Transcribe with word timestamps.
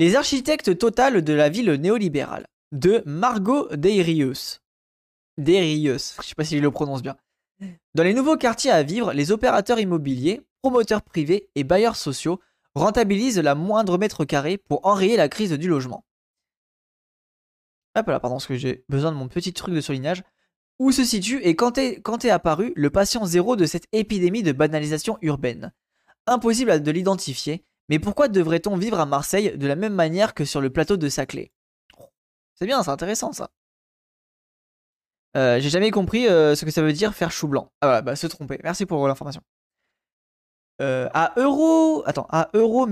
Les 0.00 0.14
architectes 0.14 0.78
totales 0.78 1.22
de 1.22 1.32
la 1.32 1.48
ville 1.48 1.72
néolibérale, 1.72 2.46
de 2.70 3.02
Margot 3.04 3.68
Deirius. 3.74 4.62
Deirius, 5.38 6.16
je 6.22 6.28
sais 6.28 6.34
pas 6.36 6.44
si 6.44 6.56
je 6.56 6.62
le 6.62 6.70
prononce 6.70 7.02
bien. 7.02 7.16
Dans 7.94 8.04
les 8.04 8.14
nouveaux 8.14 8.36
quartiers 8.36 8.70
à 8.70 8.84
vivre, 8.84 9.12
les 9.12 9.32
opérateurs 9.32 9.80
immobiliers, 9.80 10.42
promoteurs 10.62 11.02
privés 11.02 11.50
et 11.56 11.64
bailleurs 11.64 11.96
sociaux 11.96 12.38
rentabilisent 12.76 13.40
la 13.40 13.56
moindre 13.56 13.98
mètre 13.98 14.24
carré 14.24 14.56
pour 14.56 14.86
enrayer 14.86 15.16
la 15.16 15.28
crise 15.28 15.52
du 15.54 15.68
logement. 15.68 16.04
Hop 17.96 18.06
là, 18.06 18.20
pardon, 18.20 18.36
parce 18.36 18.46
que 18.46 18.56
j'ai 18.56 18.84
besoin 18.88 19.10
de 19.10 19.16
mon 19.16 19.26
petit 19.26 19.52
truc 19.52 19.74
de 19.74 19.80
soulignage. 19.80 20.22
Où 20.78 20.92
se 20.92 21.02
situe 21.02 21.40
et 21.42 21.56
quand 21.56 21.76
est 21.76 22.30
apparu 22.30 22.72
le 22.76 22.90
patient 22.90 23.26
zéro 23.26 23.56
de 23.56 23.66
cette 23.66 23.88
épidémie 23.90 24.44
de 24.44 24.52
banalisation 24.52 25.18
urbaine? 25.22 25.72
Impossible 26.28 26.84
de 26.84 26.90
l'identifier, 26.92 27.64
mais 27.88 27.98
pourquoi 27.98 28.28
devrait-on 28.28 28.76
vivre 28.76 29.00
à 29.00 29.06
Marseille 29.06 29.56
de 29.56 29.66
la 29.66 29.76
même 29.76 29.94
manière 29.94 30.34
que 30.34 30.44
sur 30.44 30.60
le 30.60 30.70
plateau 30.70 30.96
de 30.96 31.08
Saclay? 31.08 31.52
C'est 32.54 32.66
bien, 32.66 32.82
c'est 32.82 32.90
intéressant 32.90 33.32
ça. 33.32 33.50
Euh, 35.36 35.60
j'ai 35.60 35.70
jamais 35.70 35.90
compris 35.90 36.26
euh, 36.26 36.54
ce 36.54 36.64
que 36.64 36.70
ça 36.70 36.82
veut 36.82 36.92
dire 36.92 37.14
faire 37.14 37.30
chou 37.30 37.48
blanc. 37.48 37.70
Ah 37.80 37.86
voilà, 37.86 38.02
bah 38.02 38.16
se 38.16 38.26
tromper. 38.26 38.58
Merci 38.64 38.86
pour 38.86 39.06
l'information. 39.06 39.42
Euh, 40.80 41.08
à 41.12 41.32
Euro, 41.36 42.02
attends, 42.06 42.26
à 42.30 42.50
Euro 42.54 42.86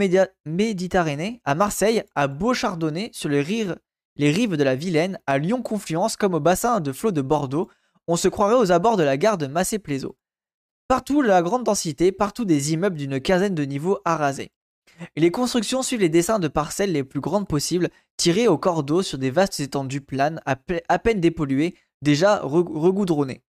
Méditerranée, 0.44 1.40
à 1.44 1.54
Marseille, 1.54 2.02
à 2.14 2.26
Beauchardonnay, 2.26 3.10
sur 3.12 3.28
les, 3.28 3.40
rives 3.40 3.76
de 4.16 4.64
la 4.64 4.74
Vilaine, 4.74 5.20
à 5.26 5.38
Lyon-Confluence, 5.38 6.16
comme 6.16 6.34
au 6.34 6.40
bassin 6.40 6.80
de 6.80 6.92
flot 6.92 7.12
de 7.12 7.22
Bordeaux, 7.22 7.70
on 8.08 8.16
se 8.16 8.28
croirait 8.28 8.56
aux 8.56 8.72
abords 8.72 8.96
de 8.96 9.04
la 9.04 9.16
gare 9.16 9.38
de 9.38 9.46
Massé-Plaiseau. 9.46 10.16
Partout 10.88 11.22
la 11.22 11.42
grande 11.42 11.64
densité, 11.64 12.10
partout 12.12 12.44
des 12.44 12.72
immeubles 12.72 12.96
d'une 12.96 13.20
quinzaine 13.20 13.54
de 13.54 13.64
niveaux 13.64 13.98
arasés. 14.04 14.50
Les 15.16 15.30
constructions 15.30 15.82
suivent 15.82 16.00
les 16.00 16.08
dessins 16.08 16.38
de 16.38 16.48
parcelles 16.48 16.92
les 16.92 17.04
plus 17.04 17.20
grandes 17.20 17.48
possibles, 17.48 17.90
tirées 18.16 18.48
au 18.48 18.58
cordeau 18.58 19.02
sur 19.02 19.18
des 19.18 19.30
vastes 19.30 19.60
étendues 19.60 20.00
planes 20.00 20.40
à, 20.46 20.56
peine 20.98 21.20
dépolluées, 21.20 21.74
déjà 22.02 22.40
regoudronnées. 22.40 23.42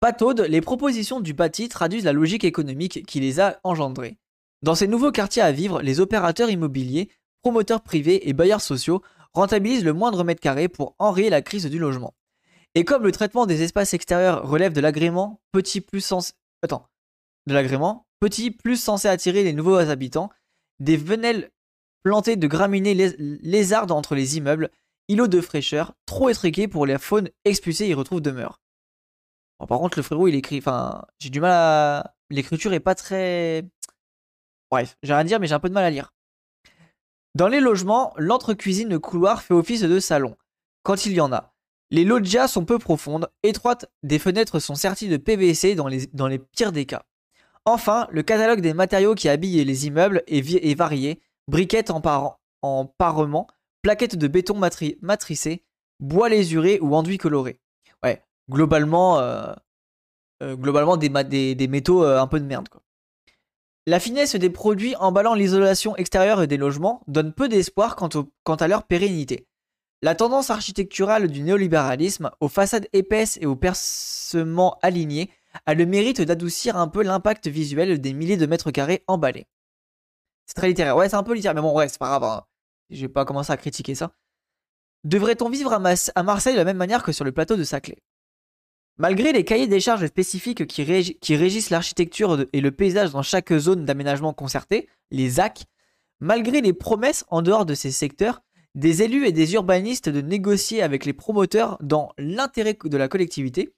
Pataude, 0.00 0.40
les 0.40 0.60
propositions 0.60 1.20
du 1.20 1.32
bâti 1.32 1.68
traduisent 1.68 2.04
la 2.04 2.12
logique 2.12 2.44
économique 2.44 3.06
qui 3.06 3.20
les 3.20 3.40
a 3.40 3.58
engendrées. 3.64 4.18
Dans 4.62 4.74
ces 4.74 4.88
nouveaux 4.88 5.12
quartiers 5.12 5.42
à 5.42 5.52
vivre, 5.52 5.80
les 5.82 6.00
opérateurs 6.00 6.50
immobiliers, 6.50 7.10
promoteurs 7.42 7.82
privés 7.82 8.28
et 8.28 8.32
bailleurs 8.32 8.60
sociaux 8.60 9.02
rentabilisent 9.32 9.84
le 9.84 9.92
moindre 9.92 10.24
mètre 10.24 10.40
carré 10.40 10.68
pour 10.68 10.94
enrayer 10.98 11.30
la 11.30 11.42
crise 11.42 11.66
du 11.66 11.78
logement. 11.78 12.14
Et 12.74 12.84
comme 12.84 13.02
le 13.02 13.12
traitement 13.12 13.46
des 13.46 13.62
espaces 13.62 13.94
extérieurs 13.94 14.48
relève 14.48 14.72
de 14.72 14.80
l'agrément, 14.80 15.40
petit 15.52 15.80
plus 15.80 16.00
sens... 16.00 16.32
Attends. 16.62 16.88
De 17.46 17.54
l'agrément, 17.54 18.06
petit 18.24 18.50
plus 18.50 18.82
censé 18.82 19.06
attirer 19.06 19.42
les 19.42 19.52
nouveaux 19.52 19.76
habitants, 19.76 20.30
des 20.80 20.96
venelles 20.96 21.50
plantées 22.02 22.36
de 22.36 22.46
graminées 22.46 22.94
lézardes 23.18 23.90
entre 23.90 24.14
les 24.14 24.38
immeubles, 24.38 24.70
îlots 25.08 25.28
de 25.28 25.42
fraîcheur, 25.42 25.92
trop 26.06 26.30
étriqués 26.30 26.66
pour 26.66 26.86
la 26.86 26.98
faune 26.98 27.28
expulsée 27.44 27.86
y 27.86 27.92
retrouve 27.92 28.22
demeure. 28.22 28.62
par 29.68 29.78
contre, 29.78 29.98
le 29.98 30.02
frérot, 30.02 30.28
il 30.28 30.34
écrit. 30.34 30.58
Enfin, 30.58 31.04
j'ai 31.18 31.28
du 31.28 31.40
mal 31.40 31.52
à. 31.52 32.14
L'écriture 32.30 32.72
est 32.72 32.80
pas 32.80 32.94
très. 32.94 33.68
Bref, 34.70 34.96
j'ai 35.02 35.12
rien 35.12 35.20
à 35.20 35.24
dire, 35.24 35.38
mais 35.38 35.46
j'ai 35.46 35.54
un 35.54 35.60
peu 35.60 35.68
de 35.68 35.74
mal 35.74 35.84
à 35.84 35.90
lire. 35.90 36.14
Dans 37.34 37.48
les 37.48 37.60
logements, 37.60 38.14
l'entre-cuisine 38.16 38.88
de 38.88 38.96
couloir 38.96 39.42
fait 39.42 39.52
office 39.52 39.82
de 39.82 40.00
salon, 40.00 40.34
quand 40.82 41.04
il 41.04 41.12
y 41.12 41.20
en 41.20 41.30
a. 41.30 41.52
Les 41.90 42.04
loggias 42.04 42.48
sont 42.48 42.64
peu 42.64 42.78
profondes, 42.78 43.28
étroites, 43.42 43.84
des 44.02 44.18
fenêtres 44.18 44.60
sont 44.60 44.76
serties 44.76 45.08
de 45.08 45.18
PVC 45.18 45.74
dans 45.74 45.88
les, 45.88 46.06
dans 46.06 46.26
les 46.26 46.38
pires 46.38 46.72
des 46.72 46.86
cas. 46.86 47.04
Enfin, 47.66 48.06
le 48.10 48.22
catalogue 48.22 48.60
des 48.60 48.74
matériaux 48.74 49.14
qui 49.14 49.28
habillent 49.28 49.64
les 49.64 49.86
immeubles 49.86 50.22
est, 50.26 50.74
varié 50.74 51.20
briquettes 51.48 51.90
en, 51.90 52.00
parement, 52.98 53.46
plaquettes 53.82 54.16
de 54.16 54.28
béton 54.28 54.58
matricé, 54.58 55.64
bois 56.00 56.28
lésuré 56.28 56.78
ou 56.80 56.94
enduit 56.94 57.18
coloré. 57.18 57.58
Ouais, 58.02 58.22
globalement, 58.50 59.18
euh, 59.18 59.52
euh, 60.42 60.56
globalement 60.56 60.96
des, 60.96 61.68
métaux 61.68 62.04
euh, 62.04 62.20
un 62.20 62.26
peu 62.26 62.38
de 62.38 62.44
merde. 62.44 62.68
La 63.86 64.00
finesse 64.00 64.34
des 64.36 64.50
produits 64.50 64.96
emballant 64.96 65.34
l'isolation 65.34 65.96
extérieure 65.96 66.46
des 66.46 66.56
logements 66.56 67.02
donne 67.06 67.32
peu 67.32 67.48
d'espoir 67.48 67.96
quant 67.96 68.54
à 68.54 68.68
leur 68.68 68.84
pérennité. 68.84 69.46
La 70.02 70.14
tendance 70.14 70.50
architecturale 70.50 71.28
du 71.28 71.42
néolibéralisme, 71.42 72.30
aux 72.40 72.48
façades 72.48 72.88
épaisses 72.92 73.38
et 73.40 73.46
aux 73.46 73.56
percements 73.56 74.78
alignés, 74.82 75.30
a 75.66 75.74
le 75.74 75.86
mérite 75.86 76.20
d'adoucir 76.20 76.76
un 76.76 76.88
peu 76.88 77.02
l'impact 77.02 77.48
visuel 77.48 78.00
des 78.00 78.12
milliers 78.12 78.36
de 78.36 78.46
mètres 78.46 78.70
carrés 78.70 79.04
emballés. 79.06 79.46
C'est 80.46 80.54
très 80.54 80.68
littéraire. 80.68 80.96
Ouais, 80.96 81.08
c'est 81.08 81.16
un 81.16 81.22
peu 81.22 81.34
littéraire, 81.34 81.54
mais 81.54 81.62
bon, 81.62 81.74
ouais, 81.74 81.88
c'est 81.88 81.98
pas 81.98 82.08
grave. 82.08 82.24
Hein. 82.24 82.44
Je 82.90 83.02
vais 83.02 83.08
pas 83.08 83.24
commencer 83.24 83.52
à 83.52 83.56
critiquer 83.56 83.94
ça. 83.94 84.12
Devrait-on 85.04 85.50
vivre 85.50 85.72
à, 85.72 86.22
Marseille 86.22 86.54
de 86.54 86.58
la 86.58 86.64
même 86.64 86.76
manière 86.76 87.02
que 87.02 87.12
sur 87.12 87.24
le 87.24 87.32
plateau 87.32 87.56
de 87.56 87.64
Saclay? 87.64 87.98
Malgré 88.96 89.32
les 89.32 89.44
cahiers 89.44 89.66
des 89.66 89.80
charges 89.80 90.06
spécifiques 90.06 90.66
qui, 90.66 90.82
régissent 90.84 91.70
l'architecture 91.70 92.46
et 92.52 92.60
le 92.60 92.70
paysage 92.70 93.10
dans 93.10 93.22
chaque 93.22 93.52
zone 93.52 93.84
d'aménagement 93.84 94.32
concerté, 94.32 94.88
les 95.10 95.30
ZAC, 95.30 95.64
malgré 96.20 96.60
les 96.60 96.72
promesses 96.72 97.24
en 97.28 97.42
dehors 97.42 97.66
de 97.66 97.74
ces 97.74 97.90
secteurs, 97.90 98.40
des 98.74 99.02
élus 99.02 99.26
et 99.26 99.32
des 99.32 99.54
urbanistes 99.54 100.08
de 100.08 100.20
négocier 100.20 100.82
avec 100.82 101.04
les 101.04 101.12
promoteurs 101.12 101.76
dans 101.80 102.12
l'intérêt 102.18 102.76
de 102.82 102.96
la 102.96 103.08
collectivité, 103.08 103.74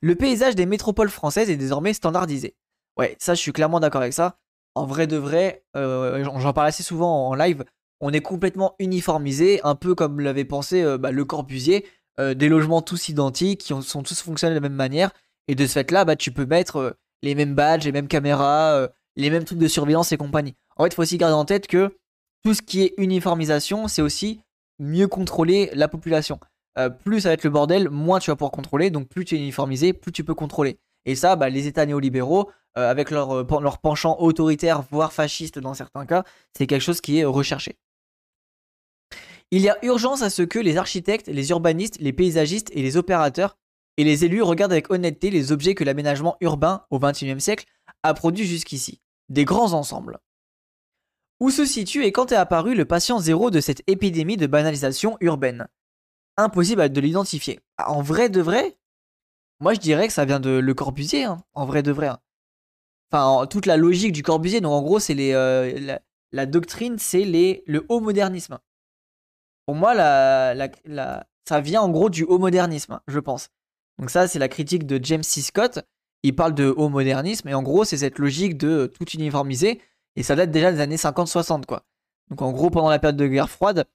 le 0.00 0.14
paysage 0.14 0.54
des 0.54 0.66
métropoles 0.66 1.10
françaises 1.10 1.50
est 1.50 1.56
désormais 1.56 1.92
standardisé. 1.92 2.56
Ouais, 2.96 3.16
ça 3.18 3.34
je 3.34 3.40
suis 3.40 3.52
clairement 3.52 3.80
d'accord 3.80 4.02
avec 4.02 4.12
ça. 4.12 4.38
En 4.74 4.84
vrai 4.84 5.06
de 5.06 5.16
vrai, 5.16 5.64
euh, 5.76 6.22
j'en 6.22 6.52
parle 6.52 6.68
assez 6.68 6.82
souvent 6.82 7.28
en 7.28 7.34
live, 7.34 7.64
on 8.00 8.12
est 8.12 8.20
complètement 8.20 8.74
uniformisé, 8.78 9.60
un 9.64 9.74
peu 9.74 9.94
comme 9.94 10.20
l'avait 10.20 10.44
pensé 10.44 10.82
euh, 10.82 10.98
bah, 10.98 11.12
le 11.12 11.24
Corbusier, 11.24 11.86
euh, 12.20 12.34
des 12.34 12.48
logements 12.48 12.82
tous 12.82 13.08
identiques, 13.08 13.60
qui 13.60 13.74
sont 13.82 14.02
tous 14.02 14.20
fonctionnés 14.20 14.54
de 14.54 14.60
la 14.60 14.68
même 14.68 14.76
manière, 14.76 15.12
et 15.48 15.54
de 15.54 15.66
ce 15.66 15.72
fait-là, 15.72 16.04
bah, 16.04 16.14
tu 16.14 16.30
peux 16.30 16.44
mettre 16.44 16.98
les 17.22 17.34
mêmes 17.34 17.54
badges, 17.54 17.86
les 17.86 17.92
mêmes 17.92 18.08
caméras, 18.08 18.88
les 19.16 19.30
mêmes 19.30 19.44
trucs 19.44 19.58
de 19.58 19.68
surveillance 19.68 20.12
et 20.12 20.18
compagnie. 20.18 20.54
En 20.76 20.84
fait, 20.84 20.90
il 20.90 20.94
faut 20.94 21.02
aussi 21.02 21.16
garder 21.16 21.34
en 21.34 21.46
tête 21.46 21.66
que 21.66 21.96
tout 22.44 22.52
ce 22.52 22.60
qui 22.60 22.82
est 22.82 22.94
uniformisation, 22.98 23.88
c'est 23.88 24.02
aussi 24.02 24.40
mieux 24.78 25.08
contrôler 25.08 25.70
la 25.72 25.88
population. 25.88 26.38
Euh, 26.78 26.90
plus 26.90 27.22
ça 27.22 27.30
va 27.30 27.34
être 27.34 27.44
le 27.44 27.50
bordel, 27.50 27.88
moins 27.90 28.18
tu 28.18 28.30
vas 28.30 28.36
pouvoir 28.36 28.52
contrôler. 28.52 28.90
Donc 28.90 29.08
plus 29.08 29.24
tu 29.24 29.34
es 29.36 29.38
uniformisé, 29.38 29.92
plus 29.92 30.12
tu 30.12 30.24
peux 30.24 30.34
contrôler. 30.34 30.78
Et 31.04 31.14
ça, 31.14 31.36
bah, 31.36 31.48
les 31.48 31.66
États 31.66 31.86
néolibéraux, 31.86 32.50
euh, 32.76 32.90
avec 32.90 33.10
leur, 33.10 33.32
euh, 33.32 33.60
leur 33.60 33.78
penchant 33.78 34.16
autoritaire, 34.18 34.82
voire 34.90 35.12
fasciste 35.12 35.58
dans 35.58 35.74
certains 35.74 36.04
cas, 36.04 36.24
c'est 36.56 36.66
quelque 36.66 36.82
chose 36.82 37.00
qui 37.00 37.18
est 37.18 37.24
recherché. 37.24 37.78
Il 39.52 39.62
y 39.62 39.68
a 39.68 39.78
urgence 39.84 40.22
à 40.22 40.30
ce 40.30 40.42
que 40.42 40.58
les 40.58 40.76
architectes, 40.76 41.28
les 41.28 41.50
urbanistes, 41.50 41.98
les 42.00 42.12
paysagistes 42.12 42.70
et 42.74 42.82
les 42.82 42.96
opérateurs 42.96 43.56
et 43.96 44.04
les 44.04 44.24
élus 44.24 44.42
regardent 44.42 44.72
avec 44.72 44.90
honnêteté 44.90 45.30
les 45.30 45.52
objets 45.52 45.74
que 45.74 45.84
l'aménagement 45.84 46.36
urbain 46.40 46.84
au 46.90 46.98
XXIe 46.98 47.40
siècle 47.40 47.66
a 48.02 48.12
produits 48.12 48.46
jusqu'ici, 48.46 49.00
des 49.28 49.44
grands 49.44 49.72
ensembles. 49.72 50.18
Où 51.38 51.50
se 51.50 51.64
situe 51.64 52.04
et 52.04 52.12
quand 52.12 52.32
est 52.32 52.36
apparu 52.36 52.74
le 52.74 52.84
patient 52.84 53.18
zéro 53.20 53.50
de 53.50 53.60
cette 53.60 53.82
épidémie 53.86 54.36
de 54.36 54.46
banalisation 54.46 55.16
urbaine? 55.20 55.68
Impossible 56.36 56.88
de 56.88 57.00
l'identifier. 57.00 57.60
Ah, 57.78 57.90
en 57.90 58.02
vrai 58.02 58.28
de 58.28 58.40
vrai, 58.40 58.76
moi 59.60 59.74
je 59.74 59.80
dirais 59.80 60.06
que 60.06 60.12
ça 60.12 60.24
vient 60.24 60.40
de 60.40 60.50
Le 60.50 60.74
Corbusier, 60.74 61.24
hein, 61.24 61.42
en 61.54 61.64
vrai 61.66 61.82
de 61.82 61.92
vrai. 61.92 62.08
Hein. 62.08 62.20
Enfin, 63.10 63.46
toute 63.46 63.66
la 63.66 63.76
logique 63.76 64.12
du 64.12 64.22
Corbusier, 64.22 64.60
donc 64.60 64.72
en 64.72 64.82
gros, 64.82 64.98
c'est 64.98 65.16
euh, 65.34 65.98
la, 66.32 66.46
doctrine, 66.46 66.98
c'est 66.98 67.24
le 67.24 67.86
haut 67.88 68.00
modernisme. 68.00 68.58
Pour 69.64 69.76
moi, 69.76 69.94
ça 69.94 71.60
vient 71.60 71.82
en 71.82 71.88
gros 71.88 72.10
du 72.10 72.24
haut 72.24 72.38
modernisme, 72.38 73.00
je 73.06 73.18
pense. 73.18 73.48
Donc 73.98 74.10
ça, 74.10 74.28
c'est 74.28 74.38
la 74.38 74.48
critique 74.48 74.86
de 74.86 75.02
James 75.02 75.22
C. 75.22 75.42
Scott. 75.42 75.80
Il 76.22 76.34
parle 76.34 76.54
de 76.54 76.66
haut 76.76 76.88
modernisme, 76.88 77.48
et 77.48 77.54
en 77.54 77.62
gros, 77.62 77.84
c'est 77.84 77.98
cette 77.98 78.18
logique 78.18 78.56
de 78.56 78.86
tout 78.92 79.08
uniformiser, 79.10 79.80
et 80.16 80.22
ça 80.22 80.34
date 80.34 80.50
déjà 80.50 80.72
des 80.72 80.80
années 80.80 80.96
50-60, 80.96 81.66
quoi. 81.66 81.84
Donc 82.30 82.42
en 82.42 82.50
gros, 82.50 82.70
pendant 82.70 82.90
la 82.90 82.98
période 82.98 83.16
de 83.16 83.26
guerre 83.28 83.50
froide, 83.50 83.86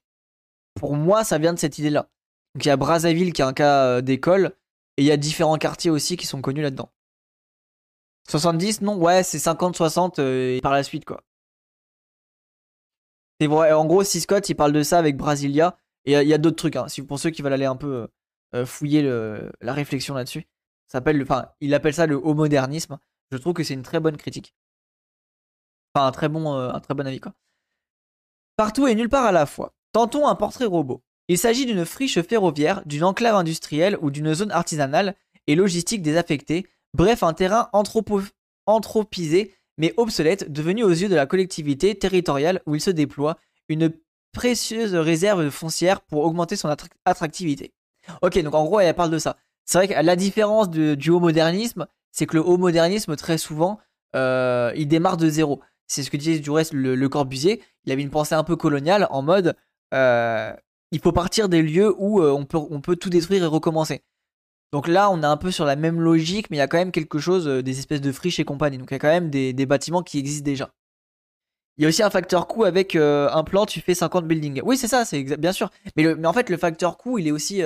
pour 0.74 0.96
moi, 0.96 1.24
ça 1.24 1.36
vient 1.36 1.52
de 1.52 1.58
cette 1.58 1.78
idée-là. 1.78 2.08
Donc 2.54 2.64
il 2.64 2.68
y 2.68 2.70
a 2.70 2.76
Brazzaville 2.76 3.32
qui 3.32 3.42
est 3.42 3.44
un 3.44 3.52
cas 3.52 3.86
euh, 3.86 4.00
d'école, 4.00 4.54
et 4.96 5.02
il 5.02 5.06
y 5.06 5.10
a 5.10 5.16
différents 5.16 5.56
quartiers 5.56 5.90
aussi 5.90 6.16
qui 6.16 6.26
sont 6.26 6.42
connus 6.42 6.62
là-dedans. 6.62 6.92
70, 8.28 8.82
non, 8.82 8.96
ouais, 8.96 9.22
c'est 9.22 9.38
50-60 9.38 10.20
euh, 10.20 10.60
par 10.60 10.72
la 10.72 10.82
suite, 10.82 11.04
quoi. 11.04 11.22
C'est 13.40 13.46
vrai, 13.48 13.72
en 13.72 13.84
gros, 13.86 14.04
si 14.04 14.20
Scott 14.20 14.48
il 14.48 14.54
parle 14.54 14.72
de 14.72 14.82
ça 14.82 14.98
avec 14.98 15.16
Brasilia, 15.16 15.76
et 16.04 16.12
il 16.12 16.28
y 16.28 16.34
a, 16.34 16.38
d'autres 16.38 16.56
trucs, 16.56 16.76
hein, 16.76 16.86
pour 17.08 17.18
ceux 17.18 17.30
qui 17.30 17.42
veulent 17.42 17.52
aller 17.52 17.64
un 17.64 17.76
peu 17.76 18.08
euh, 18.54 18.66
fouiller 18.66 19.02
la 19.60 19.72
réflexion 19.72 20.14
là-dessus. 20.14 20.46
Il 21.60 21.74
appelle 21.74 21.94
ça 21.94 22.06
le 22.06 22.16
haut 22.16 22.34
modernisme. 22.34 22.98
Je 23.30 23.36
trouve 23.38 23.54
que 23.54 23.64
c'est 23.64 23.74
une 23.74 23.82
très 23.82 23.98
bonne 23.98 24.16
critique. 24.16 24.54
Enfin, 25.94 26.06
un 26.06 26.12
très 26.12 26.28
bon, 26.28 26.52
un 26.52 26.80
très 26.80 26.94
bon 26.94 27.06
avis, 27.06 27.20
quoi. 27.20 27.34
Partout 28.56 28.86
et 28.86 28.94
nulle 28.94 29.08
part 29.08 29.24
à 29.24 29.32
la 29.32 29.46
fois. 29.46 29.74
Tentons 29.92 30.26
un 30.28 30.34
portrait 30.34 30.66
robot. 30.66 31.02
Il 31.28 31.38
s'agit 31.38 31.66
d'une 31.66 31.84
friche 31.84 32.20
ferroviaire, 32.22 32.82
d'une 32.86 33.04
enclave 33.04 33.36
industrielle 33.36 33.96
ou 34.00 34.10
d'une 34.10 34.34
zone 34.34 34.50
artisanale 34.50 35.14
et 35.46 35.54
logistique 35.54 36.02
désaffectée, 36.02 36.66
bref 36.94 37.22
un 37.22 37.32
terrain 37.32 37.70
anthropisé 38.66 39.54
mais 39.78 39.94
obsolète, 39.96 40.52
devenu 40.52 40.84
aux 40.84 40.90
yeux 40.90 41.08
de 41.08 41.14
la 41.14 41.26
collectivité 41.26 41.94
territoriale 41.94 42.60
où 42.66 42.74
il 42.74 42.80
se 42.80 42.90
déploie 42.90 43.38
une 43.68 43.92
précieuse 44.32 44.94
réserve 44.94 45.50
foncière 45.50 46.00
pour 46.00 46.24
augmenter 46.24 46.56
son 46.56 46.74
attractivité. 47.04 47.72
Ok, 48.22 48.38
donc 48.42 48.54
en 48.54 48.64
gros, 48.64 48.80
elle 48.80 48.94
parle 48.94 49.10
de 49.10 49.18
ça. 49.18 49.36
C'est 49.64 49.78
vrai 49.78 49.88
que 49.88 49.94
la 49.94 50.16
différence 50.16 50.70
du 50.70 51.10
haut 51.10 51.20
modernisme, 51.20 51.86
c'est 52.10 52.26
que 52.26 52.36
le 52.36 52.44
haut 52.44 52.58
modernisme, 52.58 53.16
très 53.16 53.38
souvent, 53.38 53.78
euh, 54.16 54.72
il 54.76 54.88
démarre 54.88 55.16
de 55.16 55.28
zéro. 55.28 55.60
C'est 55.86 56.02
ce 56.02 56.10
que 56.10 56.16
disait 56.16 56.38
du 56.38 56.50
reste 56.50 56.72
le, 56.72 57.08
Corbusier. 57.08 57.62
Il 57.84 57.92
avait 57.92 58.02
une 58.02 58.10
pensée 58.10 58.34
un 58.34 58.44
peu 58.44 58.56
coloniale 58.56 59.06
en 59.10 59.22
mode 59.22 59.56
euh, 59.94 60.52
il 60.92 61.00
faut 61.00 61.12
partir 61.12 61.48
des 61.48 61.62
lieux 61.62 61.94
où 61.98 62.22
euh, 62.22 62.30
on, 62.30 62.44
peut, 62.80 62.96
tout 62.96 63.10
détruire 63.10 63.42
et 63.42 63.46
recommencer. 63.46 64.02
Donc 64.72 64.88
là, 64.88 65.10
on 65.10 65.22
est 65.22 65.26
un 65.26 65.36
peu 65.36 65.50
sur 65.50 65.64
la 65.64 65.76
même 65.76 66.00
logique, 66.00 66.48
mais 66.50 66.56
il 66.56 66.60
y 66.60 66.62
a 66.62 66.68
quand 66.68 66.78
même 66.78 66.92
quelque 66.92 67.18
chose, 67.18 67.46
des 67.46 67.78
espèces 67.78 68.00
de 68.00 68.12
friches 68.12 68.40
et 68.40 68.44
compagnie. 68.44 68.78
Donc 68.78 68.90
il 68.90 68.94
y 68.94 68.96
a 68.96 68.98
quand 69.00 69.08
même 69.08 69.28
des, 69.28 69.66
bâtiments 69.66 70.02
qui 70.02 70.18
existent 70.18 70.44
déjà. 70.44 70.72
Il 71.76 71.82
y 71.82 71.84
a 71.86 71.88
aussi 71.88 72.02
un 72.02 72.10
facteur 72.10 72.46
coût 72.46 72.64
avec 72.64 72.96
un 72.96 73.44
plan, 73.44 73.66
tu 73.66 73.80
fais 73.80 73.94
50 73.94 74.26
buildings. 74.26 74.62
Oui, 74.64 74.78
c'est 74.78 74.88
ça, 74.88 75.04
c'est 75.04 75.24
bien 75.36 75.52
sûr. 75.52 75.70
Mais, 75.96 76.26
en 76.26 76.32
fait, 76.32 76.48
le 76.48 76.56
facteur 76.56 76.96
coût, 76.96 77.18
il 77.18 77.28
est 77.28 77.32
aussi. 77.32 77.62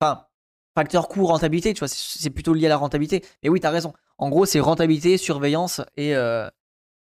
Enfin, 0.00 0.26
facteur 0.74 1.08
coût, 1.08 1.24
rentabilité, 1.24 1.72
tu 1.72 1.80
vois, 1.80 1.88
c'est 1.88 2.30
plutôt 2.30 2.52
lié 2.52 2.66
à 2.66 2.70
la 2.70 2.76
rentabilité. 2.76 3.24
Mais 3.44 3.48
oui, 3.48 3.60
t'as 3.60 3.70
raison. 3.70 3.92
En 4.18 4.28
gros, 4.28 4.44
c'est 4.44 4.58
rentabilité, 4.58 5.18
surveillance 5.18 5.82
et, 5.96 6.14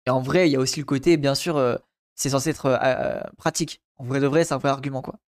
et 0.06 0.10
en 0.10 0.22
vrai, 0.22 0.50
il 0.50 0.54
y 0.54 0.56
a 0.56 0.60
aussi 0.60 0.80
le 0.80 0.86
côté, 0.86 1.18
bien 1.18 1.36
sûr, 1.36 1.58
euh, 1.58 1.76
c'est 2.16 2.30
censé 2.30 2.50
être 2.50 2.66
euh, 2.66 2.78
euh, 2.82 3.22
pratique. 3.38 3.82
En 3.98 4.06
vrai 4.06 4.20
de 4.20 4.28
vrai, 4.28 4.44
c'est 4.44 4.54
un 4.54 4.58
vrai 4.58 4.70
argument, 4.70 5.02
quoi. 5.02 5.20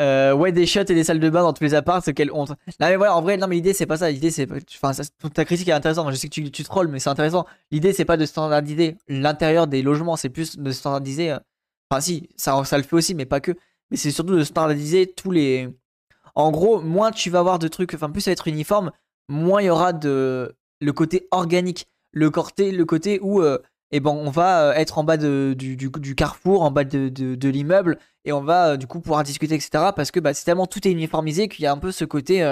Ouais, 0.00 0.52
des 0.52 0.66
shots 0.66 0.80
et 0.80 0.94
des 0.94 1.04
salles 1.04 1.20
de 1.20 1.30
bain 1.30 1.42
dans 1.42 1.52
tous 1.52 1.64
les 1.64 1.74
apparts, 1.74 2.02
c'est 2.02 2.14
quelle 2.14 2.32
honte. 2.32 2.50
Non, 2.50 2.88
mais 2.88 2.96
voilà, 2.96 3.16
en 3.16 3.22
vrai, 3.22 3.36
non, 3.36 3.46
mais 3.46 3.56
l'idée, 3.56 3.72
c'est 3.72 3.86
pas 3.86 3.96
ça. 3.96 4.10
L'idée, 4.10 4.30
c'est. 4.30 4.48
Enfin, 4.82 4.92
ta 5.34 5.44
critique 5.44 5.68
est 5.68 5.72
intéressante. 5.72 6.10
Je 6.10 6.16
sais 6.16 6.28
que 6.28 6.34
tu, 6.34 6.50
tu 6.50 6.64
trolls, 6.64 6.88
mais 6.88 6.98
c'est 7.00 7.10
intéressant. 7.10 7.46
L'idée, 7.70 7.92
c'est 7.92 8.04
pas 8.04 8.16
de 8.16 8.26
standardiser 8.26 8.96
l'intérieur 9.08 9.66
des 9.66 9.82
logements, 9.82 10.16
c'est 10.16 10.30
plus 10.30 10.58
de 10.58 10.70
standardiser. 10.70 11.36
Enfin, 11.90 12.00
si, 12.00 12.28
ça, 12.36 12.64
ça 12.64 12.76
le 12.76 12.84
fait 12.84 12.96
aussi, 12.96 13.14
mais 13.14 13.26
pas 13.26 13.40
que. 13.40 13.52
Mais 13.90 13.96
c'est 13.96 14.10
surtout 14.10 14.36
de 14.36 14.44
standardiser 14.44 15.06
tous 15.06 15.30
les. 15.30 15.68
En 16.34 16.50
gros, 16.50 16.80
moins 16.80 17.10
tu 17.10 17.30
vas 17.30 17.40
avoir 17.40 17.58
de 17.58 17.68
trucs. 17.68 17.94
Enfin, 17.94 18.10
plus 18.10 18.20
ça 18.20 18.30
va 18.30 18.32
être 18.32 18.48
uniforme, 18.48 18.92
moins 19.28 19.62
il 19.62 19.66
y 19.66 19.70
aura 19.70 19.92
de 19.92 20.54
le 20.80 20.92
côté 20.92 21.26
organique, 21.30 21.86
le 22.12 22.30
côté, 22.30 22.70
le 22.70 22.84
côté 22.84 23.18
où 23.20 23.42
euh, 23.42 23.58
eh 23.90 24.00
ben, 24.00 24.10
on 24.10 24.30
va 24.30 24.70
euh, 24.70 24.72
être 24.74 24.98
en 24.98 25.04
bas 25.04 25.16
de, 25.16 25.54
du, 25.56 25.76
du, 25.76 26.14
carrefour, 26.14 26.62
en 26.62 26.70
bas 26.70 26.84
de, 26.84 27.08
de, 27.08 27.48
l'immeuble, 27.48 27.98
et 28.24 28.32
on 28.32 28.42
va 28.42 28.70
euh, 28.72 28.76
du 28.76 28.86
coup 28.86 29.00
pouvoir 29.00 29.24
discuter, 29.24 29.54
etc. 29.54 29.92
Parce 29.96 30.10
que 30.10 30.20
bah, 30.20 30.34
c'est 30.34 30.44
tellement 30.44 30.66
tout 30.66 30.86
est 30.86 30.92
uniformisé 30.92 31.48
qu'il 31.48 31.62
y 31.64 31.66
a 31.66 31.72
un 31.72 31.78
peu 31.78 31.92
ce 31.92 32.04
côté 32.04 32.42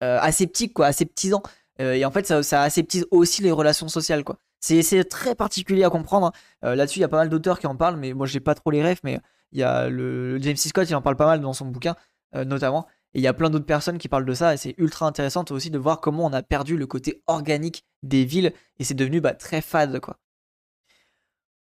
aseptique, 0.00 0.74
quoi, 0.74 0.86
aseptisant. 0.86 1.42
et 1.78 2.04
en 2.04 2.10
fait, 2.10 2.42
ça, 2.42 2.62
aseptise 2.62 3.06
aussi 3.10 3.42
les 3.42 3.52
relations 3.52 3.88
sociales, 3.88 4.24
quoi. 4.24 4.38
C'est 4.60 5.04
très 5.08 5.34
particulier 5.34 5.84
à 5.84 5.90
comprendre. 5.90 6.32
Hein. 6.62 6.74
Là-dessus, 6.76 7.00
il 7.00 7.02
y 7.02 7.04
a 7.04 7.08
pas 7.08 7.16
mal 7.18 7.28
d'auteurs 7.28 7.58
qui 7.58 7.66
en 7.66 7.76
parlent, 7.76 7.96
mais 7.96 8.12
moi, 8.12 8.26
j'ai 8.26 8.40
pas 8.40 8.54
trop 8.54 8.70
les 8.70 8.82
rêves, 8.82 9.00
mais 9.04 9.20
il 9.52 9.58
y 9.60 9.62
a 9.64 9.88
le, 9.88 10.38
James 10.40 10.56
C. 10.56 10.68
Scott, 10.68 10.88
il 10.88 10.94
en 10.94 11.02
parle 11.02 11.16
pas 11.16 11.26
mal 11.26 11.40
dans 11.40 11.52
son 11.52 11.66
bouquin, 11.66 11.96
notamment. 12.34 12.86
Et 13.14 13.18
il 13.18 13.22
y 13.22 13.26
a 13.26 13.34
plein 13.34 13.50
d'autres 13.50 13.66
personnes 13.66 13.98
qui 13.98 14.08
parlent 14.08 14.24
de 14.24 14.34
ça 14.34 14.54
et 14.54 14.56
c'est 14.56 14.74
ultra 14.78 15.06
intéressant 15.06 15.44
aussi 15.50 15.70
de 15.70 15.78
voir 15.78 16.00
comment 16.00 16.24
on 16.24 16.32
a 16.32 16.42
perdu 16.42 16.76
le 16.76 16.86
côté 16.86 17.22
organique 17.26 17.84
des 18.02 18.24
villes 18.24 18.52
et 18.78 18.84
c'est 18.84 18.94
devenu 18.94 19.20
bah, 19.20 19.34
très 19.34 19.60
fade 19.60 20.00
quoi. 20.00 20.18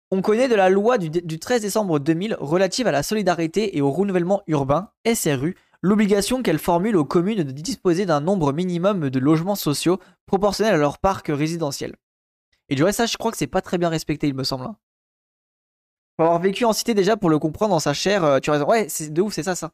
On 0.10 0.22
connaît 0.22 0.48
de 0.48 0.56
la 0.56 0.70
loi 0.70 0.98
du, 0.98 1.40
13 1.40 1.62
décembre 1.62 2.00
2000 2.00 2.38
relative 2.40 2.88
à 2.88 2.92
la 2.92 3.04
solidarité 3.04 3.78
et 3.78 3.82
au 3.82 3.92
renouvellement 3.92 4.42
urbain, 4.48 4.92
SRU, 5.06 5.56
l'obligation 5.82 6.42
qu'elle 6.42 6.60
formule 6.60 6.96
aux 6.96 7.04
communes 7.04 7.44
de 7.44 7.52
disposer 7.52 8.06
d'un 8.06 8.22
nombre 8.22 8.54
minimum 8.54 9.10
de 9.10 9.20
logements 9.20 9.56
sociaux 9.56 10.00
proportionnel 10.26 10.76
à 10.76 10.78
leur 10.78 10.98
parc 11.00 11.28
résidentiel. 11.28 11.96
Et 12.70 12.76
du 12.76 12.84
reste, 12.84 12.98
ça, 12.98 13.06
je 13.06 13.18
crois 13.18 13.32
que 13.32 13.38
c'est 13.38 13.48
pas 13.48 13.62
très 13.62 13.78
bien 13.78 13.90
respecté, 13.90 14.28
il 14.28 14.34
me 14.34 14.46
semble. 14.46 14.66
Hein. 14.66 14.78
Pour 16.16 16.26
avoir 16.26 16.42
vécu 16.42 16.64
en 16.64 16.74
cité 16.74 16.94
déjà, 16.94 17.18
pour 17.18 17.30
le 17.30 17.38
comprendre 17.38 17.72
dans 17.72 17.80
sa 17.80 17.94
chair, 17.94 18.24
euh, 18.24 18.40
tu 18.40 18.50
as 18.50 18.54
raison. 18.54 18.66
Ouais, 18.66 18.88
c'est 18.90 19.12
de 19.12 19.22
ouf, 19.22 19.34
c'est 19.34 19.44
ça, 19.44 19.56
ça. 19.56 19.72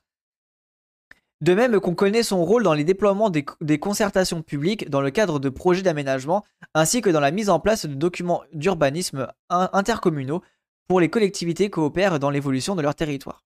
De 1.43 1.53
même 1.53 1.77
qu'on 1.81 1.93
connaît 1.93 2.23
son 2.23 2.45
rôle 2.45 2.63
dans 2.63 2.73
les 2.73 2.85
déploiements 2.85 3.29
des, 3.29 3.43
concertations 3.77 4.41
publiques 4.41 4.89
dans 4.89 5.01
le 5.01 5.11
cadre 5.11 5.39
de 5.39 5.49
projets 5.49 5.81
d'aménagement, 5.81 6.45
ainsi 6.73 7.01
que 7.01 7.09
dans 7.09 7.19
la 7.19 7.31
mise 7.31 7.49
en 7.49 7.59
place 7.59 7.85
de 7.85 7.93
documents 7.93 8.43
d'urbanisme 8.53 9.27
intercommunaux 9.49 10.41
pour 10.87 11.01
les 11.01 11.09
collectivités 11.09 11.69
coopèrent 11.69 12.17
dans 12.17 12.29
l'évolution 12.29 12.77
de 12.77 12.81
leur 12.81 12.95
territoire. 12.95 13.43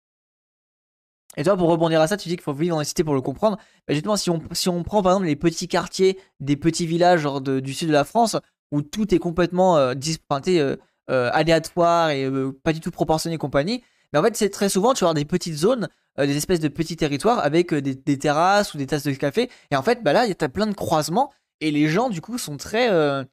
Et 1.38 1.44
toi, 1.44 1.57
pour 1.57 1.69
rebondir 1.69 1.99
à 1.99 2.05
ça, 2.05 2.17
tu 2.17 2.29
dis 2.29 2.35
qu'il 2.35 2.44
faut 2.44 2.53
vivre 2.53 2.75
dans 2.75 2.79
les 2.79 2.85
cités 2.85 3.03
pour 3.03 3.15
le 3.15 3.21
comprendre. 3.21 3.57
Bah, 3.88 3.95
justement, 3.95 4.15
si 4.15 4.29
on, 4.69 4.83
prend 4.83 5.01
par 5.01 5.13
exemple 5.13 5.25
les 5.25 5.35
petits 5.35 5.67
quartiers 5.67 6.19
des 6.39 6.55
petits 6.55 6.85
villages 6.85 7.27
du 7.41 7.73
sud 7.73 7.88
de 7.88 7.94
la 7.94 8.03
France, 8.03 8.38
où 8.71 8.83
tout 8.83 9.11
est 9.15 9.19
complètement 9.19 9.75
euh, 9.77 9.95
euh, 9.95 10.75
euh 11.09 11.29
aléatoire 11.33 12.11
et 12.11 12.25
euh, 12.25 12.51
pas 12.63 12.73
du 12.73 12.79
tout 12.79 12.91
proportionné 12.91 13.38
et 13.38 13.39
compagnie, 13.39 13.81
mais 14.13 14.19
en 14.19 14.24
fait, 14.24 14.36
c'est 14.36 14.50
très 14.50 14.69
souvent, 14.69 14.94
tu 14.94 15.01
vas 15.01 15.09
avoir 15.09 15.13
des 15.15 15.25
petites 15.25 15.56
zones 15.56 15.89
euh, 16.19 16.25
des 16.25 16.36
espèces 16.36 16.59
de 16.59 16.68
petits 16.68 16.95
territoires 16.95 17.39
avec 17.39 17.74
euh, 17.74 17.81
des, 17.81 18.18
terrasses 18.18 18.74
ou 18.74 18.77
des 18.77 18.88
tasses 18.88 19.04
de 19.04 19.12
café. 19.12 19.51
Et 19.69 19.75
en 19.75 19.83
fait, 19.83 20.04
bah 20.04 20.13
là, 20.13 20.25
il 20.25 20.30
y 20.30 20.44
a 20.44 20.50
plein 20.50 20.65
de 20.65 20.74
croisements 20.74 21.31
et 21.62 21.69
les 21.69 21.88
gens, 21.88 22.09
du 22.09 22.21
coup, 22.21 22.39
sont 22.39 22.57
très. 22.57 22.92
Euh, 22.92 23.24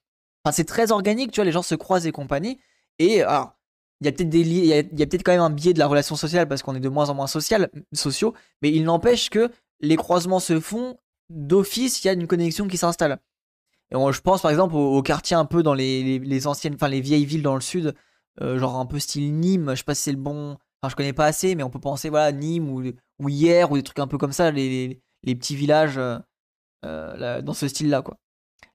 enfin, 0.45 0.53
c'est 0.53 0.65
très 0.65 0.93
organique, 0.93 1.33
tu 1.33 1.37
vois, 1.37 1.47
les 1.47 1.53
gens 1.53 1.63
se 1.63 1.75
croisent 1.75 2.07
et 2.07 2.13
compagnie. 2.13 2.59
Et 2.99 3.23
alors, 3.23 3.55
il 4.01 4.07
y 4.07 4.09
a 4.09 4.13
peut-être 4.13 4.29
des 4.29 4.41
il 4.41 4.67
y 4.67 4.75
a, 4.75 4.83
peut-être 4.83 5.23
quand 5.23 5.33
même 5.33 5.41
un 5.41 5.51
biais 5.51 5.73
de 5.73 5.79
la 5.79 5.87
relation 5.87 6.15
sociale 6.15 6.47
parce 6.47 6.63
qu'on 6.63 6.75
est 6.75 6.81
de 6.81 6.89
moins 6.91 7.09
en 7.09 7.15
moins 7.15 7.27
social, 7.27 7.71
sociaux, 7.95 8.35
mais 8.61 8.71
il 8.71 8.85
n'empêche 8.85 9.31
que 9.31 9.51
les 9.81 9.97
croisements 9.97 10.41
se 10.41 10.61
font 10.61 10.99
d'office, 11.31 12.05
il 12.05 12.09
y 12.09 12.11
a 12.11 12.13
une 12.13 12.27
connexion 12.27 12.69
qui 12.69 12.77
s'installe. 12.77 13.19
Et 13.91 13.97
je 14.13 14.21
pense 14.21 14.43
par 14.43 14.51
exemple 14.51 14.75
au, 14.75 15.01
quartier 15.03 15.37
un 15.37 15.45
peu 15.45 15.63
dans 15.63 15.75
les, 15.75 16.19
les, 16.19 16.47
anciennes, 16.47 16.75
enfin 16.75 16.89
les 16.89 17.01
vieilles 17.01 17.25
villes 17.25 17.43
dans 17.43 17.55
le 17.55 17.61
sud, 17.61 17.95
genre 18.41 18.77
un 18.77 18.87
peu 18.87 18.99
style 18.99 19.35
Nîmes, 19.35 19.71
je 19.71 19.77
sais 19.77 19.85
pas 19.85 19.95
si 19.95 20.03
c'est 20.03 20.13
le 20.13 20.19
bon, 20.19 20.57
Enfin, 20.85 20.91
je 20.91 20.97
connais 20.97 21.15
pas 21.15 21.25
assez, 21.25 21.55
mais 21.55 21.63
on 21.63 21.71
peut 21.71 21.81
penser, 21.81 22.11
voilà, 22.11 22.31
Nîmes 22.31 22.69
ou, 22.69 22.83
ou 23.19 23.29
hier 23.31 23.73
ou 23.73 23.77
des 23.77 23.83
trucs 23.83 23.99
un 24.01 24.07
peu 24.07 24.19
comme 24.19 24.33
ça, 24.33 24.51
les, 24.51 25.01
les, 25.23 25.35
petits 25.35 25.57
villages 25.57 25.97
euh, 25.97 26.19
euh, 26.85 27.41
dans 27.41 27.55
ce 27.55 27.69
style-là, 27.69 28.03
quoi. 28.03 28.19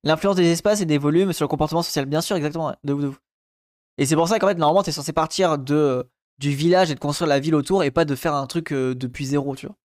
L'influence 0.03 0.35
des 0.35 0.51
espaces 0.51 0.81
et 0.81 0.87
des 0.87 0.97
volumes 0.97 1.33
sur 1.33 1.43
le 1.45 1.49
comportement 1.49 1.83
social, 1.83 2.07
bien 2.07 2.21
sûr, 2.21 2.35
exactement, 2.35 2.75
de 2.83 2.93
de 2.95 3.11
Et 3.99 4.07
c'est 4.07 4.15
pour 4.15 4.27
ça 4.27 4.39
qu'en 4.39 4.47
fait, 4.47 4.55
normalement, 4.55 4.81
t'es 4.81 4.91
censé 4.91 5.13
partir 5.13 5.59
de, 5.59 6.09
du 6.39 6.49
village 6.49 6.89
et 6.89 6.95
de 6.95 6.99
construire 6.99 7.29
la 7.29 7.39
ville 7.39 7.53
autour 7.53 7.83
et 7.83 7.91
pas 7.91 8.05
de 8.05 8.15
faire 8.15 8.33
un 8.33 8.47
truc 8.47 8.73
euh, 8.73 8.95
depuis 8.95 9.27
zéro, 9.27 9.55
tu 9.55 9.67
vois. 9.67 9.75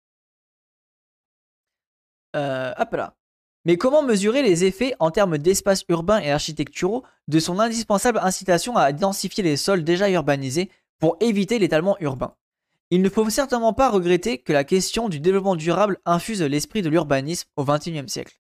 hop 2.79 2.93
là. 2.95 3.15
Mais 3.67 3.79
comment 3.79 4.03
mesurer 4.03 4.43
les 4.43 4.65
effets 4.65 4.95
en 4.99 5.11
termes 5.11 5.39
d'espace 5.39 5.85
urbain 5.89 6.19
et 6.19 6.31
architecturaux 6.31 7.03
de 7.29 7.39
son 7.39 7.59
indispensable 7.59 8.19
incitation 8.23 8.77
à 8.77 8.93
densifier 8.93 9.43
les 9.43 9.57
sols 9.57 9.85
déjà 9.85 10.11
urbanisés 10.11 10.71
pour 10.99 11.17
éviter 11.21 11.59
l'étalement 11.59 11.97
urbain? 12.01 12.35
Il 12.91 13.01
ne 13.01 13.09
faut 13.09 13.29
certainement 13.31 13.73
pas 13.73 13.89
regretter 13.89 14.39
que 14.39 14.53
la 14.53 14.65
question 14.65 15.09
du 15.09 15.19
développement 15.19 15.57
durable 15.57 15.99
infuse 16.05 16.43
l'esprit 16.43 16.83
de 16.83 16.91
l'urbanisme 16.91 17.49
au 17.57 17.65
XXIe 17.65 18.09
siècle. 18.09 18.39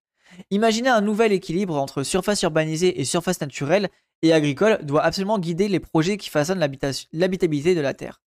Imaginer 0.50 0.90
un 0.90 1.00
nouvel 1.00 1.32
équilibre 1.32 1.76
entre 1.76 2.02
surface 2.02 2.42
urbanisée 2.42 3.00
et 3.00 3.04
surface 3.04 3.40
naturelle 3.40 3.88
et 4.22 4.32
agricole 4.32 4.78
doit 4.82 5.02
absolument 5.02 5.38
guider 5.38 5.68
les 5.68 5.80
projets 5.80 6.18
qui 6.18 6.28
façonnent 6.28 6.58
l'habitabilité 6.58 7.74
de 7.74 7.80
la 7.80 7.94
Terre. 7.94 8.20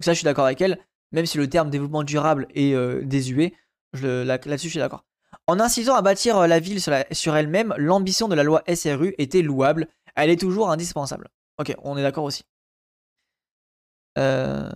ça, 0.00 0.12
je 0.12 0.18
suis 0.18 0.24
d'accord 0.24 0.46
avec 0.46 0.60
elle, 0.60 0.78
même 1.12 1.26
si 1.26 1.38
le 1.38 1.48
terme 1.48 1.70
développement 1.70 2.02
durable 2.02 2.48
est 2.54 2.74
euh, 2.74 3.02
désuet, 3.04 3.54
là-dessus, 3.94 4.68
je 4.68 4.72
suis 4.72 4.78
d'accord. 4.78 5.04
En 5.50 5.58
incitant 5.58 5.96
à 5.96 6.02
bâtir 6.02 6.36
euh, 6.38 6.46
la 6.46 6.60
ville 6.60 6.80
sur, 6.80 6.94
sur 7.10 7.34
elle-même, 7.34 7.74
l'ambition 7.76 8.28
de 8.28 8.36
la 8.36 8.44
loi 8.44 8.62
SRU 8.72 9.16
était 9.18 9.42
louable, 9.42 9.88
elle 10.14 10.30
est 10.30 10.38
toujours 10.38 10.70
indispensable. 10.70 11.28
Ok, 11.58 11.74
on 11.82 11.98
est 11.98 12.02
d'accord 12.02 12.22
aussi. 12.22 12.44
Euh, 14.16 14.70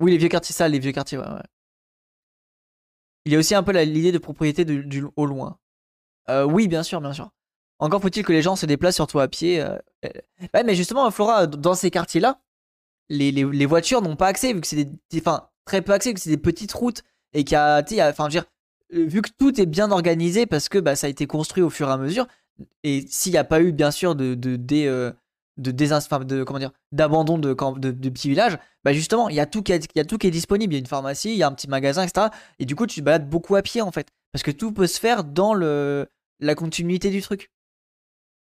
oui, 0.00 0.10
les 0.10 0.18
vieux 0.18 0.28
quartiers, 0.28 0.52
ça, 0.52 0.66
les 0.66 0.80
vieux 0.80 0.90
quartiers, 0.90 1.18
ouais. 1.18 1.24
Il 3.26 3.32
y 3.32 3.36
a 3.36 3.38
aussi 3.38 3.54
un 3.54 3.62
peu 3.62 3.70
l'idée 3.80 4.10
de 4.10 4.18
propriété 4.18 4.66
au 5.14 5.24
loin. 5.24 5.60
Euh, 6.28 6.42
oui, 6.42 6.66
bien 6.66 6.82
sûr, 6.82 7.00
bien 7.00 7.12
sûr. 7.12 7.30
Encore 7.78 8.02
faut-il 8.02 8.24
que 8.24 8.32
les 8.32 8.42
gens 8.42 8.56
se 8.56 8.66
déplacent 8.66 8.96
surtout 8.96 9.20
à 9.20 9.28
pied. 9.28 9.64
Mais 10.52 10.74
justement, 10.74 11.08
Flora, 11.12 11.46
dans 11.46 11.74
ces 11.74 11.92
quartiers-là, 11.92 12.40
les, 13.08 13.30
les, 13.30 13.66
voitures 13.66 14.02
n'ont 14.02 14.16
pas 14.16 14.26
accès, 14.26 14.52
vu 14.52 14.60
que 14.60 14.66
c'est 14.66 14.84
des. 14.84 15.20
Enfin, 15.20 15.48
très 15.64 15.80
peu 15.80 15.92
accès, 15.92 16.10
vu 16.10 16.14
que 16.14 16.20
c'est 16.20 16.30
des 16.30 16.38
petites 16.38 16.72
routes. 16.72 17.04
Et 17.34 17.44
qu'il 17.44 17.54
y 17.54 17.56
a. 17.56 17.84
Enfin, 18.08 18.28
je 18.28 18.38
veux 18.38 18.42
dire, 18.42 18.46
vu 18.90 19.22
que 19.22 19.30
tout 19.36 19.60
est 19.60 19.66
bien 19.66 19.90
organisé, 19.90 20.46
parce 20.46 20.68
que 20.68 20.78
bah, 20.78 20.96
ça 20.96 21.06
a 21.06 21.10
été 21.10 21.26
construit 21.26 21.62
au 21.62 21.70
fur 21.70 21.88
et 21.88 21.92
à 21.92 21.96
mesure, 21.98 22.26
et 22.82 23.04
s'il 23.08 23.32
n'y 23.32 23.38
a 23.38 23.44
pas 23.44 23.60
eu, 23.60 23.72
bien 23.72 23.90
sûr, 23.90 24.14
de, 24.14 24.34
de, 24.34 24.56
des, 24.56 24.86
de, 25.58 25.70
de 25.72 26.44
comment 26.44 26.58
dire 26.58 26.72
d'abandon 26.92 27.38
de, 27.38 27.54
de, 27.54 27.90
de, 27.90 28.08
petits 28.08 28.28
villages, 28.28 28.58
bah 28.84 28.92
justement, 28.92 29.28
il 29.28 29.36
y, 29.36 29.40
a 29.40 29.46
tout 29.46 29.62
qui 29.62 29.72
est, 29.72 29.86
y 29.94 30.00
a 30.00 30.04
tout 30.04 30.18
qui 30.18 30.26
est 30.26 30.32
disponible. 30.32 30.72
Il 30.72 30.76
y 30.76 30.78
a 30.78 30.80
une 30.80 30.86
pharmacie, 30.86 31.32
il 31.32 31.36
y 31.36 31.42
a 31.42 31.48
un 31.48 31.52
petit 31.52 31.68
magasin, 31.68 32.02
etc. 32.02 32.28
Et 32.58 32.64
du 32.64 32.74
coup, 32.76 32.86
tu 32.86 33.00
te 33.00 33.04
balades 33.04 33.28
beaucoup 33.28 33.56
à 33.56 33.62
pied 33.62 33.82
en 33.82 33.92
fait. 33.92 34.08
Parce 34.32 34.42
que 34.42 34.50
tout 34.50 34.72
peut 34.72 34.86
se 34.86 35.00
faire 35.00 35.24
dans 35.24 35.54
le, 35.54 36.08
la 36.40 36.54
continuité 36.54 37.10
du 37.10 37.20
truc. 37.22 37.50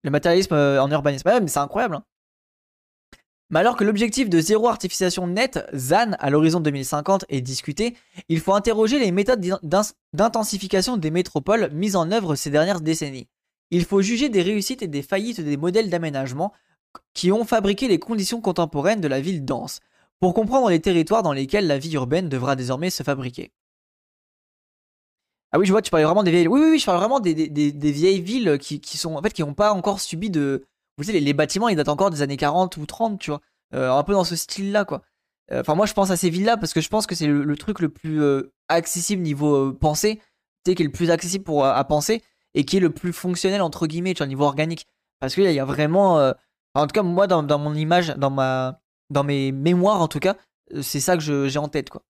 Le 0.02 0.10
matérialisme 0.10 0.54
euh, 0.54 0.82
en 0.82 0.90
urbanisme. 0.90 1.28
Ouais, 1.28 1.40
mais 1.40 1.48
c'est 1.48 1.60
incroyable. 1.60 1.96
Hein. 1.96 2.04
Mais 3.54 3.60
alors 3.60 3.76
que 3.76 3.84
l'objectif 3.84 4.28
de 4.28 4.40
zéro 4.40 4.66
artificialisation 4.66 5.28
nette, 5.28 5.64
ZAN, 5.72 6.16
à 6.18 6.28
l'horizon 6.28 6.58
2050 6.58 7.24
est 7.28 7.40
discuté, 7.40 7.96
il 8.28 8.40
faut 8.40 8.52
interroger 8.52 8.98
les 8.98 9.12
méthodes 9.12 9.46
d'intensification 10.12 10.96
des 10.96 11.12
métropoles 11.12 11.70
mises 11.72 11.94
en 11.94 12.10
œuvre 12.10 12.34
ces 12.34 12.50
dernières 12.50 12.80
décennies. 12.80 13.28
Il 13.70 13.84
faut 13.84 14.02
juger 14.02 14.28
des 14.28 14.42
réussites 14.42 14.82
et 14.82 14.88
des 14.88 15.02
faillites 15.02 15.40
des 15.40 15.56
modèles 15.56 15.88
d'aménagement 15.88 16.52
qui 17.12 17.30
ont 17.30 17.44
fabriqué 17.44 17.86
les 17.86 18.00
conditions 18.00 18.40
contemporaines 18.40 19.00
de 19.00 19.06
la 19.06 19.20
ville 19.20 19.44
dense, 19.44 19.78
pour 20.18 20.34
comprendre 20.34 20.68
les 20.68 20.80
territoires 20.80 21.22
dans 21.22 21.32
lesquels 21.32 21.68
la 21.68 21.78
vie 21.78 21.94
urbaine 21.94 22.28
devra 22.28 22.56
désormais 22.56 22.90
se 22.90 23.04
fabriquer. 23.04 23.52
Ah 25.52 25.60
oui, 25.60 25.66
je 25.66 25.70
vois, 25.70 25.80
tu 25.80 25.92
parlais 25.92 26.06
vraiment 26.06 26.24
des 26.24 26.32
vieilles. 26.32 26.48
Oui, 26.48 26.60
oui, 26.60 26.70
oui 26.72 26.78
je 26.80 26.86
parle 26.86 26.98
vraiment 26.98 27.20
des, 27.20 27.32
vieilles 27.32 28.20
villes 28.20 28.58
qui, 28.58 28.98
sont 28.98 29.14
en 29.14 29.22
fait 29.22 29.32
qui 29.32 29.42
n'ont 29.42 29.54
pas 29.54 29.72
encore 29.72 30.00
subi 30.00 30.28
de. 30.28 30.64
Vous 30.96 31.04
savez, 31.04 31.20
les, 31.20 31.32
bâtiments 31.32 31.68
ils 31.68 31.76
datent 31.76 31.88
encore 31.88 32.10
des 32.10 32.22
années 32.22 32.36
40 32.36 32.76
ou 32.76 32.86
30, 32.86 33.18
tu 33.18 33.30
vois. 33.30 33.40
Euh, 33.74 33.90
un 33.90 34.02
peu 34.04 34.12
dans 34.12 34.24
ce 34.24 34.36
style-là, 34.36 34.84
quoi. 34.84 35.02
Euh, 35.52 35.60
enfin, 35.60 35.74
moi 35.74 35.86
je 35.86 35.92
pense 35.92 36.10
à 36.10 36.16
ces 36.16 36.30
villes-là 36.30 36.56
parce 36.56 36.72
que 36.72 36.80
je 36.80 36.88
pense 36.88 37.06
que 37.06 37.14
c'est 37.14 37.26
le, 37.26 37.56
truc 37.56 37.80
le 37.80 37.88
plus 37.88 38.22
euh, 38.22 38.52
accessible 38.68 39.22
niveau 39.22 39.72
pensée, 39.72 40.16
tu 40.64 40.70
sais, 40.70 40.74
qui 40.74 40.82
est 40.82 40.86
le 40.86 40.92
plus 40.92 41.10
accessible 41.10 41.44
pour, 41.44 41.66
à 41.66 41.84
penser 41.84 42.22
et 42.54 42.64
qui 42.64 42.76
est 42.76 42.80
le 42.80 42.90
plus 42.90 43.12
fonctionnel 43.12 43.60
entre 43.60 43.86
guillemets, 43.86 44.14
tu 44.14 44.18
vois, 44.18 44.26
niveau 44.26 44.44
organique. 44.44 44.86
Parce 45.20 45.34
qu'il 45.34 45.50
y 45.50 45.60
a 45.60 45.64
vraiment. 45.64 46.32
en 46.74 46.86
tout 46.86 46.92
cas, 46.92 47.02
moi, 47.02 47.26
dans, 47.26 47.58
mon 47.58 47.74
image, 47.74 48.14
dans 48.16 48.30
ma 48.30 48.80
dans 49.10 49.24
mes 49.24 49.52
mémoires 49.52 50.00
en 50.00 50.08
tout 50.08 50.20
cas, 50.20 50.36
c'est 50.82 51.00
ça 51.00 51.16
que 51.16 51.48
j'ai 51.48 51.58
en 51.58 51.68
tête 51.68 51.90
quoi. 51.90 52.02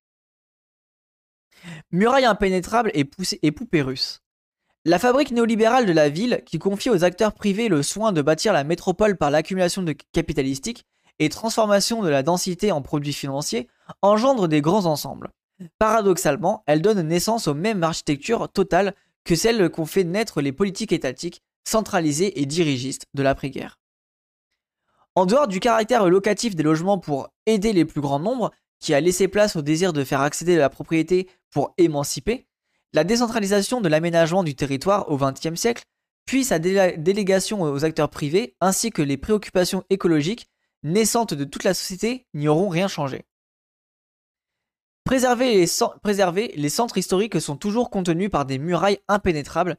Muraille 1.93 2.25
impénétrable 2.25 2.91
et, 2.95 3.05
poussée, 3.05 3.39
et 3.43 3.53
poupée 3.53 3.83
russe. 3.83 4.24
La 4.87 4.99
fabrique 4.99 5.31
néolibérale 5.31 5.87
de 5.87 5.93
la 5.93 6.11
ville, 6.11 6.43
qui 6.45 6.59
confie 6.59 6.91
aux 6.91 7.05
acteurs 7.05 7.33
privés 7.33 7.69
le 7.69 7.83
soin 7.83 8.13
de 8.13 8.21
bâtir 8.21 8.53
la 8.53 8.65
métropole 8.65 9.17
par 9.17 9.31
l'accumulation 9.31 9.83
de 9.83 9.95
capitalistique 10.13 10.85
et 11.19 11.31
transformation 11.31 12.03
de 12.03 12.11
la 12.11 12.23
densité 12.23 12.71
en 12.71 12.83
produits 12.83 13.15
financiers, 13.15 13.69
engendre 14.03 14.47
des 14.47 14.61
grands 14.61 14.85
ensembles. 14.85 15.31
Paradoxalement, 15.79 16.65
elle 16.67 16.83
donne 16.83 17.01
naissance 17.01 17.49
aux 17.49 17.55
mêmes 17.55 17.83
architectures 17.83 18.51
totales 18.51 18.95
que 19.25 19.35
celles 19.35 19.71
qu'ont 19.71 19.87
fait 19.87 20.05
naître 20.05 20.43
les 20.43 20.53
politiques 20.53 20.93
étatiques, 20.93 21.41
centralisées 21.65 22.43
et 22.43 22.45
dirigistes 22.45 23.07
de 23.15 23.23
l'après-guerre. 23.23 23.79
En 25.15 25.25
dehors 25.25 25.49
du 25.49 25.61
caractère 25.61 26.07
locatif 26.11 26.57
des 26.57 26.63
logements 26.63 26.99
pour 26.99 27.31
aider 27.47 27.73
les 27.73 27.87
plus 27.87 28.03
grands 28.03 28.21
nombres, 28.21 28.51
qui 28.81 28.93
a 28.93 29.01
laissé 29.01 29.29
place 29.29 29.57
au 29.57 29.63
désir 29.63 29.95
de 29.95 30.05
faire 30.05 30.21
accéder 30.21 30.57
à 30.57 30.59
la 30.59 30.69
propriété 30.69 31.31
pour 31.51 31.73
émanciper, 31.79 32.47
la 32.95 33.05
décentralisation 33.05 33.81
de 33.81 33.89
l'aménagement 33.89 34.45
du 34.45 34.55
territoire 34.55 35.11
au 35.11 35.19
XXe 35.19 35.57
siècle, 35.57 35.83
puis 36.27 36.45
sa 36.45 36.59
délégation 36.59 37.61
aux 37.61 37.85
acteurs 37.85 38.09
privés, 38.09 38.57
ainsi 38.61 38.91
que 38.91 39.03
les 39.03 39.19
préoccupations 39.19 39.85
écologiques 39.91 40.49
naissantes 40.85 41.35
de 41.35 41.45
toute 41.45 41.65
la 41.65 41.75
société 41.75 42.27
n'y 42.35 42.49
auront 42.49 42.69
rien 42.69 42.89
changé. 42.89 43.27
Préserver 45.05 45.55
les, 45.55 46.53
les 46.57 46.69
centres 46.69 46.97
historiques 46.97 47.41
sont 47.41 47.57
toujours 47.57 47.91
contenus 47.91 48.31
par 48.31 48.47
des 48.47 48.59
murailles 48.59 49.01
impénétrables 49.09 49.77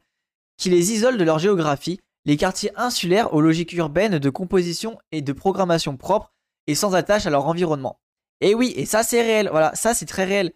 qui 0.58 0.70
les 0.70 0.92
isolent 0.92 1.18
de 1.18 1.24
leur 1.24 1.38
géographie 1.38 2.00
les 2.26 2.36
quartiers 2.36 2.72
insulaires 2.76 3.32
aux 3.32 3.40
logiques 3.40 3.72
urbaines 3.72 4.18
de 4.18 4.30
composition 4.30 4.98
et 5.10 5.22
de 5.22 5.32
programmation 5.32 5.96
propre 5.96 6.32
et 6.66 6.74
sans 6.74 6.94
attache 6.94 7.24
à 7.24 7.30
leur 7.30 7.46
environnement. 7.46 7.98
Et 8.40 8.54
oui, 8.54 8.74
et 8.76 8.84
ça 8.84 9.02
c'est 9.02 9.22
réel, 9.22 9.48
voilà, 9.50 9.74
ça 9.74 9.94
c'est 9.94 10.06
très 10.06 10.24
réel. 10.24 10.52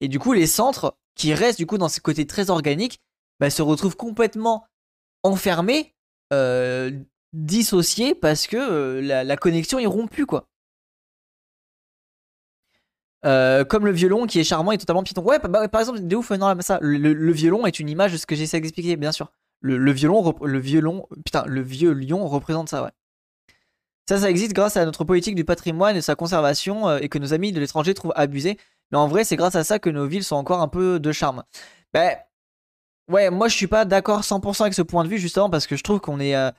Et 0.00 0.08
du 0.08 0.18
coup, 0.18 0.32
les 0.32 0.48
centres 0.48 0.96
qui 1.14 1.34
restent 1.34 1.58
du 1.58 1.66
coup 1.66 1.78
dans 1.78 1.88
ce 1.88 2.00
côté 2.00 2.26
très 2.26 2.50
organique, 2.50 3.00
bah, 3.40 3.50
se 3.50 3.62
retrouvent 3.62 3.96
complètement 3.96 4.66
enfermés, 5.22 5.94
euh, 6.32 6.90
dissociés 7.32 8.14
parce 8.14 8.46
que 8.46 8.56
euh, 8.56 9.24
la, 9.24 9.36
connexion 9.36 9.78
est 9.78 9.86
rompue 9.86 10.26
quoi. 10.26 10.48
Euh, 13.24 13.64
comme 13.64 13.86
le 13.86 13.92
violon 13.92 14.26
qui 14.26 14.40
est 14.40 14.44
charmant 14.44 14.72
et 14.72 14.78
totalement 14.78 15.02
piton. 15.02 15.22
Ouais, 15.22 15.38
bah, 15.38 15.68
par 15.68 15.80
exemple, 15.80 16.00
de 16.06 16.16
ouf, 16.16 16.30
non, 16.32 16.54
ça, 16.60 16.78
le 16.82 17.32
violon 17.32 17.66
est 17.66 17.78
une 17.78 17.88
image 17.88 18.12
de 18.12 18.16
ce 18.16 18.26
que 18.26 18.34
j'essaie 18.34 18.60
d'expliquer, 18.60 18.96
bien 18.96 19.12
sûr. 19.12 19.30
Le, 19.60 19.92
violon, 19.92 20.34
le 20.42 20.58
violon, 20.58 21.06
putain, 21.24 21.44
le 21.46 21.62
vieux 21.62 21.92
lion 21.92 22.26
représente 22.26 22.68
ça, 22.68 22.82
ouais. 22.82 22.90
Ça, 24.08 24.18
ça 24.18 24.28
existe 24.28 24.54
grâce 24.54 24.76
à 24.76 24.84
notre 24.84 25.04
politique 25.04 25.36
du 25.36 25.44
patrimoine 25.44 25.96
et 25.96 26.00
sa 26.00 26.16
conservation 26.16 26.96
et 26.98 27.08
que 27.08 27.18
nos 27.18 27.32
amis 27.32 27.52
de 27.52 27.60
l'étranger 27.60 27.94
trouvent 27.94 28.12
abusé. 28.16 28.58
Mais 28.92 28.98
en 28.98 29.08
vrai, 29.08 29.24
c'est 29.24 29.36
grâce 29.36 29.54
à 29.54 29.64
ça 29.64 29.78
que 29.78 29.90
nos 29.90 30.06
villes 30.06 30.24
sont 30.24 30.36
encore 30.36 30.60
un 30.60 30.68
peu 30.68 31.00
de 31.00 31.12
charme. 31.12 31.42
Ben, 31.92 32.16
ouais, 33.10 33.30
moi 33.30 33.48
je 33.48 33.56
suis 33.56 33.66
pas 33.66 33.84
d'accord 33.84 34.20
100% 34.20 34.62
avec 34.62 34.74
ce 34.74 34.82
point 34.82 35.04
de 35.04 35.08
vue 35.08 35.18
justement 35.18 35.50
parce 35.50 35.66
que 35.66 35.76
je 35.76 35.82
trouve 35.82 36.00
qu'on 36.00 36.20
est, 36.20 36.36
euh, 36.36 36.50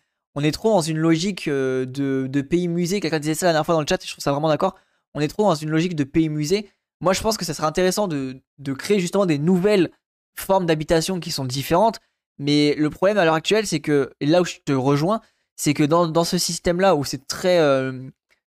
est 0.42 0.52
trop 0.52 0.72
dans 0.72 0.82
une 0.82 0.98
logique 0.98 1.48
euh, 1.48 1.86
de, 1.86 2.42
pays 2.42 2.68
musée. 2.68 3.00
Quelqu'un 3.00 3.20
disait 3.20 3.36
ça 3.36 3.46
la 3.46 3.54
dernière 3.54 3.66
fois 3.66 3.76
dans 3.76 3.82
le 3.82 3.88
chat 3.88 4.04
et 4.04 4.08
je 4.08 4.12
trouve 4.12 4.24
ça 4.24 4.32
vraiment 4.32 4.50
d'accord. 4.50 4.76
On 5.14 5.22
est 5.22 5.28
trop 5.28 5.44
dans 5.44 5.56
une 5.56 5.70
logique 5.70 5.96
de 5.96 6.04
pays 6.04 6.30
musée. 6.30 6.70
Moi, 7.02 7.14
je 7.14 7.22
pense 7.22 7.38
que 7.38 7.46
ça 7.46 7.54
serait 7.54 7.68
intéressant 7.68 8.08
de, 8.08 8.42
de 8.60 8.74
créer 8.74 9.00
justement 9.00 9.26
des 9.26 9.38
nouvelles 9.38 9.92
formes 10.36 10.66
d'habitation 10.66 11.20
qui 11.20 11.32
sont 11.32 11.46
différentes 11.46 12.00
mais 12.40 12.76
le 12.76 12.90
problème 12.90 13.18
à 13.18 13.26
l'heure 13.26 13.36
actuelle, 13.36 13.68
c'est 13.68 13.80
que, 13.80 14.12
et 14.20 14.26
là 14.26 14.42
où 14.42 14.46
je 14.46 14.58
te 14.66 14.74
rejoins, 14.74 15.22
c'est 15.56 15.74
que 15.74 15.84
dans, 15.84 16.08
dans 16.08 16.24
ce 16.24 16.38
système-là 16.38 16.96
où 16.96 17.04
c'est 17.04 17.28
très. 17.28 17.60
Euh, 17.60 18.10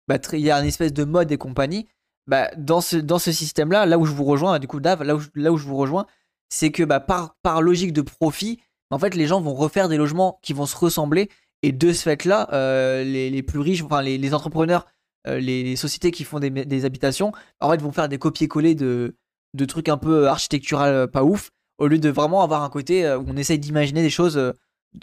bah, 0.07 0.17
il 0.33 0.39
y 0.39 0.51
a 0.51 0.59
une 0.59 0.67
espèce 0.67 0.93
de 0.93 1.03
mode 1.03 1.31
et 1.31 1.37
compagnie, 1.37 1.87
bah, 2.27 2.49
dans 2.57 2.81
ce, 2.81 2.97
dans 2.97 3.19
ce 3.19 3.31
système-là, 3.31 3.85
là 3.85 3.97
où 3.97 4.05
je 4.05 4.11
vous 4.11 4.23
rejoins, 4.23 4.59
du 4.59 4.67
coup, 4.67 4.79
Dave, 4.79 5.03
là 5.03 5.15
où, 5.15 5.21
là 5.35 5.51
où 5.51 5.57
je 5.57 5.65
vous 5.65 5.77
rejoins, 5.77 6.05
c'est 6.49 6.71
que 6.71 6.83
bah, 6.83 6.99
par, 6.99 7.35
par 7.41 7.61
logique 7.61 7.93
de 7.93 8.01
profit, 8.01 8.59
en 8.91 8.99
fait, 8.99 9.15
les 9.15 9.27
gens 9.27 9.41
vont 9.41 9.53
refaire 9.53 9.89
des 9.89 9.97
logements 9.97 10.39
qui 10.41 10.53
vont 10.53 10.65
se 10.65 10.77
ressembler. 10.77 11.29
Et 11.63 11.71
de 11.71 11.93
ce 11.93 12.03
fait-là, 12.03 12.49
euh, 12.53 13.03
les, 13.03 13.29
les, 13.29 13.43
plus 13.43 13.59
riches, 13.59 13.81
enfin 13.81 14.01
les, 14.01 14.17
les 14.17 14.33
entrepreneurs, 14.33 14.85
euh, 15.27 15.39
les, 15.39 15.63
les, 15.63 15.75
sociétés 15.75 16.11
qui 16.11 16.23
font 16.23 16.39
des, 16.39 16.49
des, 16.49 16.85
habitations, 16.85 17.31
en 17.59 17.71
fait, 17.71 17.81
vont 17.81 17.91
faire 17.91 18.07
des 18.07 18.19
copier-coller 18.19 18.75
de, 18.75 19.15
de 19.55 19.65
trucs 19.65 19.89
un 19.89 19.97
peu 19.97 20.27
architectural 20.27 21.07
pas 21.07 21.23
ouf 21.23 21.51
au 21.77 21.87
lieu 21.87 21.99
de 21.99 22.09
vraiment 22.09 22.41
avoir 22.41 22.63
un 22.63 22.69
côté 22.69 23.05
euh, 23.05 23.17
où 23.17 23.25
on 23.27 23.37
essaye 23.37 23.59
d'imaginer 23.59 24.01
des 24.01 24.09
choses 24.09 24.37
euh, 24.37 24.51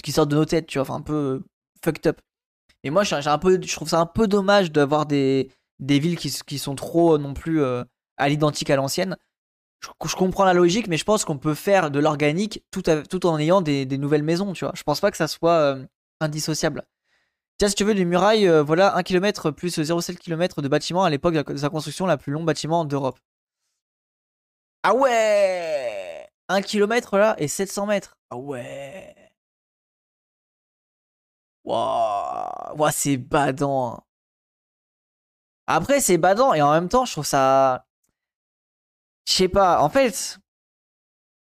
qui 0.03 0.13
sortent 0.13 0.31
de 0.31 0.37
nos 0.37 0.45
têtes, 0.45 0.67
tu 0.67 0.79
vois, 0.79 0.83
enfin 0.83 0.97
un 0.97 1.03
peu 1.03 1.15
euh, 1.15 1.45
fucked 1.85 2.07
up. 2.07 2.21
Et 2.85 2.91
moi, 2.91 3.05
j'ai 3.05 3.21
je 3.21 3.75
trouve 3.75 3.89
ça 3.89 4.01
un 4.01 4.07
peu 4.07 4.27
dommage 4.27 4.73
d'avoir 4.73 5.07
des, 5.07 5.51
des 5.83 5.99
villes 5.99 6.17
qui, 6.17 6.31
qui, 6.47 6.59
sont 6.59 6.75
trop 6.75 7.19
non 7.19 7.35
plus 7.35 7.63
à 7.65 8.29
l'identique 8.29 8.71
à 8.71 8.77
l'ancienne. 8.77 9.17
Je, 9.81 10.15
comprends 10.15 10.45
la 10.45 10.55
logique, 10.55 10.87
mais 10.87 10.97
je 10.97 11.05
pense 11.05 11.25
qu'on 11.25 11.39
peut 11.39 11.55
faire 11.55 11.91
de 11.91 11.99
l'organique 11.99 12.63
tout, 12.71 12.83
tout 12.83 13.27
en 13.27 13.39
ayant 13.39 13.61
des, 13.61 13.85
des, 13.85 13.99
nouvelles 13.99 14.23
maisons, 14.23 14.53
tu 14.53 14.65
vois. 14.65 14.73
Je 14.77 14.83
pense 14.85 15.01
pas 15.01 15.11
que 15.11 15.17
ça 15.17 15.29
soit 15.29 15.77
indissociable. 16.21 16.85
Tiens, 17.59 17.69
si 17.69 17.75
tu 17.75 17.85
veux, 17.85 17.95
des 17.95 18.05
murailles, 18.05 18.49
voilà, 18.65 18.97
1 18.97 19.03
km 19.03 19.51
plus 19.51 19.79
0,7 19.79 20.17
km 20.17 20.63
de 20.63 20.69
bâtiment 20.69 21.05
à 21.05 21.11
l'époque 21.11 21.35
de 21.35 21.57
sa 21.57 21.69
construction, 21.69 22.07
la 22.07 22.17
plus 22.17 22.33
long 22.33 22.45
bâtiment 22.45 22.85
d'Europe. 22.85 23.19
Ah 24.85 24.95
ouais 24.95 26.29
1 26.49 26.63
km 26.63 27.17
là 27.19 27.35
et 27.39 27.49
700 27.49 27.87
mètres. 27.87 28.17
Ah 28.31 28.37
ouais. 28.37 29.15
Waouh, 31.65 32.91
c'est 32.93 33.17
badant. 33.17 34.05
Après, 35.67 36.01
c'est 36.01 36.19
badant 36.19 36.55
et 36.55 36.63
en 36.63 36.73
même 36.73 36.89
temps, 36.89 37.05
je 37.05 37.13
trouve 37.13 37.27
ça. 37.27 37.87
Je 39.27 39.33
sais 39.33 39.49
pas, 39.49 39.81
en 39.83 39.89
fait. 39.89 40.39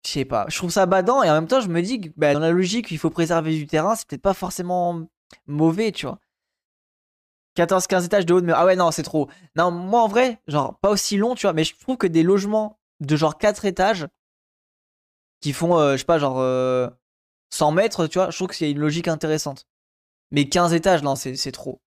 Je 0.04 0.10
sais 0.10 0.24
pas, 0.24 0.46
je 0.48 0.56
trouve 0.56 0.70
ça 0.70 0.86
badant 0.86 1.22
et 1.22 1.30
en 1.30 1.34
même 1.34 1.46
temps, 1.46 1.60
je 1.60 1.68
me 1.68 1.82
dis 1.82 2.00
que 2.00 2.08
bah, 2.16 2.32
dans 2.32 2.40
la 2.40 2.50
logique, 2.50 2.90
il 2.90 2.98
faut 2.98 3.10
préserver 3.10 3.54
du 3.54 3.66
terrain, 3.66 3.94
c'est 3.94 4.06
peut-être 4.08 4.22
pas 4.22 4.34
forcément 4.34 5.06
mauvais, 5.46 5.92
tu 5.92 6.06
vois. 6.06 6.18
14-15 7.56 8.06
étages 8.06 8.26
de 8.26 8.32
haut 8.34 8.40
de 8.40 8.46
mur. 8.46 8.54
Ah 8.56 8.64
ouais, 8.64 8.76
non, 8.76 8.90
c'est 8.90 9.02
trop. 9.02 9.28
Non, 9.56 9.70
moi 9.70 10.02
en 10.02 10.08
vrai, 10.08 10.40
genre, 10.46 10.78
pas 10.80 10.90
aussi 10.90 11.16
long, 11.16 11.34
tu 11.34 11.42
vois, 11.42 11.52
mais 11.52 11.64
je 11.64 11.76
trouve 11.78 11.96
que 11.98 12.06
des 12.06 12.22
logements 12.22 12.78
de 13.00 13.16
genre 13.16 13.36
4 13.38 13.64
étages, 13.66 14.06
qui 15.40 15.52
font, 15.52 15.78
euh, 15.78 15.92
je 15.92 15.98
sais 15.98 16.04
pas, 16.04 16.18
genre 16.18 16.36
100 17.50 17.72
euh, 17.72 17.74
mètres, 17.74 18.06
tu 18.06 18.18
vois, 18.18 18.30
je 18.30 18.36
trouve 18.36 18.48
qu'il 18.48 18.66
y 18.66 18.70
a 18.70 18.72
une 18.72 18.80
logique 18.80 19.08
intéressante. 19.08 19.66
Mais 20.30 20.48
15 20.48 20.74
étages, 20.74 21.02
non, 21.02 21.16
c'est 21.16 21.52
trop. 21.52 21.80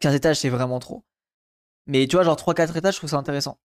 15 0.00 0.14
étages, 0.14 0.40
c'est 0.40 0.48
vraiment 0.48 0.78
trop. 0.78 1.04
Mais 1.86 2.06
tu 2.06 2.16
vois, 2.16 2.24
genre 2.24 2.36
3-4 2.36 2.76
étages, 2.76 2.94
je 2.94 2.98
trouve 3.00 3.10
ça 3.10 3.16
intéressant. 3.16 3.58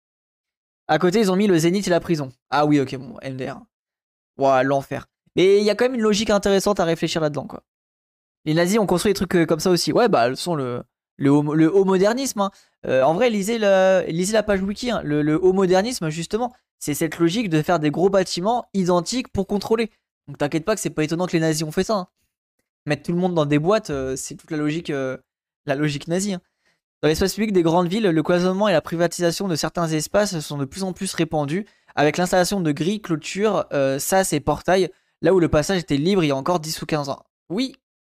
À 0.88 1.00
côté, 1.00 1.20
ils 1.20 1.32
ont 1.32 1.36
mis 1.36 1.48
le 1.48 1.58
zénith 1.58 1.88
et 1.88 1.90
la 1.90 2.00
prison. 2.00 2.32
Ah 2.50 2.66
oui, 2.66 2.80
ok, 2.80 2.96
bon, 2.98 3.18
MDR. 3.24 3.60
Ouah, 4.38 4.64
l'enfer. 4.64 5.08
Mais 5.36 5.60
il 5.60 5.64
y 5.64 5.70
a 5.70 5.76
quand 5.76 5.86
même 5.86 5.96
une 5.96 6.02
logique 6.02 6.30
intéressante 6.30 6.80
à 6.80 6.86
réfléchir 6.86 7.22
là-dedans, 7.22 7.48
quoi. 7.48 7.64
Les 8.46 8.54
nazis 8.54 8.80
ont 8.80 8.88
construit 8.88 9.12
des 9.12 9.16
trucs 9.16 9.36
euh, 9.36 9.46
comme 9.46 9.60
ça 9.60 9.70
aussi. 9.70 9.94
Ouais, 9.94 10.10
bah, 10.10 10.36
sont 10.36 10.56
le, 10.56 10.84
le, 11.18 11.30
le 11.54 11.74
haut 11.74 11.86
modernisme. 11.86 12.42
Hein. 12.42 12.52
en 12.86 13.14
vrai, 13.14 13.30
lisez, 13.30 13.60
le, 13.60 14.04
lisez 14.08 14.34
la 14.34 14.44
page 14.44 14.62
wiki. 14.62 14.90
Hein. 14.90 15.02
Le, 15.04 15.40
haut 15.42 15.54
modernisme, 15.54 16.10
justement, 16.10 16.54
c'est 16.80 16.96
cette 16.96 17.20
logique 17.20 17.50
de 17.50 17.62
faire 17.62 17.80
des 17.80 17.92
gros 17.92 18.10
bâtiments 18.10 18.68
identiques 18.74 19.32
pour 19.32 19.48
contrôler. 19.48 19.92
Donc 20.28 20.38
t'inquiète 20.38 20.66
pas 20.66 20.76
que 20.76 20.82
c'est 20.82 20.90
pas 20.90 21.04
étonnant 21.04 21.28
que 21.28 21.34
les 21.34 21.40
nazis 21.40 21.64
ont 21.64 21.72
fait 21.72 21.84
ça. 21.84 21.96
Hein. 21.96 22.08
Mettre 22.86 23.04
tout 23.04 23.12
le 23.12 23.20
monde 23.20 23.36
dans 23.36 23.46
des 23.46 23.60
boîtes, 23.60 23.92
euh, 23.92 24.16
c'est 24.16 24.36
toute 24.36 24.50
la 24.50 24.58
logique, 24.58 24.90
euh, 24.90 25.18
la 25.65 25.75
logique 25.75 26.08
nazie. 26.08 26.34
Hein. 26.34 26.41
Dans 27.01 27.08
l'espace 27.08 27.34
public 27.34 27.51
des 27.51 27.63
grandes 27.63 27.88
villes, 27.88 28.03
le 28.03 28.24
cloisonnement 28.24 28.68
et 28.68 28.74
la 28.74 28.82
privatisation 28.82 29.48
de 29.48 29.56
certains 29.56 29.88
espaces 29.88 30.39
sont 30.39 30.58
de 30.58 30.65
plus 30.65 30.84
en 30.84 30.94
plus 30.94 31.13
répandus, 31.13 31.65
avec 31.96 32.18
l'installation 32.18 32.62
de 32.62 32.72
grilles, 32.72 33.01
clôtures, 33.01 33.65
euh, 33.74 33.98
sas 33.98 34.34
et 34.34 34.39
portails, 34.39 34.89
là 35.22 35.34
où 35.34 35.39
le 35.39 35.50
passage 35.50 35.80
était 35.80 35.98
libre 35.98 36.24
il 36.24 36.27
y 36.27 36.32
a 36.32 36.36
encore 36.36 36.60
10 36.60 36.82
ou 36.82 36.86
15 36.86 37.10
ans. 37.10 37.25
Oui, 37.50 37.75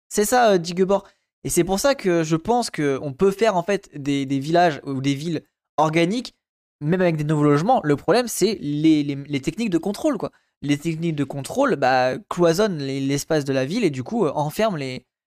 c'est 0.10 0.26
ça, 0.26 0.58
Digebor. 0.58 1.06
Et 1.44 1.50
c'est 1.50 1.64
pour 1.64 1.80
ça 1.80 1.96
que 1.96 2.24
je 2.24 2.36
pense 2.36 2.70
qu'on 2.70 3.14
peut 3.14 3.32
faire 3.32 3.56
en 3.56 3.64
fait 3.64 3.90
des, 3.96 4.26
villages 4.26 4.82
ou 4.86 5.02
des 5.02 5.16
villes 5.16 5.44
organiques, 5.78 6.36
même 6.82 7.02
avec 7.02 7.18
des 7.18 7.24
nouveaux 7.24 7.44
logements. 7.44 7.82
Le 7.84 7.96
problème, 7.96 8.28
c'est 8.28 8.58
les, 8.62 9.42
techniques 9.42 9.70
de 9.70 9.78
contrôle, 9.78 10.18
quoi. 10.18 10.32
Les 10.62 10.78
techniques 10.78 11.16
de 11.16 11.24
contrôle 11.24 11.76
bah, 11.76 12.18
cloisonnent 12.30 12.78
l'espace 12.78 13.46
de 13.46 13.54
la 13.54 13.66
ville 13.66 13.84
et 13.84 13.90
du 13.90 14.04
coup 14.04 14.26
euh, 14.26 14.32
enferment 14.36 14.78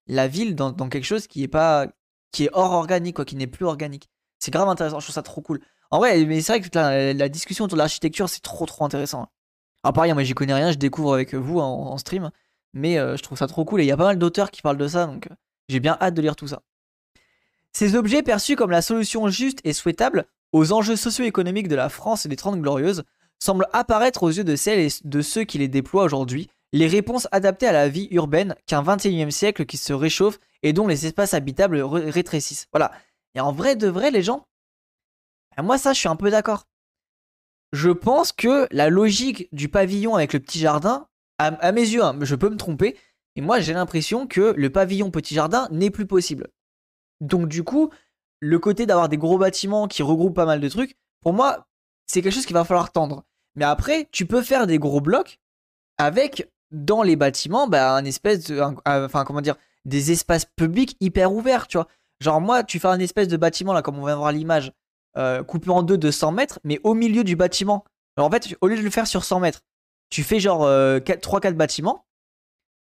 la 0.06 0.28
ville 0.28 0.54
dans, 0.54 0.72
quelque 0.88 1.04
chose 1.04 1.26
qui 1.26 1.42
est 1.42 1.48
pas 1.48 1.88
qui 2.34 2.44
est 2.44 2.50
hors 2.52 2.72
organique, 2.72 3.16
quoi, 3.16 3.24
qui 3.24 3.36
n'est 3.36 3.46
plus 3.46 3.64
organique. 3.64 4.08
C'est 4.38 4.50
grave 4.50 4.68
intéressant, 4.68 5.00
je 5.00 5.06
trouve 5.06 5.14
ça 5.14 5.22
trop 5.22 5.40
cool. 5.40 5.60
En 5.90 5.98
vrai, 5.98 6.24
mais 6.24 6.40
c'est 6.40 6.58
vrai 6.58 6.60
que 6.60 7.16
la, 7.16 7.28
discussion 7.28 7.64
autour 7.64 7.76
de 7.76 7.82
l'architecture, 7.82 8.28
c'est 8.28 8.42
trop 8.42 8.66
trop 8.66 8.84
intéressant. 8.84 9.28
Alors 9.82 9.94
pareil, 9.94 10.12
moi 10.12 10.24
j'y 10.24 10.34
connais 10.34 10.54
rien, 10.54 10.72
je 10.72 10.78
découvre 10.78 11.14
avec 11.14 11.34
vous 11.34 11.60
en, 11.60 11.96
stream, 11.98 12.30
mais 12.72 12.98
euh, 12.98 13.16
je 13.16 13.22
trouve 13.22 13.38
ça 13.38 13.46
trop 13.46 13.64
cool 13.64 13.80
et 13.80 13.84
il 13.84 13.86
y 13.86 13.92
a 13.92 13.96
pas 13.96 14.04
mal 14.04 14.18
d'auteurs 14.18 14.50
qui 14.50 14.62
parlent 14.62 14.78
de 14.78 14.88
ça, 14.88 15.06
donc 15.06 15.28
euh, 15.30 15.34
j'ai 15.68 15.80
bien 15.80 15.96
hâte 16.00 16.14
de 16.14 16.22
lire 16.22 16.36
tout 16.36 16.48
ça. 16.48 16.62
Ces 17.72 17.94
objets 17.94 18.22
perçus 18.22 18.56
comme 18.56 18.70
la 18.70 18.82
solution 18.82 19.28
juste 19.28 19.60
et 19.64 19.72
souhaitable 19.72 20.26
aux 20.52 20.72
enjeux 20.72 20.96
socio-économiques 20.96 21.68
de 21.68 21.74
la 21.76 21.88
France 21.88 22.26
et 22.26 22.28
des 22.28 22.36
Trente 22.36 22.60
Glorieuses 22.60 23.04
semblent 23.38 23.68
apparaître 23.72 24.22
aux 24.22 24.30
yeux 24.30 24.44
de 24.44 24.56
celles 24.56 24.80
et 24.80 24.88
de 25.04 25.22
ceux 25.22 25.44
qui 25.44 25.58
les 25.58 25.68
déploient 25.68 26.04
aujourd'hui, 26.04 26.48
les 26.74 26.86
réponses 26.86 27.28
adaptées 27.30 27.68
à 27.68 27.72
la 27.72 27.88
vie 27.88 28.08
urbaine 28.10 28.56
qu'un 28.66 28.82
21e 28.82 29.30
siècle 29.30 29.64
qui 29.64 29.76
se 29.76 29.92
réchauffe 29.92 30.40
et 30.62 30.72
dont 30.72 30.86
les 30.86 31.06
espaces 31.06 31.32
habitables 31.32 31.80
rétrécissent. 31.80 32.66
Voilà. 32.72 32.92
Et 33.34 33.40
en 33.40 33.52
vrai 33.52 33.76
de 33.76 33.88
vrai, 33.88 34.10
les 34.10 34.22
gens, 34.22 34.46
ben 35.56 35.62
moi 35.62 35.78
ça 35.78 35.92
je 35.92 36.00
suis 36.00 36.08
un 36.08 36.16
peu 36.16 36.30
d'accord. 36.30 36.66
Je 37.72 37.90
pense 37.90 38.32
que 38.32 38.66
la 38.70 38.90
logique 38.90 39.48
du 39.52 39.68
pavillon 39.68 40.16
avec 40.16 40.32
le 40.32 40.40
petit 40.40 40.58
jardin, 40.58 41.08
à, 41.38 41.72
mes 41.72 41.80
yeux, 41.80 42.02
hein, 42.02 42.16
je 42.20 42.34
peux 42.34 42.48
me 42.48 42.56
tromper, 42.56 42.96
et 43.36 43.40
moi, 43.40 43.60
j'ai 43.60 43.72
l'impression 43.72 44.26
que 44.26 44.54
le 44.56 44.70
pavillon 44.70 45.10
petit 45.10 45.34
jardin 45.34 45.68
n'est 45.70 45.90
plus 45.90 46.06
possible. 46.06 46.48
Donc, 47.20 47.48
du 47.48 47.64
coup, 47.64 47.90
le 48.40 48.58
côté 48.58 48.86
d'avoir 48.86 49.08
des 49.08 49.16
gros 49.16 49.38
bâtiments 49.38 49.88
qui 49.88 50.02
regroupent 50.02 50.36
pas 50.36 50.46
mal 50.46 50.60
de 50.60 50.68
trucs, 50.68 50.96
pour 51.20 51.32
moi, 51.32 51.66
c'est 52.06 52.22
quelque 52.22 52.32
chose 52.32 52.46
qu'il 52.46 52.54
va 52.54 52.64
falloir 52.64 52.92
tendre. 52.92 53.24
Mais 53.56 53.64
après, 53.64 54.08
tu 54.12 54.26
peux 54.26 54.42
faire 54.42 54.66
des 54.66 54.78
gros 54.78 55.00
blocs 55.00 55.40
avec, 55.98 56.48
dans 56.74 57.02
les 57.02 57.16
bâtiments, 57.16 57.68
bah, 57.68 57.94
un 57.94 58.04
espèce 58.04 58.44
de. 58.48 58.60
enfin, 58.60 59.24
comment 59.24 59.40
dire, 59.40 59.56
des 59.84 60.12
espaces 60.12 60.44
publics 60.44 60.96
hyper 61.00 61.32
ouverts, 61.32 61.66
tu 61.66 61.78
vois. 61.78 61.88
Genre, 62.20 62.40
moi, 62.40 62.64
tu 62.64 62.78
fais 62.78 62.88
un 62.88 62.98
espèce 63.00 63.28
de 63.28 63.36
bâtiment, 63.36 63.72
là, 63.72 63.82
comme 63.82 63.98
on 63.98 64.04
vient 64.04 64.14
de 64.14 64.18
voir 64.18 64.32
l'image, 64.32 64.72
euh, 65.16 65.42
coupé 65.42 65.70
en 65.70 65.82
deux 65.82 65.98
de 65.98 66.10
100 66.10 66.32
mètres, 66.32 66.58
mais 66.64 66.80
au 66.82 66.94
milieu 66.94 67.24
du 67.24 67.36
bâtiment. 67.36 67.84
En 68.16 68.30
fait, 68.30 68.56
au 68.60 68.68
lieu 68.68 68.76
de 68.76 68.82
le 68.82 68.90
faire 68.90 69.06
sur 69.06 69.24
100 69.24 69.40
mètres, 69.40 69.60
tu 70.10 70.22
fais 70.22 70.38
genre 70.40 70.62
3-4 70.62 71.46
euh, 71.46 71.52
bâtiments, 71.52 72.06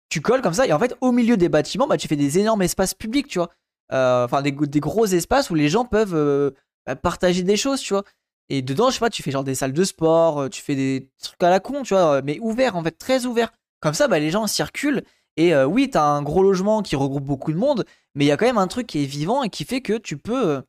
tu 0.09 0.21
colles 0.21 0.43
comme 0.43 0.55
ça, 0.55 0.66
et 0.66 0.73
en 0.73 0.78
fait, 0.78 0.97
au 1.00 1.12
milieu 1.12 1.37
des 1.37 1.49
bâtiments, 1.49 1.87
bah, 1.87 1.97
tu 1.97 2.07
fais 2.09 2.16
des 2.16 2.38
énormes 2.38 2.62
espaces 2.62 2.95
publics, 2.95 3.26
tu 3.26 3.38
vois. 3.38 3.50
Euh, 3.93 4.25
enfin, 4.25 4.43
des, 4.43 4.52
gros 4.52 5.07
espaces 5.07 5.50
où 5.50 5.55
les 5.55 5.69
gens 5.69 5.85
peuvent 5.85 6.55
bah, 6.87 6.97
partager 6.97 7.43
des 7.43 7.57
choses, 7.57 7.81
tu 7.81 7.95
vois. 7.95 8.05
Et 8.49 8.62
dedans, 8.62 8.90
je 8.90 8.95
sais 8.95 9.00
pas, 9.00 9.11
tu 9.11 9.23
fais 9.25 9.33
genre 9.33 9.45
des 9.45 9.57
salles 9.57 9.73
de 9.73 9.85
sport, 9.85 10.49
tu 10.50 10.62
fais 10.62 10.76
des 10.76 11.11
trucs 11.21 11.43
à 11.43 11.50
la 11.50 11.59
con, 11.59 11.83
tu 11.83 11.95
vois, 11.95 12.23
mais 12.23 12.38
ouverts, 12.40 12.76
en 12.76 12.83
fait, 12.83 12.93
très 12.93 13.26
ouverts. 13.26 13.52
Comme 13.80 13.95
ça, 13.95 14.09
bah, 14.09 14.18
les 14.18 14.30
gens 14.30 14.47
circulent. 14.47 15.02
Et 15.37 15.54
oui, 15.54 15.90
t'as 15.90 16.04
un 16.04 16.23
gros 16.23 16.42
logement 16.42 16.83
qui 16.83 16.97
regroupe 16.97 17.25
beaucoup 17.25 17.52
de 17.52 17.59
monde, 17.59 17.85
mais 18.14 18.25
il 18.25 18.28
y 18.28 18.33
a 18.33 18.38
quand 18.38 18.47
même 18.47 18.56
un 18.56 18.68
truc 18.68 18.87
qui 18.87 19.02
est 19.02 19.06
vivant 19.06 19.42
et 19.42 19.50
qui 19.50 19.64
fait 19.64 19.83
que 19.83 19.99
tu 19.99 20.16
peux 20.16 20.62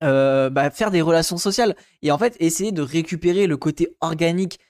bah, 0.00 0.70
faire 0.70 0.92
des 0.92 1.02
relations 1.02 1.38
sociales. 1.38 1.74
Et 2.02 2.12
en 2.12 2.18
fait, 2.18 2.36
essayer 2.38 2.70
de 2.70 2.82
récupérer 2.82 3.48
le 3.48 3.56
côté 3.56 3.96
organique 4.00 4.60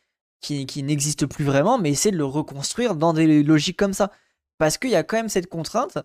qui, 0.44 0.82
n'existe 0.82 1.26
plus 1.26 1.44
vraiment, 1.44 1.78
mais 1.78 1.90
essayer 1.90 2.12
de 2.12 2.18
le 2.18 2.24
reconstruire 2.24 2.94
dans 2.96 3.12
des 3.12 3.42
logiques 3.42 3.78
comme 3.78 3.94
ça. 3.94 4.10
Parce 4.58 4.78
qu'il 4.78 4.90
y 4.90 4.96
a 4.96 5.02
quand 5.02 5.16
même 5.16 5.28
cette 5.28 5.48
contrainte 5.48 5.98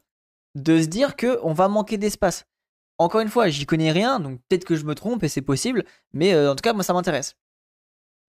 de 0.55 0.81
se 0.81 0.87
dire 0.87 1.15
qu'on 1.15 1.53
va 1.53 1.67
manquer 1.67 1.97
d'espace. 1.97 2.45
Encore 2.97 3.21
une 3.21 3.29
fois, 3.29 3.49
j'y 3.49 3.65
connais 3.65 3.91
rien, 3.91 4.19
donc 4.19 4.39
peut-être 4.47 4.65
que 4.65 4.75
je 4.75 4.85
me 4.85 4.95
trompe 4.95 5.23
et 5.23 5.29
c'est 5.29 5.41
possible, 5.41 5.85
mais 6.13 6.33
euh, 6.33 6.51
en 6.51 6.55
tout 6.55 6.61
cas, 6.61 6.73
moi 6.73 6.83
ça 6.83 6.93
m'intéresse. 6.93 7.35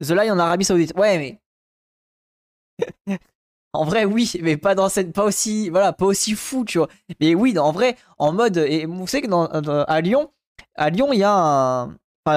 The 0.02 0.10
Line 0.10 0.32
en 0.32 0.38
Arabie 0.38 0.64
Saoudite. 0.64 0.94
Ouais, 0.96 1.18
mais. 1.18 1.40
En 3.72 3.84
vrai, 3.84 4.04
oui, 4.04 4.32
mais 4.42 4.56
pas 4.56 4.74
dans 4.74 4.88
cette. 4.88 5.12
Pas 5.12 5.24
aussi. 5.24 5.70
Voilà, 5.70 5.92
pas 5.92 6.06
aussi 6.06 6.34
fou, 6.34 6.64
tu 6.64 6.78
vois. 6.78 6.88
Mais 7.20 7.34
oui, 7.34 7.58
en 7.58 7.72
vrai, 7.72 7.96
en 8.18 8.32
mode. 8.32 8.56
Et 8.58 8.86
vous 8.86 9.06
savez 9.06 9.22
que 9.22 9.28
dans, 9.28 9.46
à 9.46 10.00
Lyon, 10.00 10.30
à 10.74 10.90
Lyon, 10.90 11.12
il 11.12 11.20
y 11.20 11.24
a 11.24 11.32
un, 11.32 11.96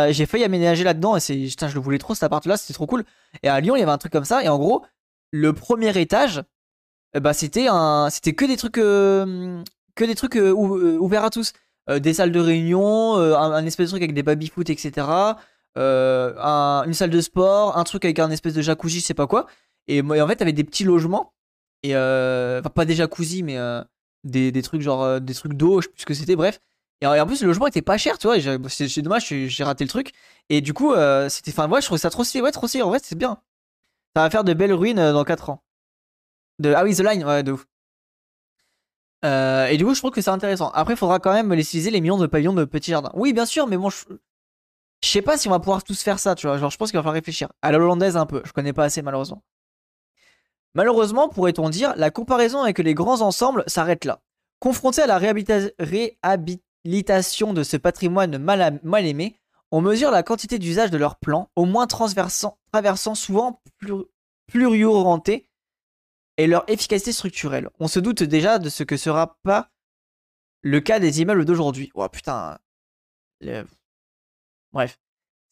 j'ai 0.09 0.25
failli 0.25 0.43
aménager 0.43 0.83
là-dedans 0.83 1.15
et 1.15 1.19
c'est, 1.19 1.35
putain, 1.35 1.67
je 1.67 1.75
le 1.75 1.81
voulais 1.81 1.97
trop 1.97 2.13
cet 2.13 2.23
appart-là, 2.23 2.57
c'était 2.57 2.73
trop 2.73 2.87
cool. 2.87 3.03
Et 3.43 3.49
à 3.49 3.59
Lyon, 3.59 3.75
il 3.75 3.79
y 3.79 3.83
avait 3.83 3.91
un 3.91 3.97
truc 3.97 4.11
comme 4.11 4.25
ça. 4.25 4.43
Et 4.43 4.49
en 4.49 4.57
gros, 4.57 4.83
le 5.31 5.53
premier 5.53 5.97
étage, 5.99 6.43
bah 7.19 7.33
c'était 7.33 7.67
un, 7.67 8.09
c'était 8.09 8.33
que 8.33 8.45
des 8.45 8.57
trucs, 8.57 8.77
euh, 8.77 9.63
que 9.95 10.05
des 10.05 10.15
trucs 10.15 10.35
euh, 10.37 10.49
euh, 10.51 10.97
ouverts 10.99 11.25
à 11.25 11.29
tous. 11.29 11.53
des 11.89 12.13
salles 12.13 12.31
de 12.31 12.39
réunion, 12.39 13.15
un, 13.15 13.65
espèce 13.65 13.87
de 13.87 13.91
truc 13.91 14.03
avec 14.03 14.13
des 14.13 14.23
baby-foot, 14.23 14.69
etc. 14.69 15.07
une 15.75 16.93
salle 16.93 17.09
de 17.09 17.21
sport, 17.21 17.77
un 17.77 17.83
truc 17.83 18.05
avec 18.05 18.19
un 18.19 18.31
espèce 18.31 18.53
de 18.53 18.61
jacuzzi, 18.61 18.99
je 18.99 19.05
sais 19.05 19.13
pas 19.13 19.27
quoi. 19.27 19.47
Et, 19.87 19.97
et 19.97 20.21
en 20.21 20.27
fait, 20.27 20.37
t'avais 20.37 20.53
des 20.53 20.63
petits 20.63 20.83
logements. 20.83 21.33
Et 21.83 21.95
enfin, 21.95 22.69
pas 22.73 22.85
des 22.85 22.95
jacuzzi, 22.95 23.43
mais 23.43 23.57
des, 24.23 24.51
des, 24.51 24.61
trucs 24.61 24.81
genre 24.81 25.19
des 25.19 25.33
trucs 25.33 25.53
d'eau, 25.53 25.81
je 25.81 25.87
sais 25.87 25.91
plus 25.91 26.01
ce 26.01 26.05
que 26.05 26.13
c'était, 26.13 26.35
bref. 26.35 26.59
Et 27.03 27.05
en 27.05 27.27
plus, 27.27 27.41
le 27.41 27.47
logement 27.47 27.67
était 27.67 27.81
pas 27.81 27.97
cher, 27.97 28.17
tu 28.17 28.27
vois. 28.27 28.37
C'est 28.69 29.01
dommage, 29.01 29.27
j'ai 29.27 29.63
raté 29.63 29.83
le 29.83 29.89
truc. 29.89 30.13
Et 30.49 30.61
du 30.61 30.73
coup, 30.73 30.93
euh, 30.93 31.27
c'était. 31.27 31.51
Enfin, 31.51 31.67
moi, 31.67 31.81
je 31.81 31.85
trouve 31.85 31.97
ça 31.97 32.09
trop 32.09 32.23
stylé. 32.23 32.41
Ouais, 32.41 32.51
trop 32.51 32.67
stylé. 32.67 32.83
En 32.83 32.89
vrai, 32.89 32.99
c'est 33.03 33.17
bien. 33.17 33.41
Ça 34.15 34.23
va 34.23 34.29
faire 34.29 34.43
de 34.45 34.53
belles 34.53 34.73
ruines 34.73 34.99
euh, 34.99 35.11
dans 35.11 35.25
4 35.25 35.49
ans. 35.49 35.63
De... 36.59 36.73
Ah 36.73 36.83
oui, 36.83 36.95
The 36.95 37.01
Line, 37.01 37.25
ouais, 37.25 37.43
de 37.43 37.51
ouf. 37.53 37.67
Euh, 39.25 39.67
et 39.67 39.77
du 39.77 39.85
coup, 39.85 39.93
je 39.93 39.99
trouve 39.99 40.11
que 40.11 40.21
c'est 40.21 40.29
intéressant. 40.29 40.69
Après, 40.71 40.93
il 40.93 40.97
faudra 40.97 41.19
quand 41.19 41.33
même 41.33 41.51
utiliser 41.53 41.91
les 41.91 41.99
millions 41.99 42.17
de 42.17 42.27
pavillons 42.27 42.53
de 42.53 42.65
petits 42.65 42.91
jardins. 42.91 43.11
Oui, 43.15 43.33
bien 43.33 43.45
sûr, 43.45 43.67
mais 43.67 43.77
bon, 43.77 43.89
je... 43.89 44.05
je 45.03 45.09
sais 45.09 45.21
pas 45.21 45.37
si 45.37 45.47
on 45.47 45.51
va 45.51 45.59
pouvoir 45.59 45.83
tous 45.83 46.01
faire 46.01 46.19
ça, 46.19 46.35
tu 46.35 46.47
vois. 46.47 46.57
Genre, 46.57 46.69
je 46.69 46.77
pense 46.77 46.91
qu'il 46.91 46.97
va 46.97 47.01
falloir 47.01 47.15
réfléchir. 47.15 47.49
À 47.61 47.71
la 47.71 47.79
hollandaise, 47.79 48.15
un 48.15 48.25
peu. 48.25 48.41
Je 48.45 48.53
connais 48.53 48.73
pas 48.73 48.85
assez, 48.85 49.01
malheureusement. 49.01 49.43
Malheureusement, 50.75 51.29
pourrait-on 51.29 51.69
dire, 51.69 51.93
la 51.97 52.11
comparaison 52.11 52.61
avec 52.61 52.79
les 52.79 52.93
grands 52.93 53.21
ensembles 53.21 53.63
s'arrête 53.67 54.05
là. 54.05 54.21
Confronté 54.59 55.01
à 55.01 55.07
la 55.07 55.17
réhabilitation 55.17 57.53
de 57.53 57.63
ce 57.63 57.77
patrimoine 57.77 58.37
mal, 58.37 58.79
aimé, 59.05 59.39
on 59.71 59.81
mesure 59.81 60.11
la 60.11 60.23
quantité 60.23 60.59
d'usage 60.59 60.91
de 60.91 60.97
leurs 60.97 61.17
plans, 61.17 61.49
au 61.55 61.65
moins 61.65 61.87
traversant, 61.87 62.59
traversant 62.71 63.15
souvent 63.15 63.61
pluriorientés, 64.47 65.49
et 66.37 66.47
leur 66.47 66.67
efficacité 66.67 67.11
structurelle. 67.11 67.69
On 67.79 67.87
se 67.87 67.99
doute 67.99 68.23
déjà 68.23 68.57
de 68.57 68.69
ce 68.69 68.83
que 68.83 68.97
sera 68.97 69.37
pas 69.43 69.69
le 70.61 70.79
cas 70.79 70.99
des 70.99 71.21
immeubles 71.21 71.45
d'aujourd'hui. 71.45 71.91
Oh 71.93 72.07
putain. 72.09 72.57
Bref. 74.71 74.99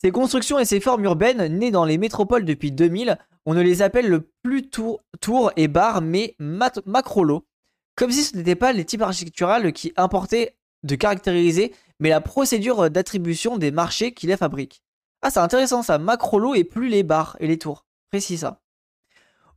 Ces 0.03 0.09
constructions 0.09 0.57
et 0.57 0.65
ces 0.65 0.79
formes 0.79 1.03
urbaines, 1.03 1.45
nées 1.59 1.69
dans 1.69 1.85
les 1.85 1.99
métropoles 1.99 2.43
depuis 2.43 2.71
2000, 2.71 3.19
on 3.45 3.53
ne 3.53 3.61
les 3.61 3.83
appelle 3.83 4.07
le 4.07 4.31
plus 4.41 4.67
tour, 4.67 5.51
et 5.55 5.67
bar, 5.67 6.01
mais 6.01 6.35
macrolo, 6.39 7.45
comme 7.95 8.09
si 8.09 8.23
ce 8.23 8.35
n'était 8.35 8.55
pas 8.55 8.73
les 8.73 8.83
types 8.83 9.03
architecturaux 9.03 9.71
qui 9.71 9.93
importaient 9.97 10.57
de 10.81 10.95
caractériser, 10.95 11.75
mais 11.99 12.09
la 12.09 12.19
procédure 12.19 12.89
d'attribution 12.89 13.59
des 13.59 13.69
marchés 13.69 14.11
qui 14.11 14.25
les 14.25 14.37
fabriquent. 14.37 14.81
Ah, 15.21 15.29
c'est 15.29 15.39
intéressant 15.39 15.83
ça, 15.83 15.99
macrolo 15.99 16.55
et 16.55 16.63
plus 16.63 16.89
les 16.89 17.03
barres 17.03 17.37
et 17.39 17.45
les 17.45 17.59
tours. 17.59 17.85
Précis 18.09 18.39
ça. 18.39 18.59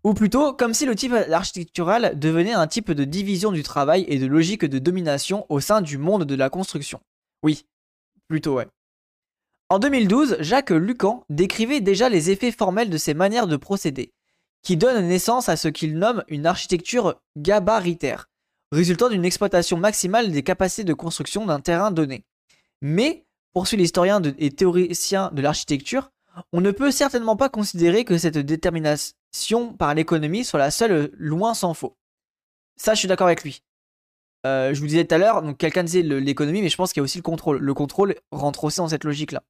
Ou 0.04 0.12
plutôt, 0.12 0.52
comme 0.52 0.74
si 0.74 0.84
le 0.84 0.94
type 0.94 1.14
architectural 1.14 2.18
devenait 2.18 2.52
un 2.52 2.66
type 2.66 2.92
de 2.92 3.04
division 3.04 3.50
du 3.50 3.62
travail 3.62 4.04
et 4.08 4.18
de 4.18 4.26
logique 4.26 4.66
de 4.66 4.78
domination 4.78 5.46
au 5.48 5.60
sein 5.60 5.80
du 5.80 5.96
monde 5.96 6.24
de 6.24 6.34
la 6.34 6.50
construction. 6.50 7.00
Oui, 7.42 7.64
plutôt 8.28 8.56
ouais. 8.56 8.68
En 9.70 9.78
2012, 9.78 10.36
Jacques 10.40 10.70
Lucan 10.70 11.24
décrivait 11.30 11.80
déjà 11.80 12.10
les 12.10 12.30
effets 12.30 12.52
formels 12.52 12.90
de 12.90 12.98
ces 12.98 13.14
manières 13.14 13.46
de 13.46 13.56
procéder, 13.56 14.12
qui 14.62 14.76
donnent 14.76 15.08
naissance 15.08 15.48
à 15.48 15.56
ce 15.56 15.68
qu'il 15.68 15.98
nomme 15.98 16.22
une 16.28 16.44
architecture 16.44 17.20
gabaritaire, 17.36 18.28
résultant 18.72 19.08
d'une 19.08 19.24
exploitation 19.24 19.78
maximale 19.78 20.30
des 20.30 20.42
capacités 20.42 20.84
de 20.84 20.92
construction 20.92 21.46
d'un 21.46 21.60
terrain 21.60 21.90
donné. 21.90 22.24
Mais, 22.82 23.24
poursuit 23.54 23.78
l'historien 23.78 24.20
et 24.38 24.50
théoricien 24.50 25.30
de 25.32 25.40
l'architecture, 25.40 26.10
on 26.52 26.60
ne 26.60 26.70
peut 26.70 26.90
certainement 26.90 27.36
pas 27.36 27.48
considérer 27.48 28.04
que 28.04 28.18
cette 28.18 28.38
détermination 28.38 29.72
par 29.78 29.94
l'économie 29.94 30.44
soit 30.44 30.58
la 30.58 30.70
seule 30.70 31.10
loin 31.14 31.54
s'en 31.54 31.72
faut. 31.72 31.96
Ça, 32.76 32.92
je 32.92 32.98
suis 32.98 33.08
d'accord 33.08 33.28
avec 33.28 33.44
lui. 33.44 33.62
Euh, 34.44 34.74
je 34.74 34.80
vous 34.80 34.86
disais 34.86 35.06
tout 35.06 35.14
à 35.14 35.18
l'heure, 35.18 35.42
quelqu'un 35.56 35.84
disait 35.84 36.02
l'économie, 36.02 36.60
mais 36.60 36.68
je 36.68 36.76
pense 36.76 36.92
qu'il 36.92 37.00
y 37.00 37.02
a 37.02 37.04
aussi 37.04 37.16
le 37.16 37.22
contrôle. 37.22 37.58
Le 37.58 37.74
contrôle 37.74 38.16
rentre 38.30 38.64
aussi 38.64 38.78
dans 38.78 38.88
cette 38.88 39.04
logique-là. 39.04 39.42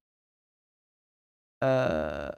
Euh. 1.64 2.30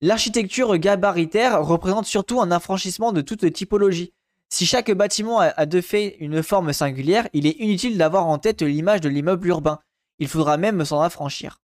L'architecture 0.00 0.76
gabaritaire 0.78 1.62
représente 1.62 2.06
surtout 2.06 2.40
un 2.40 2.50
affranchissement 2.50 3.12
de 3.12 3.20
toute 3.20 3.52
typologie, 3.52 4.12
si 4.52 4.66
chaque 4.66 4.90
bâtiment 4.90 5.38
a 5.38 5.64
de 5.64 5.80
fait 5.80 6.16
une 6.18 6.42
forme 6.42 6.72
singulière, 6.72 7.28
il 7.32 7.46
est 7.46 7.56
inutile 7.60 7.96
d'avoir 7.96 8.26
en 8.26 8.38
tête 8.38 8.62
l'image 8.62 9.00
de 9.00 9.08
l'immeuble 9.08 9.46
urbain. 9.46 9.78
Il 10.18 10.26
faudra 10.26 10.56
même 10.56 10.84
s'en 10.84 11.00
affranchir. 11.00 11.60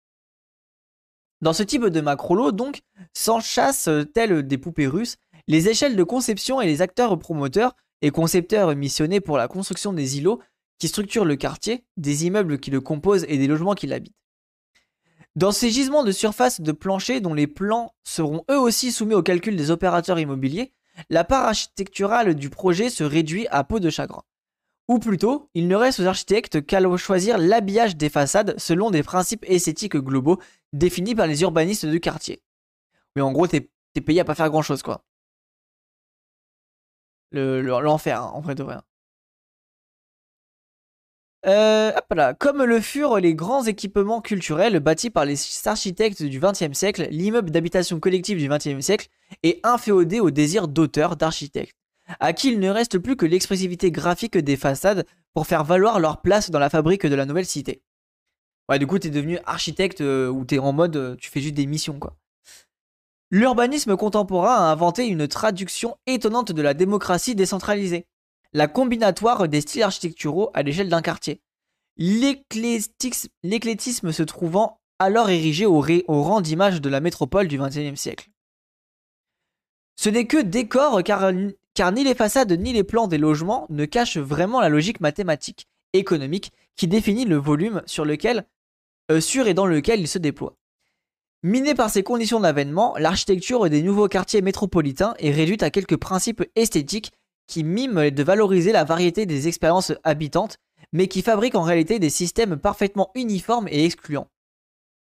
Dans 1.41 1.53
ce 1.53 1.61
type 1.61 1.85
de 1.85 2.01
macrolo, 2.01 2.51
donc, 2.51 2.81
s'enchassent 3.13 3.89
telles 4.15 4.45
des 4.47 4.57
poupées 4.57 4.87
russes, 4.87 5.17
les 5.47 5.69
échelles 5.69 5.95
de 5.95 6.03
conception 6.03 6.59
et 6.59 6.65
les 6.65 6.81
acteurs 6.81 7.17
promoteurs 7.19 7.75
et 8.01 8.09
concepteur 8.09 8.75
missionné 8.75 9.21
pour 9.21 9.37
la 9.37 9.47
construction 9.47 9.93
des 9.93 10.17
îlots 10.17 10.41
qui 10.79 10.87
structurent 10.87 11.25
le 11.25 11.35
quartier, 11.35 11.83
des 11.97 12.25
immeubles 12.25 12.59
qui 12.59 12.71
le 12.71 12.81
composent 12.81 13.25
et 13.27 13.37
des 13.37 13.47
logements 13.47 13.75
qui 13.75 13.85
l'habitent. 13.85 14.15
Dans 15.35 15.51
ces 15.51 15.69
gisements 15.69 16.03
de 16.03 16.11
surface 16.11 16.59
de 16.59 16.71
plancher 16.73 17.21
dont 17.21 17.33
les 17.33 17.47
plans 17.47 17.95
seront 18.03 18.43
eux 18.51 18.59
aussi 18.59 18.91
soumis 18.91 19.13
au 19.13 19.23
calcul 19.23 19.55
des 19.55 19.71
opérateurs 19.71 20.19
immobiliers, 20.19 20.73
la 21.09 21.23
part 21.23 21.45
architecturale 21.45 22.35
du 22.35 22.49
projet 22.49 22.89
se 22.89 23.03
réduit 23.03 23.47
à 23.47 23.63
peau 23.63 23.79
de 23.79 23.89
chagrin. 23.89 24.23
Ou 24.89 24.99
plutôt, 24.99 25.49
il 25.53 25.69
ne 25.69 25.75
reste 25.75 26.01
aux 26.01 26.05
architectes 26.05 26.65
qu'à 26.65 26.81
choisir 26.97 27.37
l'habillage 27.37 27.95
des 27.95 28.09
façades 28.09 28.59
selon 28.59 28.91
des 28.91 29.03
principes 29.03 29.45
esthétiques 29.47 29.95
globaux 29.95 30.41
définis 30.73 31.15
par 31.15 31.27
les 31.27 31.43
urbanistes 31.43 31.85
du 31.85 32.01
quartier. 32.01 32.43
Mais 33.15 33.21
en 33.21 33.31
gros, 33.31 33.47
t'es 33.47 33.69
payé 34.05 34.19
à 34.19 34.25
pas 34.25 34.35
faire 34.35 34.49
grand 34.49 34.61
chose, 34.61 34.83
quoi. 34.83 35.05
L'enfer, 37.31 38.17
le, 38.17 38.21
hein, 38.21 38.31
en 38.33 38.41
vrai 38.41 38.55
de 38.55 38.63
vrai. 38.63 38.77
Euh, 41.47 41.91
Comme 42.39 42.63
le 42.63 42.79
furent 42.81 43.19
les 43.19 43.33
grands 43.33 43.63
équipements 43.63 44.21
culturels 44.21 44.79
bâtis 44.79 45.09
par 45.09 45.25
les 45.25 45.37
architectes 45.65 46.21
du 46.21 46.39
XXe 46.39 46.73
siècle, 46.73 47.07
l'immeuble 47.09 47.49
d'habitation 47.49 47.99
collective 47.99 48.37
du 48.37 48.47
XXe 48.47 48.83
siècle 48.83 49.09
est 49.41 49.59
inféodé 49.65 50.19
au 50.19 50.29
désir 50.29 50.67
d'auteur, 50.67 51.15
d'architecte, 51.15 51.75
à 52.19 52.33
qui 52.33 52.51
il 52.51 52.59
ne 52.59 52.69
reste 52.69 52.99
plus 52.99 53.15
que 53.15 53.25
l'expressivité 53.25 53.91
graphique 53.91 54.37
des 54.37 54.57
façades 54.57 55.05
pour 55.33 55.47
faire 55.47 55.63
valoir 55.63 55.99
leur 55.99 56.21
place 56.21 56.51
dans 56.51 56.59
la 56.59 56.69
fabrique 56.69 57.05
de 57.05 57.15
la 57.15 57.25
nouvelle 57.25 57.45
cité. 57.45 57.81
Ouais, 58.69 58.77
du 58.77 58.85
coup, 58.85 58.99
t'es 58.99 59.09
devenu 59.09 59.39
architecte 59.45 60.01
euh, 60.01 60.29
ou 60.29 60.45
t'es 60.45 60.59
en 60.59 60.73
mode, 60.73 60.95
euh, 60.95 61.15
tu 61.15 61.29
fais 61.29 61.41
juste 61.41 61.55
des 61.55 61.65
missions, 61.65 61.99
quoi. 61.99 62.15
L'urbanisme 63.31 63.95
contemporain 63.95 64.55
a 64.55 64.71
inventé 64.71 65.07
une 65.07 65.27
traduction 65.27 65.95
étonnante 66.05 66.51
de 66.51 66.61
la 66.61 66.73
démocratie 66.73 67.33
décentralisée 67.33 68.05
la 68.53 68.67
combinatoire 68.67 69.47
des 69.47 69.61
styles 69.61 69.83
architecturaux 69.83 70.49
à 70.53 70.63
l'échelle 70.63 70.89
d'un 70.89 71.01
quartier. 71.01 71.41
L'éclétisme 71.97 74.11
se 74.11 74.23
trouvant 74.23 74.81
alors 74.99 75.29
érigé 75.29 75.65
au, 75.65 75.81
rang 75.81 76.41
d'image 76.41 76.81
de 76.81 76.89
la 76.89 76.99
métropole 76.99 77.47
du 77.47 77.57
XXIe 77.57 77.97
siècle. 77.97 78.29
Ce 79.95 80.09
n'est 80.09 80.27
que 80.27 80.41
décor 80.41 81.03
car, 81.03 81.31
ni 81.31 82.03
les 82.03 82.15
façades 82.15 82.51
ni 82.51 82.73
les 82.73 82.83
plans 82.83 83.07
des 83.07 83.17
logements 83.17 83.65
ne 83.69 83.85
cachent 83.85 84.17
vraiment 84.17 84.61
la 84.61 84.69
logique 84.69 84.99
mathématique, 84.99 85.67
économique, 85.93 86.51
qui 86.75 86.87
définit 86.87 87.25
le 87.25 87.37
volume 87.37 87.81
sur 87.85 88.05
lequel, 88.05 88.45
euh, 89.11 89.19
sur 89.19 89.47
et 89.47 89.53
dans 89.53 89.65
lequel 89.65 89.99
il 89.99 90.07
se 90.07 90.17
déploie. 90.17 90.55
Miné 91.43 91.73
par 91.73 91.89
ces 91.89 92.03
conditions 92.03 92.39
d'avènement, 92.39 92.95
l'architecture 92.97 93.67
des 93.69 93.81
nouveaux 93.81 94.07
quartiers 94.07 94.41
métropolitains 94.41 95.15
est 95.17 95.31
réduite 95.31 95.63
à 95.63 95.71
quelques 95.71 95.97
principes 95.97 96.43
esthétiques 96.55 97.11
qui 97.51 97.65
mime 97.65 98.11
de 98.11 98.23
valoriser 98.23 98.71
la 98.71 98.85
variété 98.85 99.25
des 99.25 99.49
expériences 99.49 99.91
habitantes, 100.05 100.57
mais 100.93 101.09
qui 101.09 101.21
fabrique 101.21 101.55
en 101.55 101.63
réalité 101.63 101.99
des 101.99 102.09
systèmes 102.09 102.55
parfaitement 102.55 103.11
uniformes 103.13 103.67
et 103.67 103.83
excluants. 103.83 104.27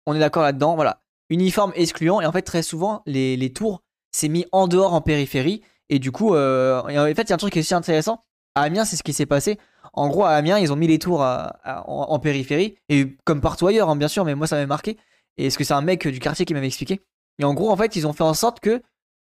On 0.08 0.16
est 0.16 0.20
d'accord 0.20 0.42
là-dedans, 0.42 0.74
voilà. 0.74 1.04
Uniforme, 1.30 1.74
excluant, 1.76 2.22
et 2.22 2.26
en 2.26 2.32
fait, 2.32 2.42
très 2.42 2.64
souvent, 2.64 3.04
les, 3.06 3.54
tours, 3.54 3.84
c'est 4.12 4.30
mis 4.30 4.48
en 4.52 4.68
dehors 4.68 4.94
en 4.94 5.02
périphérie, 5.02 5.62
et 5.90 6.00
du 6.00 6.12
coup, 6.12 6.34
euh, 6.34 6.82
en 6.82 7.16
fait, 7.16 7.22
il 7.22 7.30
y 7.30 7.32
a 7.34 7.36
un 7.36 7.38
truc 7.38 7.54
qui 7.54 7.60
est 7.60 7.62
aussi 7.62 7.76
intéressant. 7.76 8.24
À 8.56 8.64
Amiens, 8.64 8.84
c'est 8.84 8.96
ce 8.96 9.04
qui 9.04 9.14
s'est 9.14 9.28
passé. 9.28 9.60
En 9.94 10.10
gros, 10.10 10.26
à 10.26 10.32
Amiens, 10.32 10.58
ils 10.58 10.74
ont 10.74 10.76
mis 10.76 10.88
les 10.88 10.98
tours 10.98 11.22
en, 11.22 12.20
périphérie, 12.20 12.80
et 12.90 13.16
comme 13.26 13.42
partout 13.42 13.68
ailleurs, 13.68 13.92
hein, 13.92 13.96
bien 13.96 14.08
sûr, 14.08 14.26
mais 14.26 14.34
moi, 14.34 14.48
ça 14.48 14.56
m'avait 14.56 14.66
marqué. 14.66 14.98
Et 15.38 15.46
est-ce 15.46 15.60
que 15.60 15.64
c'est 15.64 15.74
un 15.76 15.82
mec 15.82 16.08
du 16.08 16.20
quartier 16.20 16.46
qui 16.46 16.56
m'avait 16.56 16.68
expliqué 16.68 17.02
Et 17.38 17.44
en 17.44 17.54
gros, 17.54 17.70
en 17.70 17.78
fait, 17.78 17.96
ils 17.96 18.08
ont 18.08 18.14
fait 18.14 18.24
en 18.24 18.34
sorte 18.34 18.60
que 18.60 18.82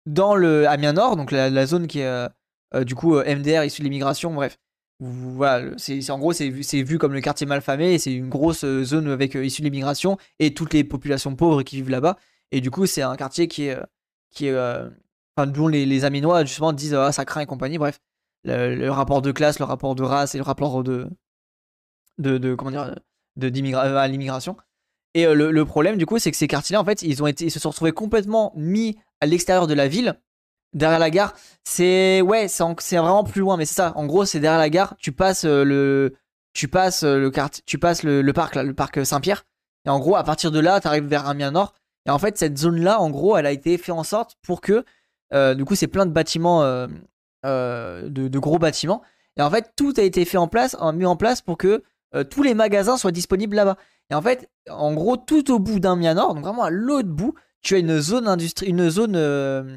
dans 0.08 0.36
le 0.36 0.68
Amiens 0.68 0.94
Nord, 0.94 1.18
donc 1.18 1.32
la, 1.32 1.66
zone 1.68 1.86
qui 1.86 2.00
est 2.00 2.06
euh, 2.06 2.28
euh, 2.28 2.30
du 2.84 2.96
coup, 2.96 3.16
euh, 3.16 3.36
MDR 3.36 3.64
issu 3.64 3.82
de 3.82 3.86
l'immigration, 3.86 4.34
bref. 4.34 4.58
Voilà, 5.00 5.72
en 6.10 6.20
gros 6.20 6.32
c'est 6.32 6.50
vu, 6.50 6.64
vu 6.84 6.98
comme 6.98 7.14
le 7.14 7.20
quartier 7.20 7.46
malfamé, 7.46 7.98
c'est 7.98 8.14
une 8.14 8.30
grosse 8.30 8.64
euh, 8.64 8.84
zone 8.86 9.10
avec 9.10 9.36
issu 9.36 9.62
de 9.62 9.66
l'immigration 9.66 10.18
et 10.40 10.54
toutes 10.54 10.74
les 10.74 10.86
populations 10.86 11.36
pauvres 11.36 11.64
qui 11.64 11.76
vivent 11.78 11.90
là-bas. 11.90 12.18
Et 12.52 12.62
du 12.62 12.72
coup, 12.72 12.86
c'est 12.86 13.02
un 13.02 13.16
quartier 13.18 13.48
qui 13.48 13.70
qui 14.32 14.50
enfin, 14.50 15.48
dont 15.48 15.68
les, 15.68 16.06
Aminois 16.06 16.46
justement 16.46 16.74
disent 16.74 16.94
ah, 16.94 17.12
ça 17.12 17.26
craint 17.26 17.42
et 17.42 17.46
compagnie. 17.46 17.78
Bref, 17.78 18.00
le, 18.46 18.90
rapport 18.90 19.22
de 19.22 19.32
classe, 19.32 19.60
le 19.60 19.66
rapport 19.66 19.96
de 19.96 20.04
race 20.04 20.36
et 20.36 20.38
le 20.38 20.44
rapport 20.44 20.84
de, 20.84 21.10
de, 22.18 22.38
de 22.38 22.56
comment 22.56 22.72
dire, 22.72 22.96
de 23.36 23.48
à 23.76 24.08
l'immigration. 24.08 24.56
Et 25.14 25.26
le, 25.26 25.52
le, 25.52 25.66
problème 25.66 25.98
du 25.98 26.06
coup, 26.06 26.20
c'est 26.20 26.32
que 26.32 26.38
ces 26.38 26.48
quartiers-là, 26.48 26.82
en 26.82 26.86
fait, 26.86 27.02
ils 27.02 27.22
ont 27.22 27.28
été, 27.28 27.46
ils 27.46 27.52
se 27.52 27.60
sont 27.60 27.70
retrouvés 27.70 27.92
complètement 27.92 28.54
mis 28.56 28.98
à 29.20 29.26
l'extérieur 29.26 29.68
de 29.68 29.74
la 29.74 29.88
ville 29.88 30.20
derrière 30.76 31.00
la 31.00 31.10
gare, 31.10 31.34
c'est 31.64 32.22
ouais, 32.22 32.48
c'est 32.48 32.98
vraiment 32.98 33.24
plus 33.24 33.42
loin, 33.42 33.58
mais 33.58 33.66
c'est 33.66 33.76
ça. 33.76 33.94
En 33.96 34.06
gros, 34.06 34.26
c'est 34.26 34.40
derrière 34.40 34.60
la 34.60 34.70
gare, 34.70 34.96
tu 35.00 35.12
passes 35.12 35.46
euh, 35.46 35.64
le 35.64 36.16
tu 36.54 36.68
passes 36.68 37.04
euh, 37.04 37.18
le 37.18 37.32
tu 37.66 37.80
passes 37.80 38.04
le, 38.04 38.32
parc 38.32 38.56
là, 38.56 38.64
le 38.64 38.76
parc 38.76 39.04
Saint-Pierre. 39.06 39.46
Et 39.86 39.90
en 39.90 40.00
gros, 40.00 40.16
à 40.16 40.24
partir 40.24 40.52
de 40.52 40.60
là, 40.60 40.80
tu 40.80 40.88
arrives 40.88 41.06
vers 41.06 41.28
Amiens 41.28 41.52
Nord. 41.52 41.74
Et 42.08 42.12
en 42.12 42.20
fait, 42.20 42.38
cette 42.38 42.58
zone-là, 42.58 43.02
en 43.02 43.10
gros, 43.10 43.36
elle 43.38 43.46
a 43.46 43.52
été 43.52 43.78
faite 43.78 43.96
en 43.96 44.04
sorte 44.04 44.36
pour 44.44 44.62
que, 44.62 44.86
euh, 45.34 45.56
du 45.56 45.66
coup, 45.66 45.76
c'est 45.76 45.88
plein 45.88 46.06
de 46.06 46.12
bâtiments, 46.12 46.62
de, 47.44 48.40
gros 48.40 48.60
bâtiments. 48.60 49.02
Et 49.38 49.42
en 49.42 49.50
fait, 49.50 49.72
tout 49.76 49.94
a 49.98 50.02
été 50.02 50.24
fait 50.26 50.38
en 50.38 50.48
place, 50.48 50.78
mis 50.94 51.06
en 51.06 51.16
place 51.16 51.42
pour 51.42 51.58
que 51.58 51.84
tous 52.30 52.44
les 52.44 52.54
magasins 52.54 52.98
soient 52.98 53.12
disponibles 53.12 53.56
là-bas. 53.56 53.78
Et 54.10 54.16
en 54.16 54.22
fait, 54.22 54.50
en 54.70 54.94
gros, 54.94 55.18
tout 55.18 55.52
au 55.52 55.60
bout 55.60 55.80
d'Amiens 55.80 56.14
Nord, 56.14 56.36
donc 56.36 56.44
vraiment 56.44 56.64
à 56.64 56.70
l'autre 56.70 57.10
bout, 57.10 57.36
tu 57.62 57.76
as 57.76 57.80
une 57.80 58.00
zone 58.00 58.28
industrie, 58.28 58.68
une 58.68 58.90
zone 58.90 59.16
euh, 59.16 59.76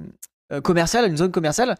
commerciale, 0.63 1.09
une 1.09 1.17
zone 1.17 1.33
commerciale. 1.33 1.77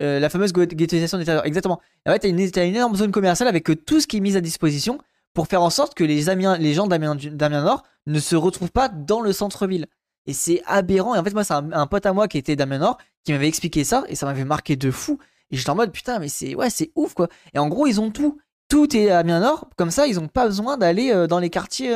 Euh, 0.00 0.20
la 0.20 0.28
fameuse 0.28 0.52
ghettoisation 0.52 1.18
des 1.18 1.28
Exactement. 1.44 1.80
en 2.06 2.12
fait, 2.12 2.20
t'as 2.20 2.28
une, 2.28 2.38
une 2.38 2.76
énorme 2.76 2.94
zone 2.94 3.10
commerciale 3.10 3.48
avec 3.48 3.68
tout 3.84 4.00
ce 4.00 4.06
qui 4.06 4.18
est 4.18 4.20
mis 4.20 4.36
à 4.36 4.40
disposition 4.40 4.98
pour 5.34 5.48
faire 5.48 5.62
en 5.62 5.70
sorte 5.70 5.94
que 5.94 6.04
les, 6.04 6.24
les 6.58 6.74
gens 6.74 6.86
d'Amiens 6.86 7.16
Nord 7.62 7.82
ne 8.06 8.20
se 8.20 8.36
retrouvent 8.36 8.70
pas 8.70 8.88
dans 8.88 9.20
le 9.20 9.32
centre-ville. 9.32 9.86
Et 10.26 10.32
c'est 10.32 10.62
aberrant. 10.66 11.14
Et 11.14 11.18
en 11.18 11.24
fait, 11.24 11.32
moi, 11.32 11.42
c'est 11.42 11.54
un, 11.54 11.86
pote 11.86 12.06
à 12.06 12.12
moi 12.12 12.28
qui 12.28 12.38
était 12.38 12.54
d'Amiens 12.54 12.78
Nord 12.78 12.98
qui 13.24 13.32
m'avait 13.32 13.48
expliqué 13.48 13.82
ça 13.82 14.04
et 14.08 14.14
ça 14.14 14.26
m'avait 14.26 14.44
marqué 14.44 14.76
de 14.76 14.90
fou. 14.90 15.18
Et 15.50 15.56
j'étais 15.56 15.70
en 15.70 15.74
mode 15.74 15.90
putain, 15.90 16.18
mais 16.18 16.28
c'est 16.28 16.54
ouais, 16.54 16.70
c'est 16.70 16.92
ouf 16.94 17.14
quoi. 17.14 17.28
Et 17.54 17.58
en 17.58 17.68
gros, 17.68 17.86
ils 17.86 18.00
ont 18.00 18.10
tout. 18.10 18.38
Tout 18.68 18.94
est 18.94 19.10
à 19.10 19.18
Amiens 19.18 19.40
Nord. 19.40 19.68
Comme 19.76 19.90
ça, 19.90 20.06
ils 20.06 20.20
ont 20.20 20.28
pas 20.28 20.46
besoin 20.46 20.76
d'aller 20.76 21.10
euh, 21.10 21.26
dans 21.26 21.38
les 21.38 21.50
quartiers, 21.50 21.90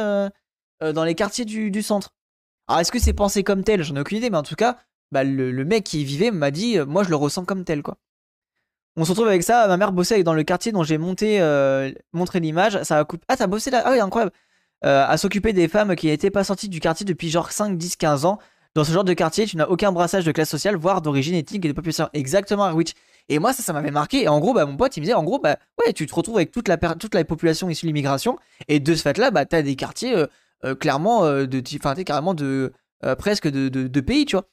dans 0.81 1.05
les 1.05 1.15
quartiers 1.15 1.45
du, 1.45 1.71
du 1.71 1.83
centre. 1.83 2.15
Alors, 2.67 2.81
est-ce 2.81 2.91
que 2.91 2.99
c'est 2.99 3.13
pensé 3.13 3.45
comme 3.45 3.63
tel? 3.63 3.83
J'en 3.83 3.95
ai 3.97 4.01
aucune 4.01 4.19
idée, 4.19 4.31
mais 4.31 4.39
en 4.39 4.43
tout 4.43 4.55
cas, 4.55 4.79
bah, 5.13 5.25
le, 5.25 5.65
mec 5.65 5.85
qui 5.85 6.01
y 6.01 6.05
vivait 6.05 6.31
m'a 6.31 6.51
dit, 6.51 6.79
euh, 6.79 6.87
moi 6.87 7.05
je 7.05 7.11
le 7.11 7.17
ressens 7.17 7.45
comme 7.45 7.65
tel, 7.65 7.83
quoi. 7.83 7.99
On 8.97 9.05
se 9.05 9.11
retrouve 9.11 9.29
avec 9.29 9.43
ça, 9.43 9.69
ma 9.69 9.77
mère 9.77 9.93
bossait 9.93 10.23
dans 10.23 10.35
le 10.35 10.43
quartier 10.43 10.73
dont 10.73 10.83
j'ai 10.83 10.99
monté, 10.99 11.41
euh, 11.41 11.91
montré 12.13 12.41
l'image, 12.41 12.83
ça 12.83 12.99
a 12.99 13.05
coupé... 13.05 13.25
Ah, 13.29 13.37
t'as 13.37 13.47
bossé 13.47 13.71
là 13.71 13.83
Ah 13.87 13.93
oui, 13.93 14.01
incroyable 14.01 14.33
euh, 14.85 15.07
À 15.07 15.17
s'occuper 15.17 15.53
des 15.53 15.69
femmes 15.69 15.97
qui 15.97 16.09
n'étaient 16.09 16.31
pas 16.31 16.45
sorties 16.45 16.69
du 16.69 16.81
quartier 16.81 17.07
depuis 17.07 17.31
genre 17.31 17.53
5, 17.53 17.79
10, 17.79 17.97
15 17.97 18.25
ans. 18.27 18.39
Dans 18.75 18.85
ce 18.85 18.93
genre 18.93 19.05
de 19.05 19.13
quartier, 19.15 19.47
tu 19.47 19.57
n'as 19.57 19.67
aucun 19.67 19.93
brassage 19.93 20.25
de 20.25 20.33
classe 20.33 20.51
sociale, 20.51 20.77
voire 20.77 21.03
d'origine 21.03 21.35
ethnique 21.35 21.65
et 21.65 21.69
de 21.69 21.73
population. 21.73 22.09
Exactement, 22.15 22.65
Arwich. 22.65 22.93
Et 23.29 23.39
moi, 23.39 23.53
ça, 23.53 23.63
ça 23.63 23.73
m'avait 23.73 23.91
marqué. 23.91 24.23
Et 24.23 24.29
en 24.29 24.41
gros, 24.41 24.53
bah, 24.55 24.67
mon 24.67 24.77
pote, 24.77 24.97
il 24.97 25.01
me 25.01 25.05
disait, 25.05 25.15
en 25.15 25.25
gros, 25.25 25.39
bah, 25.39 25.57
ouais, 25.79 25.93
tu 25.93 26.07
te 26.07 26.15
retrouves 26.15 26.37
avec 26.37 26.51
toute 26.51 26.69
la, 26.69 26.77
toute 26.77 27.15
la 27.15 27.25
population 27.25 27.69
issue 27.71 27.87
de 27.87 27.89
l'immigration. 27.89 28.39
Et 28.69 28.81
de 28.81 28.95
ce 28.95 29.03
fait-là, 29.03 29.31
bah, 29.31 29.45
t'as 29.47 29.63
des 29.63 29.77
quartiers, 29.77 30.25
clairement, 30.81 31.27
de, 31.27 31.63
enfin, 31.77 31.95
carrément 32.03 32.35
de, 32.35 32.73
presque 33.19 33.49
de, 33.49 34.01
pays, 34.01 34.27
tu 34.27 34.37
vois. 34.37 34.47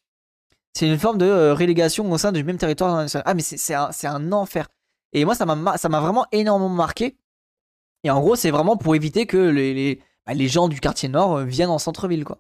C'est 0.74 0.88
une 0.88 1.00
forme 1.00 1.18
de 1.18 1.26
euh, 1.26 1.54
relégation 1.54 2.10
au 2.12 2.18
sein 2.18 2.32
du 2.32 2.44
même 2.44 2.58
territoire 2.58 3.06
Ah, 3.26 3.34
mais 3.34 3.42
c'est 3.42 3.74
un, 3.74 4.32
enfer. 4.32 4.68
Et 5.14 5.26
moi, 5.26 5.36
ça 5.36 5.46
m'a 5.46 6.00
vraiment 6.00 6.26
énormément 6.32 6.70
marqué. 6.70 7.18
Et 8.04 8.10
en 8.10 8.20
gros, 8.20 8.36
c'est 8.36 8.52
vraiment 8.52 8.78
pour 8.78 8.96
éviter 8.96 9.26
que 9.26 9.38
les, 9.38 10.02
bah, 10.26 10.34
gens 10.48 10.68
du 10.68 10.80
quartier 10.80 11.10
nord 11.10 11.38
euh, 11.38 11.44
viennent 11.44 11.70
en 11.70 11.80
centre-ville, 11.80 12.24
quoi. 12.24 12.40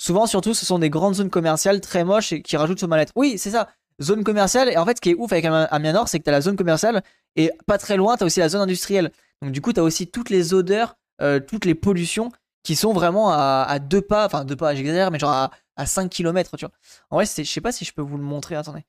Souvent, 0.00 0.26
surtout, 0.26 0.54
ce 0.54 0.64
sont 0.64 0.78
des 0.78 0.90
grandes 0.90 1.14
zones 1.14 1.30
commerciales 1.30 1.80
très 1.80 2.04
moches 2.04 2.32
et 2.32 2.42
qui 2.42 2.56
rajoutent 2.56 2.78
ce 2.78 2.86
mal-être. 2.86 3.12
Oui, 3.16 3.36
c'est 3.36 3.50
ça. 3.50 3.68
Zone 4.00 4.22
commerciale. 4.22 4.68
Et 4.68 4.76
en 4.76 4.86
fait, 4.86 4.96
ce 4.96 5.00
qui 5.00 5.10
est 5.10 5.14
ouf 5.14 5.32
avec 5.32 5.44
Amiens 5.44 5.92
Nord, 5.92 6.08
c'est 6.08 6.20
que 6.20 6.24
t'as 6.24 6.30
la 6.30 6.40
zone 6.40 6.56
commerciale 6.56 7.02
et 7.34 7.50
pas 7.66 7.78
très 7.78 7.96
loin, 7.96 8.16
t'as 8.16 8.24
aussi 8.24 8.38
la 8.38 8.48
zone 8.48 8.60
industrielle. 8.60 9.10
Donc, 9.42 9.50
du 9.50 9.60
coup, 9.60 9.72
t'as 9.72 9.82
aussi 9.82 10.06
toutes 10.06 10.30
les 10.30 10.54
odeurs, 10.54 10.96
euh, 11.20 11.40
toutes 11.40 11.64
les 11.64 11.74
pollutions 11.74 12.30
qui 12.62 12.76
sont 12.76 12.92
vraiment 12.92 13.30
à, 13.32 13.66
à 13.68 13.78
deux 13.80 14.00
pas, 14.00 14.26
enfin 14.26 14.44
deux 14.44 14.56
pas, 14.56 14.74
j'exagère, 14.74 15.10
mais 15.10 15.18
genre 15.18 15.30
à, 15.30 15.50
à 15.78 15.86
5 15.86 16.10
km, 16.10 16.56
tu 16.58 16.66
vois. 16.66 16.74
En 17.08 17.16
vrai, 17.16 17.24
je 17.24 17.44
sais 17.44 17.60
pas 17.60 17.72
si 17.72 17.84
je 17.84 17.92
peux 17.94 18.02
vous 18.02 18.18
le 18.18 18.24
montrer, 18.24 18.56
attendez. 18.56 18.84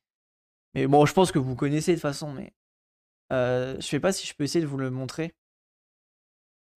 Mais 0.73 0.87
bon, 0.87 1.05
je 1.05 1.13
pense 1.13 1.31
que 1.31 1.39
vous 1.39 1.55
connaissez 1.55 1.91
de 1.91 1.97
toute 1.97 2.01
façon, 2.01 2.33
mais 2.33 2.53
euh, 3.31 3.75
je 3.79 3.85
sais 3.85 3.99
pas 3.99 4.11
si 4.11 4.27
je 4.27 4.33
peux 4.35 4.43
essayer 4.43 4.61
de 4.61 4.67
vous 4.67 4.77
le 4.77 4.89
montrer. 4.89 5.35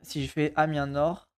Si 0.02 0.24
je 0.26 0.30
fais 0.30 0.52
Amiens 0.56 0.86
Nord. 0.86 1.28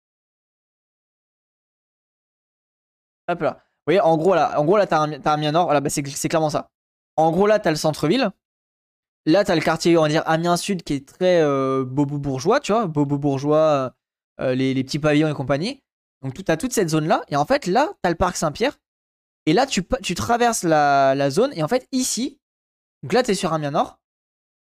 Hop 3.29 3.41
là. 3.41 3.53
Vous 3.87 3.93
voyez, 3.93 4.01
en 4.01 4.17
gros 4.17 4.35
là, 4.35 4.59
en 4.59 4.65
gros 4.65 4.77
là, 4.77 4.87
t'as 4.87 5.03
Amiens 5.03 5.53
Nord. 5.53 5.67
Voilà, 5.67 5.81
bah, 5.81 5.91
c'est 5.91 6.03
clairement 6.29 6.51
ça. 6.51 6.71
En 7.17 7.31
gros 7.31 7.47
là, 7.47 7.59
t'as 7.61 7.71
le 7.71 7.77
centre-ville. 7.77 8.31
Là, 9.27 9.45
t'as 9.45 9.55
le 9.55 9.63
quartier, 9.63 9.97
on 9.97 10.03
va 10.03 10.09
dire 10.09 10.23
Amiens 10.27 10.57
Sud, 10.57 10.83
qui 10.83 10.95
est 10.95 11.09
très 11.09 11.41
euh, 11.43 11.85
bobo 11.85 12.19
bourgeois, 12.19 12.61
tu 12.61 12.73
vois, 12.73 12.87
bobo 12.87 13.19
bourgeois, 13.19 13.95
euh, 14.41 14.55
les, 14.55 14.75
les, 14.75 14.85
petits 14.85 14.99
pavillons 14.99 15.29
et 15.29 15.35
compagnie. 15.35 15.84
Donc 16.25 16.35
tu 16.35 16.51
as 16.51 16.57
toute 16.57 16.73
cette 16.73 16.89
zone-là. 16.89 17.23
Et 17.29 17.37
en 17.37 17.45
fait, 17.45 17.67
là, 17.67 17.91
tu 18.03 18.09
as 18.09 18.11
le 18.11 18.17
parc 18.17 18.37
Saint-Pierre. 18.37 18.79
Et 19.47 19.53
là, 19.53 19.67
tu, 19.67 19.87
tu 20.03 20.15
traverses 20.15 20.65
la, 20.65 21.31
zone. 21.31 21.53
Et 21.55 21.63
en 21.63 21.69
fait, 21.69 21.87
ici, 21.93 22.41
donc 23.03 23.13
là, 23.13 23.23
tu 23.23 23.31
es 23.31 23.35
sur 23.35 23.53
Amiens 23.53 23.71
Nord. 23.71 23.99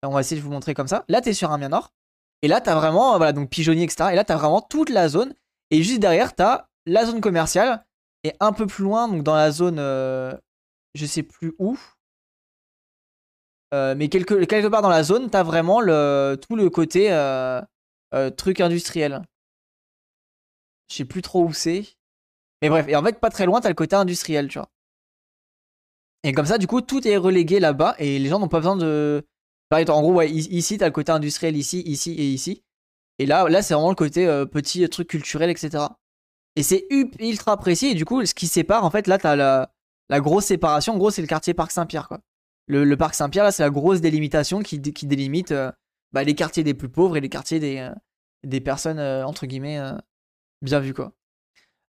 On 0.08 0.14
va 0.14 0.22
essayer 0.22 0.40
de 0.40 0.46
vous 0.46 0.52
montrer 0.52 0.74
comme 0.74 0.88
ça. 0.88 1.06
Là, 1.08 1.22
t'es 1.22 1.34
sur 1.34 1.52
un 1.52 1.58
mien 1.58 1.70
nord. 1.70 1.94
Et 2.42 2.48
là, 2.48 2.60
t'as 2.60 2.76
vraiment, 2.76 3.16
voilà, 3.18 3.32
donc 3.32 3.50
pigeonnier, 3.50 3.84
etc. 3.84 4.10
Et 4.12 4.16
là, 4.16 4.26
t'as 4.26 4.36
vraiment 4.36 4.62
toute 4.62 4.90
la 4.90 5.08
zone. 5.08 5.34
Et 5.72 5.82
juste 5.82 6.00
derrière, 6.00 6.36
t'as 6.36 6.68
la 6.86 7.06
zone 7.06 7.22
commerciale. 7.22 7.86
Et 8.24 8.34
un 8.40 8.52
peu 8.52 8.68
plus 8.68 8.84
loin, 8.84 9.08
donc 9.08 9.24
dans 9.24 9.36
la 9.36 9.52
zone, 9.52 9.80
euh, 9.80 10.34
je 10.94 11.06
sais 11.06 11.24
plus 11.24 11.56
où. 11.58 11.78
Euh, 13.74 13.96
mais 13.96 14.10
quelque, 14.10 14.68
part 14.68 14.82
dans 14.82 14.90
la 14.90 15.04
zone, 15.04 15.30
t'as 15.30 15.44
vraiment 15.44 15.82
le, 15.82 16.38
tout 16.48 16.56
le 16.56 16.70
côté 16.70 17.12
euh, 17.12 17.62
truc 18.38 18.60
industriel. 18.60 19.22
Je 20.90 20.98
sais 20.98 21.06
plus 21.06 21.22
trop 21.22 21.46
où 21.46 21.54
c'est. 21.54 21.86
Mais 22.62 22.70
bref, 22.70 22.88
et 22.88 22.96
en 22.96 23.04
fait, 23.04 23.20
pas 23.20 23.30
très 23.30 23.46
loin, 23.46 23.62
t'as 23.62 23.70
le 23.70 23.76
côté 23.76 23.96
industriel, 23.96 24.48
tu 24.48 24.60
vois. 24.60 24.70
Et 26.24 26.32
comme 26.32 26.46
ça, 26.46 26.58
du 26.58 26.68
coup, 26.68 26.82
tout 26.82 27.06
est 27.08 27.18
relégué 27.18 27.60
là-bas 27.60 27.96
et 28.00 28.20
les 28.20 28.30
gens 28.30 28.40
n'ont 28.40 28.48
pas 28.48 28.60
besoin 28.60 28.78
de. 28.78 29.26
en 29.72 30.02
gros, 30.02 30.14
ouais, 30.14 30.30
ici, 30.30 30.78
t'as 30.78 30.86
le 30.86 30.92
côté 30.92 31.12
industriel, 31.12 31.58
ici, 31.58 31.82
ici 31.82 32.12
et 32.14 32.26
ici. 32.26 32.64
Et 33.20 33.26
là, 33.26 33.48
là 33.50 33.62
c'est 33.62 33.74
vraiment 33.74 33.90
le 33.90 33.96
côté 33.96 34.26
petit 34.52 34.88
truc 34.90 35.10
culturel, 35.10 35.50
etc. 35.50 35.88
Et 36.56 36.64
c'est 36.64 36.86
ultra 37.20 37.58
précis. 37.58 37.88
Et 37.88 37.94
du 37.96 38.06
coup, 38.06 38.26
ce 38.26 38.34
qui 38.34 38.48
sépare, 38.48 38.84
en 38.84 38.92
fait, 38.92 39.08
là, 39.08 39.18
t'as 39.18 39.36
la, 39.36 40.20
grosse 40.20 40.46
séparation. 40.46 40.94
En 40.94 40.98
gros, 40.98 41.12
c'est 41.12 41.22
le 41.22 41.28
quartier 41.28 41.54
Parc 41.54 41.72
Saint-Pierre, 41.72 42.08
quoi. 42.08 42.20
Le, 42.68 42.96
Parc 42.96 43.16
Saint-Pierre, 43.16 43.44
là, 43.44 43.52
c'est 43.52 43.64
la 43.64 43.70
grosse 43.70 44.02
délimitation 44.02 44.62
qui, 44.62 44.80
délimite 44.80 45.52
euh, 45.52 45.72
bah, 46.14 46.24
les 46.24 46.36
quartiers 46.36 46.64
des 46.64 46.74
plus 46.74 46.90
pauvres 46.90 47.18
et 47.18 47.22
les 47.22 47.30
quartiers 47.30 47.60
des, 47.60 47.80
euh, 47.80 47.92
des 48.44 48.62
personnes, 48.62 49.00
euh, 49.00 49.26
entre 49.26 49.46
guillemets, 49.46 49.80
bien 50.64 50.80
vues, 50.80 50.94
quoi. 50.94 51.14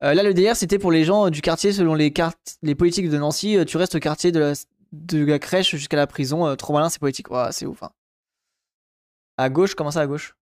là, 0.01 0.23
le 0.23 0.33
DR, 0.33 0.55
c'était 0.55 0.79
pour 0.79 0.91
les 0.91 1.03
gens 1.03 1.29
du 1.29 1.41
quartier, 1.41 1.71
selon 1.71 1.95
les, 1.95 2.11
politiques 2.75 3.09
de 3.09 3.17
Nancy, 3.17 3.57
tu 3.67 3.77
restes 3.77 3.95
au 3.95 3.99
quartier 3.99 4.31
de 4.31 4.53
la, 5.13 5.39
crèche 5.39 5.75
jusqu'à 5.75 5.97
la 5.97 6.07
prison. 6.07 6.55
trop 6.55 6.73
malin, 6.73 6.89
c'est 6.89 6.99
politique. 6.99 7.27
c'est 7.51 7.65
ouf. 7.65 7.83
Hein. 7.83 7.91
À 9.37 9.49
gauche, 9.49 9.75
comment 9.75 9.91
ça 9.91 10.01
à 10.01 10.07
gauche? 10.07 10.35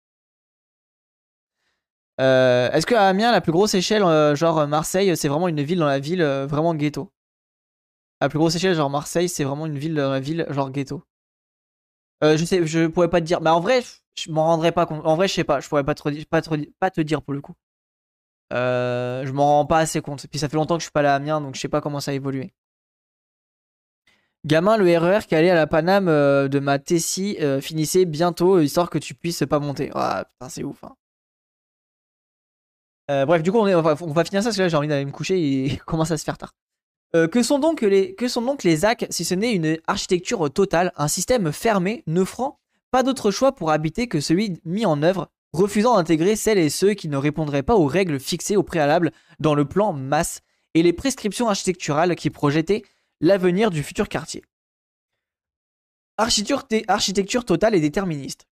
Euh, 2.21 2.71
Est-ce 2.73 2.87
qu'à 2.87 3.07
Amiens, 3.07 3.31
la 3.33 3.41
plus 3.41 3.53
grosse 3.53 3.75
échelle, 3.75 4.03
euh, 4.03 4.35
genre 4.35 4.67
Marseille, 4.67 5.17
c'est 5.17 5.29
vraiment 5.29 5.49
une 5.49 5.63
ville 5.63 5.79
dans 5.79 5.87
la 5.87 5.99
ville, 6.01 6.23
euh, 6.23 6.47
vraiment 6.47 6.75
ghetto? 6.75 7.13
La 8.21 8.29
plus 8.29 8.39
grosse 8.39 8.57
échelle, 8.57 8.75
genre 8.75 8.91
Marseille, 8.91 9.29
c'est 9.29 9.45
vraiment 9.45 9.67
une 9.67 9.79
ville 9.79 9.95
dans 9.95 10.11
la 10.11 10.21
ville, 10.21 10.47
genre 10.51 10.71
ghetto 10.71 11.05
Je 12.23 12.45
sais, 12.45 12.67
je 12.67 12.87
pourrais 12.87 13.11
pas 13.11 13.21
te 13.21 13.27
dire. 13.27 13.41
Mais 13.41 13.51
en 13.51 13.61
vrai, 13.61 13.83
je 14.17 14.31
m'en 14.31 14.45
rendrais 14.45 14.73
pas 14.73 14.87
compte. 14.87 15.07
En 15.07 15.15
vrai, 15.17 15.29
je 15.29 15.35
sais 15.35 15.45
pas, 15.45 15.61
je 15.61 15.69
pourrais 15.69 15.85
pas 15.85 15.95
te 15.95 17.01
dire 17.01 17.23
pour 17.23 17.35
le 17.35 17.41
coup. 17.41 17.55
Je 18.51 19.31
m'en 19.33 19.47
rends 19.59 19.67
pas 19.67 19.79
assez 19.79 20.01
compte. 20.01 20.27
Puis 20.27 20.39
ça 20.39 20.49
fait 20.49 20.57
longtemps 20.57 20.77
que 20.77 20.81
je 20.81 20.87
suis 20.87 20.93
pas 20.93 21.01
allé 21.01 21.09
à 21.09 21.15
Amiens, 21.15 21.41
donc 21.41 21.55
je 21.55 21.61
sais 21.61 21.69
pas 21.69 21.81
comment 21.81 22.01
ça 22.01 22.11
a 22.11 22.15
évolué. 22.15 22.53
Gamin, 24.47 24.77
le 24.77 24.99
RER 24.99 25.27
qui 25.27 25.35
allait 25.35 25.51
à 25.51 25.55
la 25.55 25.67
Paname 25.67 26.07
de 26.07 26.59
ma 26.59 26.79
Tessie 26.79 27.39
finissait 27.61 28.05
bientôt, 28.05 28.61
histoire 28.61 28.91
que 28.91 28.99
tu 28.99 29.15
puisses 29.15 29.45
pas 29.49 29.59
monter. 29.59 29.91
Ah 29.95 30.25
putain, 30.29 30.49
c'est 30.49 30.65
ouf. 30.65 30.83
Hein. 30.85 30.95
Euh, 33.11 33.25
bref, 33.25 33.43
du 33.43 33.51
coup, 33.51 33.59
on, 33.59 33.81
va, 33.81 34.25
finir 34.25 34.43
ça 34.43 34.49
parce 34.49 34.57
que 34.57 34.63
là, 34.63 34.69
j'ai 34.69 34.77
envie 34.77 34.89
d'aller 34.89 35.05
me 35.05 35.11
coucher 35.11 35.41
et 35.41 35.77
commence 35.87 36.11
à 36.11 36.19
se 36.19 36.25
faire 36.25 36.39
tard. 36.39 36.55
Euh, 37.17 37.27
que, 37.27 37.43
sont 37.43 37.59
donc 37.59 37.81
les, 37.81 38.15
que 38.15 38.29
sont 38.29 38.43
donc 38.43 38.65
les 38.65 38.85
AC 38.85 39.07
si 39.09 39.25
ce 39.25 39.35
n'est 39.35 39.55
une 39.55 39.79
architecture 39.87 40.53
totale, 40.53 40.93
un 40.97 41.09
système 41.09 41.53
fermé, 41.53 42.03
n'offrant 42.07 42.61
pas 42.91 43.03
d'autre 43.03 43.31
choix 43.31 43.53
pour 43.53 43.71
habiter 43.71 44.09
que 44.09 44.21
celui 44.21 44.61
mis 44.65 44.85
en 44.85 45.03
œuvre, 45.03 45.31
refusant 45.53 45.97
d'intégrer 45.97 46.37
celles 46.37 46.59
et 46.59 46.71
ceux 46.71 46.95
qui 46.95 47.09
ne 47.09 47.17
répondraient 47.17 47.63
pas 47.63 47.77
aux 47.77 47.87
règles 47.87 48.21
fixées 48.21 48.57
au 48.57 48.63
préalable 48.63 49.13
dans 49.41 49.55
le 49.55 49.65
plan 49.65 49.93
masse 49.93 50.41
et 50.75 50.83
les 50.83 50.93
prescriptions 50.93 51.49
architecturales 51.49 52.17
qui 52.17 52.31
projetaient 52.31 52.83
l'avenir 53.21 53.71
du 53.71 53.83
futur 53.83 54.09
quartier. 54.09 54.45
Architecture, 56.19 57.45
totale 57.45 57.75
et 57.75 57.81
déterministe. 57.81 58.47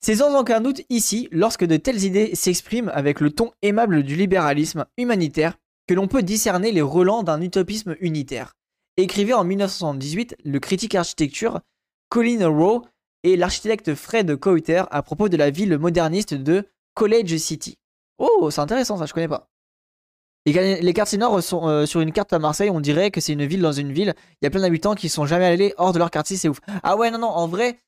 C'est 0.00 0.16
sans 0.16 0.38
aucun 0.38 0.60
doute 0.60 0.82
ici, 0.90 1.28
lorsque 1.32 1.64
de 1.64 1.76
telles 1.76 2.04
idées 2.04 2.34
s'expriment 2.34 2.90
avec 2.90 3.20
le 3.20 3.30
ton 3.30 3.52
aimable 3.62 4.02
du 4.02 4.16
libéralisme 4.16 4.86
humanitaire, 4.96 5.58
que 5.86 5.94
l'on 5.94 6.06
peut 6.06 6.22
discerner 6.22 6.70
les 6.70 6.82
relents 6.82 7.22
d'un 7.22 7.40
utopisme 7.40 7.96
unitaire. 8.00 8.54
Écrivait 8.96 9.32
en 9.32 9.44
1978 9.44 10.36
le 10.44 10.60
critique 10.60 10.94
architecture 10.94 11.60
Colin 12.10 12.46
Rowe 12.46 12.82
et 13.24 13.36
l'architecte 13.36 13.94
Fred 13.94 14.36
Coiter 14.36 14.84
à 14.90 15.02
propos 15.02 15.28
de 15.28 15.36
la 15.36 15.50
ville 15.50 15.76
moderniste 15.78 16.34
de 16.34 16.68
College 16.94 17.36
City. 17.36 17.78
Oh, 18.18 18.50
c'est 18.50 18.60
intéressant 18.60 18.96
ça, 18.96 19.06
je 19.06 19.12
connais 19.12 19.28
pas. 19.28 19.48
Les, 20.46 20.94
quartiers 20.94 21.18
nord 21.18 21.42
sont 21.42 21.68
euh, 21.68 21.84
sur 21.84 22.00
une 22.00 22.12
carte 22.12 22.32
à 22.32 22.38
Marseille, 22.38 22.70
on 22.70 22.80
dirait 22.80 23.10
que 23.10 23.20
c'est 23.20 23.34
une 23.34 23.44
ville 23.44 23.60
dans 23.60 23.72
une 23.72 23.92
ville. 23.92 24.14
Il 24.40 24.44
y 24.44 24.46
a 24.46 24.50
plein 24.50 24.62
d'habitants 24.62 24.94
qui 24.94 25.08
sont 25.08 25.26
jamais 25.26 25.44
allés 25.44 25.74
hors 25.76 25.92
de 25.92 25.98
leur 25.98 26.10
quartier, 26.10 26.36
c'est 26.36 26.48
ouf. 26.48 26.60
Ah 26.82 26.96
ouais, 26.96 27.10
non, 27.10 27.18
non, 27.18 27.28
en 27.28 27.46
vrai, 27.46 27.80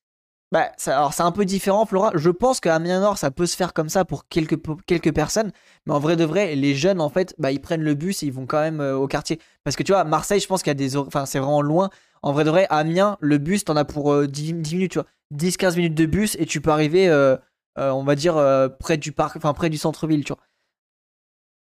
bah, 0.53 0.73
alors 0.87 1.15
c'est 1.15 1.23
un 1.23 1.31
peu 1.31 1.45
différent, 1.45 1.87
Flora. 1.87 2.11
Je 2.15 2.29
pense 2.29 2.59
qu'à 2.59 2.79
Nord, 2.81 3.19
ça 3.19 3.31
peut 3.31 3.47
se 3.47 3.57
faire 3.57 3.73
comme 3.73 3.89
ça 3.89 4.05
pour 4.05 4.27
quelques, 4.27 4.59
quelques 4.85 5.15
personnes. 5.15 5.53
Mais 5.87 5.95
en 5.95 6.01
vrai 6.01 6.17
de 6.17 6.25
vrai, 6.25 6.57
les 6.57 6.75
jeunes, 6.75 7.01
en 7.01 7.09
fait, 7.09 7.35
bah, 7.39 7.53
ils 7.53 7.61
prennent 7.61 7.83
le 7.83 7.95
bus 7.95 8.23
et 8.23 8.27
ils 8.27 8.33
vont 8.33 8.47
quand 8.47 8.61
même 8.61 8.81
euh, 8.81 8.97
au 8.97 9.07
quartier. 9.07 9.39
Parce 9.63 9.77
que 9.77 9.85
tu 9.85 9.93
vois, 9.93 10.03
Marseille, 10.03 10.41
je 10.41 10.49
pense 10.49 10.63
qu'il 10.63 10.71
y 10.71 10.73
a 10.73 10.75
des. 10.75 10.97
Enfin, 10.97 11.25
c'est 11.25 11.39
vraiment 11.39 11.63
loin. 11.63 11.91
En 12.23 12.33
vrai 12.33 12.43
de 12.45 12.51
vrai, 12.51 12.67
Amiens, 12.69 13.17
le 13.21 13.39
bus, 13.39 13.65
t'en 13.65 13.77
as 13.77 13.85
pour 13.85 14.13
10, 14.27 14.53
euh, 14.53 14.61
10, 14.63 14.75
minutes, 14.75 14.93
tu 14.93 14.99
vois. 14.99 15.07
10-15 15.33 15.77
minutes 15.77 15.95
de 15.95 16.07
bus 16.07 16.37
et 16.41 16.47
tu 16.47 16.61
peux 16.61 16.71
arriver, 16.71 17.09
euh, 17.09 17.37
on 17.77 18.03
va 18.03 18.17
dire, 18.17 18.35
près 18.81 18.97
du 18.97 19.13
parc, 19.13 19.37
enfin, 19.37 19.55
près 19.55 19.71
du 19.71 19.79
centre-ville, 19.79 20.25
tu 20.25 20.33
vois. 20.33 20.43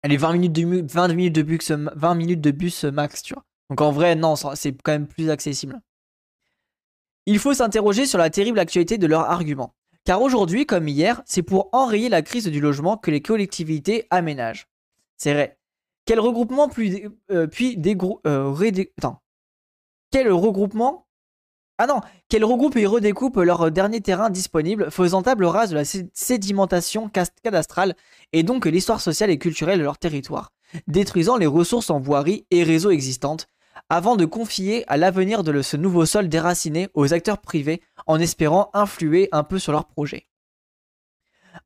Allez, 0.04 0.15
20 0.15 0.32
minutes 0.32 0.54
de, 0.54 0.94
20 0.94 1.10
minutes 1.10 1.36
de 1.36 1.42
bus, 1.42 1.72
20 1.72 2.15
minutes 2.15 2.39
de 2.39 2.52
bus 2.52 2.86
max, 2.86 3.22
tu 3.22 3.34
vois. 3.34 3.44
Donc 3.70 3.82
en 3.82 3.92
vrai, 3.92 4.15
non, 4.15 4.36
c'est 4.38 4.82
quand 4.82 4.94
même 4.94 5.08
plus 5.08 5.30
accessible. 5.30 5.82
Il 7.32 7.38
faut 7.38 7.54
s'interroger 7.54 8.08
sur 8.08 8.18
la 8.18 8.32
terrible 8.32 8.58
actualité 8.58 8.98
de 8.98 9.06
leur 9.06 9.30
argument. 9.30 9.76
Car 10.04 10.20
aujourd'hui, 10.20 10.65
comme 10.65 10.88
hier, 10.88 11.22
c'est 11.28 11.44
pour 11.44 11.70
enrayer 11.74 12.10
la 12.10 12.24
crise 12.24 12.48
du 12.48 12.60
logement 12.60 12.98
que 12.98 13.12
les 13.12 13.22
collectivités 13.22 14.08
aménagent. 14.10 14.68
C'est 15.15 15.34
vrai. 15.34 15.60
Quel 16.06 16.20
regroupement 16.20 16.70
plus, 16.70 17.08
euh, 17.30 17.46
puis 17.46 17.78
des 17.78 17.96
euh. 18.26 18.52
Quel 20.10 20.32
regroupement? 20.32 21.06
Ah 21.78 21.86
non, 21.86 22.02
quel 22.30 22.44
regroupe 22.44 22.76
et 22.78 22.88
redécoupe 22.88 23.38
leur 23.38 23.70
dernier 23.70 24.02
terrain 24.02 24.32
disponible, 24.32 24.89
faisant 24.89 25.22
table 25.22 25.46
rase 25.46 25.70
de 25.70 25.76
la 25.76 25.86
sédimentation 25.86 27.12
cadastrale 27.44 27.96
et 28.34 28.42
donc 28.42 28.65
l'histoire 28.65 29.02
sociale 29.02 29.30
et 29.30 29.38
culturelle 29.38 29.78
de 29.78 29.84
leur 29.84 30.00
territoire, 30.00 30.52
détruisant 30.88 31.38
les 31.38 31.46
ressources 31.46 31.92
en 31.92 32.00
voirie 32.00 32.48
et 32.50 32.63
réseaux 32.63 32.89
existantes, 32.89 33.46
avant 33.89 34.15
de 34.15 34.25
confier 34.25 34.84
à 34.88 34.97
l'avenir 34.97 35.43
de 35.43 35.62
ce 35.62 35.78
nouveau 35.78 36.06
sol 36.06 36.30
déraciné 36.30 36.89
aux 36.93 37.13
acteurs 37.13 37.39
privés 37.39 37.82
en 38.06 38.19
espérant 38.19 38.69
influer 38.73 39.30
un 39.32 39.43
peu 39.43 39.60
sur 39.60 39.71
leurs 39.71 39.88
projets. 39.88 40.28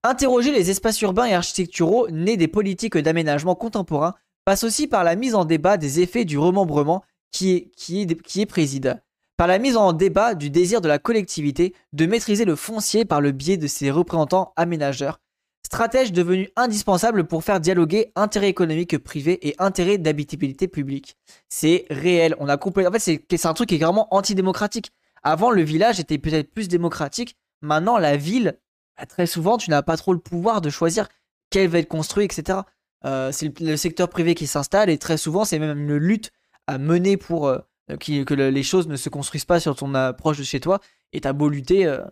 Interroger 0.04 0.52
les 0.52 0.70
espaces 0.70 1.02
urbains 1.02 1.26
et 1.26 1.34
architecturaux 1.34 2.10
nés 2.10 2.38
des 2.38 2.48
politiques 2.48 2.98
d'aménagement 2.98 3.56
contemporains 3.56 4.16
passe 4.46 4.64
aussi 4.64 4.88
par 4.88 5.04
la 5.04 5.16
mise 5.16 5.36
en 5.36 5.46
débat 5.46 5.78
des 5.78 6.00
effets 6.00 6.26
du 6.26 6.38
remembrement 6.38 7.04
qui 7.32 7.56
est, 7.56 8.22
qui 8.22 8.42
est 8.42 8.46
préside, 8.46 9.02
par 9.38 9.48
la 9.48 9.60
mise 9.60 9.78
en 9.78 9.94
débat 9.94 10.36
du 10.36 10.50
désir 10.50 10.82
de 10.82 10.88
la 10.88 11.00
collectivité 11.00 11.74
de 11.92 12.06
maîtriser 12.06 12.46
le 12.46 12.56
foncier 12.56 13.06
par 13.06 13.22
le 13.22 13.32
biais 13.32 13.58
de 13.58 13.68
ses 13.68 13.92
représentants 13.92 14.54
aménageurs, 14.56 15.20
stratège 15.66 16.12
devenu 16.12 16.50
indispensable 16.56 17.26
pour 17.26 17.44
faire 17.44 17.60
dialoguer 17.60 18.12
intérêt 18.16 18.50
économique 18.50 18.98
privé 18.98 19.48
et 19.48 19.56
intérêt 19.60 19.98
d'habitabilité 19.98 20.68
publique. 20.68 21.18
C'est 21.50 21.86
réel. 21.90 22.36
On 22.40 22.50
a 22.50 22.58
compris. 22.58 22.86
En 22.86 22.92
fait, 22.92 23.00
c'est 23.00 23.46
un 23.46 23.54
truc 23.54 23.70
qui 23.70 23.76
est 23.76 23.80
vraiment 23.80 24.14
antidémocratique. 24.14 24.92
Avant, 25.24 25.52
le 25.52 25.62
village 25.62 26.00
était 26.00 26.18
peut-être 26.18 26.52
plus 26.52 26.68
démocratique. 26.68 27.38
Maintenant, 27.62 27.98
la 27.98 28.18
ville, 28.18 28.60
bah, 28.98 29.06
très 29.06 29.26
souvent, 29.26 29.58
tu 29.58 29.70
n'as 29.70 29.82
pas 29.82 29.98
trop 29.98 30.14
le 30.14 30.20
pouvoir 30.20 30.62
de 30.62 30.70
choisir 30.70 31.08
quelle 31.50 31.70
va 31.70 31.80
être 31.80 31.88
construite, 31.88 32.38
etc. 32.38 32.60
Euh, 33.06 33.32
c'est 33.32 33.60
le, 33.60 33.78
secteur 33.78 34.10
privé 34.10 34.36
qui 34.36 34.48
s'installe 34.48 34.90
et 34.90 34.98
très 34.98 35.18
souvent, 35.18 35.46
c'est 35.46 35.60
même 35.60 35.78
une 35.78 35.96
lutte 35.96 36.32
à 36.68 36.78
mener 36.78 37.18
pour 37.18 37.48
euh, 37.48 37.60
que 38.00 38.34
les 38.34 38.64
choses 38.64 38.88
ne 38.88 38.96
se 38.96 39.10
construisent 39.10 39.46
pas 39.46 39.60
sur 39.60 39.76
ton 39.76 39.94
approche 39.96 40.38
de 40.38 40.44
chez 40.44 40.60
toi. 40.60 40.80
Et 41.14 41.22
t'as 41.22 41.34
beau 41.34 41.50
lutter, 41.50 41.86
euh, 41.86 42.04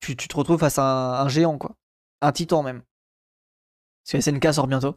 tu, 0.00 0.16
te 0.16 0.36
retrouves 0.36 0.60
face 0.60 0.78
à 0.78 1.22
un 1.22 1.28
géant, 1.28 1.58
quoi. 1.58 1.76
Un 2.22 2.32
titan 2.32 2.62
même 2.62 2.82
parce 4.10 4.24
que 4.24 4.30
SNK 4.30 4.54
sort 4.54 4.66
bientôt. 4.66 4.96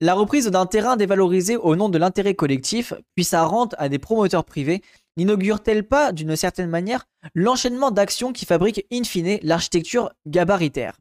La 0.00 0.14
reprise 0.14 0.46
d'un 0.46 0.66
terrain 0.66 0.96
dévalorisé 0.96 1.56
au 1.56 1.74
nom 1.74 1.88
de 1.88 1.98
l'intérêt 1.98 2.34
collectif, 2.34 2.92
puis 3.14 3.24
sa 3.24 3.44
rente 3.44 3.74
à 3.78 3.88
des 3.88 3.98
promoteurs 3.98 4.44
privés, 4.44 4.82
n'inaugure-t-elle 5.16 5.84
pas, 5.84 6.12
d'une 6.12 6.36
certaine 6.36 6.68
manière, 6.68 7.06
l'enchaînement 7.34 7.90
d'actions 7.90 8.32
qui 8.32 8.44
fabriquent 8.44 8.84
in 8.92 9.04
fine 9.04 9.38
l'architecture 9.42 10.12
gabaritaire? 10.26 10.98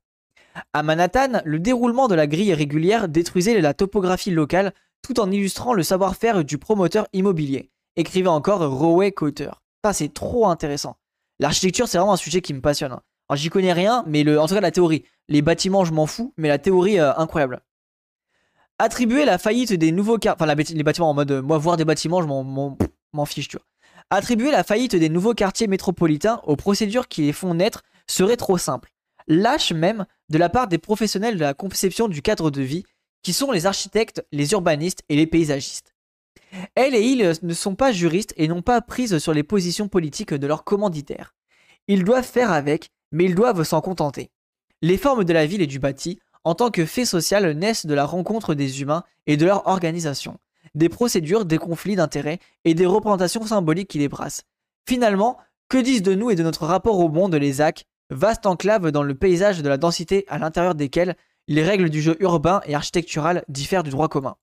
À 0.71 0.83
Manhattan, 0.83 1.41
le 1.43 1.59
déroulement 1.59 2.07
de 2.07 2.15
la 2.15 2.27
grille 2.27 2.53
régulière 2.53 3.09
détruisait 3.09 3.59
la 3.59 3.73
topographie 3.73 4.31
locale 4.31 4.73
tout 5.01 5.19
en 5.19 5.29
illustrant 5.29 5.73
le 5.73 5.83
savoir-faire 5.83 6.45
du 6.45 6.57
promoteur 6.57 7.07
immobilier. 7.11 7.71
Écrivait 7.97 8.29
encore 8.29 8.65
Rowe 8.65 9.11
Cotter. 9.11 9.51
Ça, 9.83 9.91
c'est 9.91 10.13
trop 10.13 10.47
intéressant. 10.47 10.95
L'architecture, 11.39 11.89
c'est 11.89 11.97
vraiment 11.97 12.13
un 12.13 12.17
sujet 12.17 12.41
qui 12.41 12.53
me 12.53 12.61
passionne. 12.61 12.93
Hein. 12.93 13.01
Alors 13.27 13.37
j'y 13.37 13.49
connais 13.49 13.73
rien, 13.73 14.03
mais 14.07 14.37
en 14.37 14.47
tout 14.47 14.53
cas 14.53 14.61
la 14.61 14.71
théorie. 14.71 15.03
Les 15.27 15.41
bâtiments, 15.41 15.85
je 15.85 15.93
m'en 15.93 16.05
fous, 16.05 16.33
mais 16.37 16.47
la 16.47 16.59
théorie, 16.59 16.99
euh, 16.99 17.13
incroyable. 17.17 17.61
Attribuer 18.77 19.25
la 19.25 19.37
faillite 19.37 19.73
des 19.73 19.91
nouveaux 19.91 20.17
les 20.19 20.83
bâtiments 20.83 21.09
en 21.09 21.13
mode, 21.13 21.31
euh, 21.31 21.41
moi 21.41 21.57
voir 21.57 21.77
des 21.77 21.85
bâtiments, 21.85 22.21
je 22.21 22.27
m'en 22.27 23.25
fiche, 23.25 23.47
tu 23.47 23.57
vois. 23.57 23.65
Attribuer 24.11 24.51
la 24.51 24.63
faillite 24.63 24.95
des 24.95 25.09
nouveaux 25.09 25.33
quartiers 25.33 25.67
métropolitains 25.67 26.41
aux 26.43 26.55
procédures 26.55 27.07
qui 27.07 27.23
les 27.23 27.33
font 27.33 27.55
naître 27.55 27.81
serait 28.07 28.37
trop 28.37 28.57
simple. 28.59 28.91
Lâche 29.27 29.71
même 29.71 30.05
de 30.29 30.37
la 30.37 30.49
part 30.49 30.67
des 30.67 30.77
professionnels 30.77 31.35
de 31.35 31.41
la 31.41 31.55
conception 31.55 32.07
du 32.07 32.21
cadre 32.21 32.51
de 32.51 32.61
vie, 32.61 32.83
qui 33.23 33.33
sont 33.33 33.51
les 33.51 33.65
architectes, 33.65 34.23
les 34.31 34.51
urbanistes 34.51 35.01
et 35.09 35.15
les 35.15 35.25
paysagistes. 35.25 35.95
Elles 36.75 36.93
et 36.93 37.01
ils 37.01 37.33
ne 37.41 37.53
sont 37.53 37.75
pas 37.75 37.91
juristes 37.91 38.35
et 38.37 38.47
n'ont 38.47 38.61
pas 38.61 38.81
prise 38.81 39.17
sur 39.17 39.33
les 39.33 39.41
positions 39.41 39.87
politiques 39.87 40.33
de 40.33 40.45
leurs 40.45 40.63
commanditaires. 40.63 41.33
Ils 41.87 42.03
doivent 42.03 42.23
faire 42.23 42.51
avec, 42.51 42.91
mais 43.15 43.25
ils 43.25 43.35
doivent 43.35 43.63
s'en 43.63 43.79
contenter. 43.79 44.29
Les 44.81 44.97
formes 44.97 45.23
de 45.23 45.33
la 45.33 45.45
ville 45.45 45.61
et 45.61 45.67
du 45.67 45.79
bâti, 45.79 46.19
en 46.43 46.53
tant 46.53 46.69
que 46.69 46.85
fait 46.85 47.05
social, 47.05 47.49
naissent 47.53 47.85
de 47.85 47.93
la 47.93 48.05
rencontre 48.05 48.53
des 48.53 48.81
humains 48.81 49.03
et 49.25 49.37
de 49.37 49.45
leur 49.45 49.67
organisation, 49.67 50.37
des 50.75 50.89
procédures, 50.89 51.45
des 51.45 51.57
conflits 51.57 51.95
d'intérêts 51.95 52.39
et 52.65 52.73
des 52.73 52.85
représentations 52.85 53.45
symboliques 53.45 53.87
qui 53.87 53.99
les 53.99 54.09
brassent. 54.09 54.43
Finalement, 54.85 55.37
que 55.69 55.77
disent 55.77 56.03
de 56.03 56.13
nous 56.13 56.29
et 56.29 56.35
de 56.35 56.43
notre 56.43 56.65
rapport 56.65 56.99
au 56.99 57.07
monde 57.07 57.33
les 57.35 57.53
ZAC, 57.53 57.85
vaste 58.09 58.45
enclave 58.45 58.91
dans 58.91 59.01
le 59.01 59.15
paysage 59.15 59.61
de 59.61 59.69
la 59.69 59.77
densité 59.77 60.25
à 60.27 60.37
l'intérieur 60.37 60.75
desquelles 60.75 61.15
les 61.47 61.63
règles 61.63 61.89
du 61.89 62.01
jeu 62.01 62.17
urbain 62.19 62.61
et 62.65 62.75
architectural 62.75 63.45
diffèrent 63.47 63.83
du 63.83 63.91
droit 63.91 64.09
commun? 64.09 64.35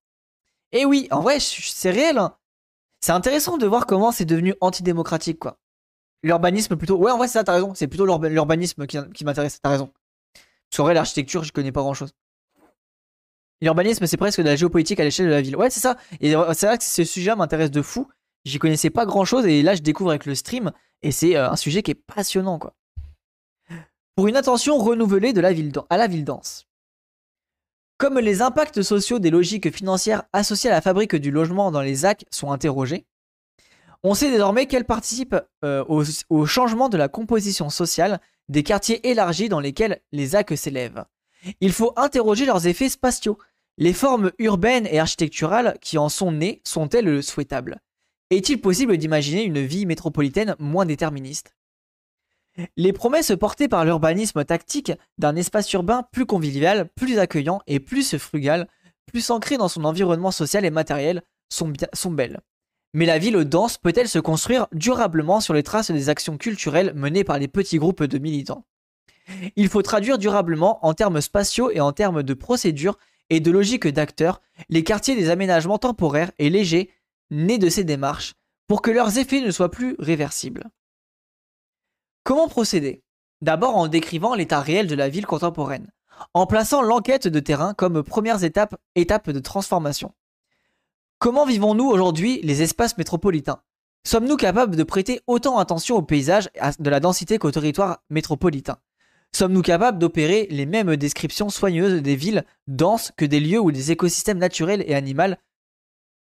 Eh 0.72 0.86
oui, 0.86 1.08
en 1.10 1.20
vrai, 1.20 1.38
c'est 1.40 1.90
réel. 1.90 2.16
Hein. 2.16 2.36
C'est 3.00 3.12
intéressant 3.12 3.58
de 3.58 3.66
voir 3.66 3.86
comment 3.86 4.12
c'est 4.12 4.24
devenu 4.24 4.54
antidémocratique, 4.62 5.38
quoi. 5.38 5.58
L'urbanisme 6.22 6.76
plutôt. 6.76 6.96
Ouais, 6.96 7.10
en 7.10 7.18
vrai, 7.18 7.26
c'est 7.26 7.34
ça, 7.34 7.44
t'as 7.44 7.54
raison. 7.54 7.74
C'est 7.74 7.88
plutôt 7.88 8.06
l'urbanisme 8.06 8.86
qui, 8.86 9.24
m'intéresse, 9.24 9.60
t'as 9.60 9.70
raison. 9.70 9.92
Vrai, 10.78 10.94
l'architecture, 10.94 11.44
je 11.44 11.52
connais 11.52 11.72
pas 11.72 11.82
grand 11.82 11.94
chose. 11.94 12.12
L'urbanisme, 13.60 14.06
c'est 14.06 14.16
presque 14.16 14.40
de 14.40 14.46
la 14.46 14.56
géopolitique 14.56 14.98
à 15.00 15.04
l'échelle 15.04 15.26
de 15.26 15.30
la 15.30 15.40
ville. 15.40 15.56
Ouais, 15.56 15.70
c'est 15.70 15.80
ça. 15.80 15.96
Et 16.20 16.32
c'est 16.54 16.66
vrai 16.66 16.78
que 16.78 16.84
ce 16.84 17.04
sujet 17.04 17.34
m'intéresse 17.36 17.70
de 17.70 17.82
fou. 17.82 18.08
J'y 18.44 18.58
connaissais 18.58 18.90
pas 18.90 19.06
grand 19.06 19.24
chose 19.24 19.46
et 19.46 19.62
là, 19.62 19.74
je 19.74 19.82
découvre 19.82 20.10
avec 20.10 20.26
le 20.26 20.34
stream. 20.34 20.72
Et 21.02 21.12
c'est 21.12 21.36
euh, 21.36 21.50
un 21.50 21.56
sujet 21.56 21.82
qui 21.82 21.92
est 21.92 21.94
passionnant, 21.94 22.58
quoi. 22.58 22.74
Pour 24.16 24.28
une 24.28 24.36
attention 24.36 24.78
renouvelée 24.78 25.32
de 25.32 25.40
la 25.40 25.52
ville, 25.52 25.72
à 25.88 25.96
la 25.96 26.06
ville 26.06 26.24
dense. 26.24 26.66
Comme 27.98 28.18
les 28.18 28.42
impacts 28.42 28.82
sociaux 28.82 29.20
des 29.20 29.30
logiques 29.30 29.72
financières 29.74 30.24
associées 30.32 30.70
à 30.70 30.74
la 30.74 30.80
fabrique 30.80 31.14
du 31.14 31.30
logement 31.30 31.70
dans 31.70 31.80
les 31.80 31.94
ZAC 31.94 32.24
sont 32.30 32.50
interrogés, 32.50 33.06
on 34.02 34.14
sait 34.14 34.30
désormais 34.30 34.66
qu'elles 34.66 34.84
participent 34.84 35.36
euh, 35.64 35.84
au, 36.28 36.46
changement 36.46 36.88
de 36.88 36.96
la 36.96 37.08
composition 37.08 37.70
sociale 37.70 38.20
des 38.48 38.62
quartiers 38.62 39.08
élargis 39.08 39.48
dans 39.48 39.60
lesquels 39.60 40.00
les 40.10 40.28
ZAC 40.28 40.56
s'élèvent. 40.56 41.04
Il 41.60 41.72
faut 41.72 41.92
interroger 41.96 42.44
leurs 42.44 42.66
effets 42.66 42.88
spatiaux. 42.88 43.38
Les 43.78 43.92
formes 43.92 44.32
urbaines 44.38 44.86
et 44.86 44.98
architecturales 44.98 45.78
qui 45.80 45.98
en 45.98 46.08
sont 46.08 46.32
nées 46.32 46.60
sont-elles 46.64 47.22
souhaitables 47.22 47.80
Est-il 48.30 48.60
possible 48.60 48.96
d'imaginer 48.96 49.44
une 49.44 49.60
vie 49.60 49.86
métropolitaine 49.86 50.56
moins 50.58 50.84
déterministe? 50.84 51.54
Les 52.76 52.92
promesses 52.92 53.32
portées 53.38 53.68
par 53.68 53.84
l'urbanisme 53.84 54.44
tactique 54.44 54.92
d'un 55.16 55.36
espace 55.36 55.72
urbain 55.72 56.06
plus 56.12 56.26
convivial, 56.26 56.90
plus 56.94 57.18
accueillant 57.18 57.62
et 57.66 57.80
plus 57.80 58.18
frugal, 58.18 58.68
plus 59.06 59.30
ancré 59.30 59.56
dans 59.56 59.68
son 59.68 59.84
environnement 59.84 60.30
social 60.30 60.64
et 60.64 60.70
matériel, 60.70 61.22
sont 61.48 61.72
belles. 62.10 62.40
Mais 62.94 63.06
la 63.06 63.18
ville 63.18 63.44
dense 63.44 63.78
peut-elle 63.78 64.08
se 64.08 64.18
construire 64.18 64.66
durablement 64.72 65.40
sur 65.40 65.54
les 65.54 65.62
traces 65.62 65.90
des 65.90 66.08
actions 66.08 66.36
culturelles 66.36 66.92
menées 66.94 67.24
par 67.24 67.38
les 67.38 67.48
petits 67.48 67.78
groupes 67.78 68.04
de 68.04 68.18
militants? 68.18 68.66
Il 69.56 69.68
faut 69.68 69.82
traduire 69.82 70.18
durablement 70.18 70.84
en 70.84 70.94
termes 70.94 71.20
spatiaux 71.20 71.70
et 71.70 71.80
en 71.80 71.92
termes 71.92 72.22
de 72.22 72.34
procédures 72.34 72.98
et 73.30 73.40
de 73.40 73.50
logique 73.50 73.86
d'acteurs 73.86 74.42
les 74.68 74.84
quartiers 74.84 75.16
des 75.16 75.30
aménagements 75.30 75.78
temporaires 75.78 76.32
et 76.38 76.50
légers 76.50 76.90
nés 77.30 77.58
de 77.58 77.70
ces 77.70 77.84
démarches 77.84 78.34
pour 78.66 78.82
que 78.82 78.90
leurs 78.90 79.18
effets 79.18 79.40
ne 79.40 79.50
soient 79.50 79.70
plus 79.70 79.96
réversibles. 79.98 80.70
Comment 82.24 82.48
procéder? 82.48 83.02
D'abord 83.40 83.76
en 83.76 83.88
décrivant 83.88 84.34
l'état 84.34 84.60
réel 84.60 84.86
de 84.86 84.94
la 84.94 85.08
ville 85.08 85.26
contemporaine, 85.26 85.90
en 86.34 86.46
plaçant 86.46 86.82
l'enquête 86.82 87.26
de 87.26 87.40
terrain 87.40 87.74
comme 87.74 88.02
première 88.02 88.44
étape, 88.44 88.76
étape 88.94 89.30
de 89.30 89.40
transformation. 89.40 90.14
Comment 91.22 91.46
vivons-nous 91.46 91.84
aujourd'hui 91.84 92.40
les 92.42 92.62
espaces 92.62 92.98
métropolitains? 92.98 93.62
Sommes-nous 94.04 94.36
capables 94.36 94.74
de 94.74 94.82
prêter 94.82 95.20
autant 95.28 95.58
attention 95.58 95.94
au 95.94 96.02
paysage 96.02 96.50
de 96.80 96.90
la 96.90 96.98
densité 96.98 97.38
qu'au 97.38 97.52
territoire 97.52 98.02
métropolitain? 98.10 98.78
Sommes-nous 99.32 99.62
capables 99.62 100.00
d'opérer 100.00 100.48
les 100.50 100.66
mêmes 100.66 100.96
descriptions 100.96 101.48
soigneuses 101.48 102.02
des 102.02 102.16
villes 102.16 102.44
denses 102.66 103.12
que 103.16 103.24
des 103.24 103.38
lieux 103.38 103.60
où 103.60 103.68
les 103.68 103.92
écosystèmes 103.92 104.38
naturels 104.38 104.82
et 104.84 104.96
animaux 104.96 105.36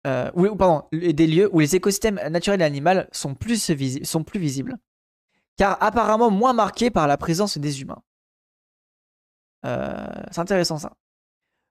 euh, 0.05 0.29
pardon, 0.55 0.83
des 0.91 1.25
lieux 1.25 1.49
où 1.51 1.61
les 1.61 1.75
écosystèmes 1.75 2.21
naturels 2.29 2.61
et 2.61 2.65
animaux 2.65 3.01
sont 3.11 3.33
plus, 3.33 3.71
visibles? 4.35 4.77
Car 5.57 5.81
apparemment 5.81 6.29
moins 6.29 6.53
marqué 6.53 6.91
par 6.91 7.07
la 7.07 7.17
présence 7.17 7.57
des 7.57 7.81
humains. 7.81 8.03
Euh, 9.65 10.05
c'est 10.29 10.41
intéressant 10.41 10.77
ça. 10.77 10.93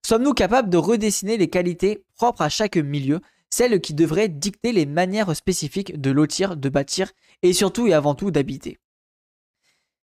Sommes-nous 0.06 0.34
capables 0.34 0.68
de 0.68 0.76
redessiner 0.76 1.38
les 1.38 1.48
qualités 1.48 2.04
propres 2.14 2.42
à 2.42 2.50
chaque 2.50 2.76
milieu, 2.76 3.20
celles 3.48 3.80
qui 3.80 3.94
devraient 3.94 4.28
dicter 4.28 4.72
les 4.72 4.84
manières 4.84 5.34
spécifiques 5.34 5.98
de 5.98 6.10
lotir, 6.10 6.56
de 6.56 6.68
bâtir 6.68 7.12
et 7.42 7.54
surtout 7.54 7.86
et 7.86 7.94
avant 7.94 8.14
tout 8.14 8.30
d'habiter? 8.30 8.78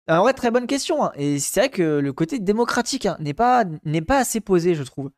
En 0.07 0.21
vrai, 0.21 0.33
très 0.33 0.49
bonne 0.49 0.67
question. 0.67 1.03
Hein. 1.03 1.11
Et 1.15 1.39
c'est 1.39 1.59
vrai 1.59 1.69
que 1.69 1.99
le 1.99 2.13
côté 2.13 2.39
démocratique 2.39 3.05
hein, 3.05 3.17
n'est 3.19 3.33
pas, 3.33 3.65
pas 4.07 4.17
assez 4.17 4.39
posé, 4.39 4.75
je 4.75 4.83
trouve. 4.83 5.11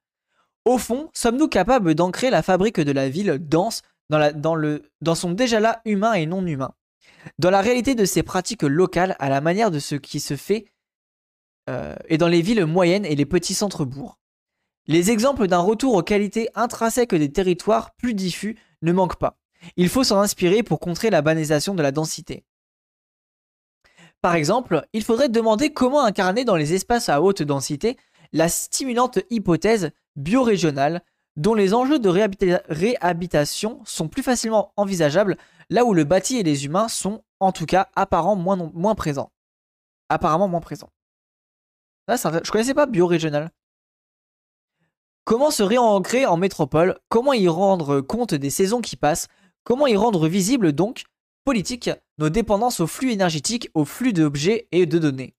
Au 0.66 0.80
fond, 0.80 1.10
sommes-nous 1.14 1.50
capables 1.50 1.94
d'ancrer 1.94 2.32
la 2.32 2.42
fabrique 2.42 2.80
de 2.80 2.92
la 2.92 3.10
ville 3.10 3.38
dense 3.40 3.84
dans, 4.10 4.56
le, 4.56 4.84
dans 5.02 5.16
son 5.16 5.32
déjà 5.32 5.60
là 5.60 5.82
humain 5.86 6.14
et 6.14 6.26
non 6.26 6.46
humain? 6.46 6.74
Dans 7.38 7.52
la 7.52 7.62
réalité 7.62 7.94
de 7.94 8.06
ces 8.06 8.24
pratiques 8.24 8.64
locales, 8.64 9.16
à 9.20 9.30
la 9.30 9.40
manière 9.40 9.70
de 9.70 9.80
ce 9.80 9.96
qui 9.96 10.20
se 10.20 10.36
fait 10.36 10.66
euh, 11.70 11.96
et 12.08 12.18
dans 12.18 12.28
les 12.28 12.42
villes 12.42 12.66
moyennes 12.66 13.06
et 13.06 13.16
les 13.16 13.26
petits 13.26 13.54
centres-bourgs. 13.54 14.18
Les 14.88 15.12
exemples 15.12 15.48
d'un 15.48 15.60
retour 15.60 15.94
aux 15.94 16.04
qualités 16.04 16.50
intrinsèques 16.56 17.16
des 17.16 17.32
territoires 17.32 17.96
plus 17.96 18.14
diffus 18.14 18.58
ne 18.82 18.92
manquent 18.92 19.18
pas. 19.18 19.40
Il 19.78 19.88
faut 19.88 20.04
s'en 20.04 20.20
inspirer 20.20 20.62
pour 20.62 20.80
contrer 20.80 21.10
la 21.10 21.22
banalisation 21.22 21.74
de 21.74 21.82
la 21.82 21.92
densité. 21.92 22.44
Par 24.22 24.36
exemple, 24.36 24.86
il 24.94 25.04
faudrait 25.04 25.30
demander 25.30 25.72
comment 25.72 26.04
incarner 26.04 26.44
dans 26.44 26.56
les 26.56 26.74
espaces 26.74 27.10
à 27.10 27.22
haute 27.22 27.44
densité 27.44 27.98
la 28.34 28.50
stimulante 28.50 29.20
hypothèse 29.30 29.92
biorégionale 30.16 31.02
dont 31.36 31.54
les 31.54 31.74
enjeux 31.74 32.00
de 32.00 32.10
réhabitation 32.10 33.82
sont 33.86 34.08
plus 34.08 34.24
facilement 34.24 34.74
envisageables 34.76 35.38
là 35.70 35.86
où 35.86 35.94
le 35.94 36.04
bâti 36.04 36.38
et 36.38 36.44
les 36.44 36.66
humains 36.66 36.88
sont, 36.88 37.24
en 37.40 37.52
tout 37.52 37.66
cas, 37.66 37.90
apparemment 37.96 38.36
moins, 38.36 38.72
moins 38.74 38.96
présents. 38.96 39.32
Apparemment 40.10 40.48
moins 40.48 40.62
présents. 40.62 40.92
Là, 42.08 42.18
je 42.18 42.52
connaissais 42.52 42.74
pas 42.74 42.86
biorégional. 42.86 43.50
Comment 45.26 45.52
se 45.52 45.64
réancrer 45.64 46.26
en 46.26 46.38
métropole? 46.38 47.00
Comment 47.10 47.34
y 47.34 47.48
rendre 47.48 48.02
compte 48.02 48.34
des 48.34 48.50
saisons 48.50 48.82
qui 48.82 48.96
passent? 48.96 49.28
Comment 49.64 49.88
y 49.88 49.96
rendre 49.96 50.28
visible 50.28 50.74
donc, 50.74 51.04
politique, 51.46 51.90
nos 52.18 52.30
dépendances 52.30 52.80
au 52.82 52.88
flux 52.88 53.12
énergétique, 53.12 53.70
au 53.74 53.86
flux 53.86 54.12
d'objets 54.12 54.68
et 54.72 54.86
de 54.86 55.00
données? 55.00 55.34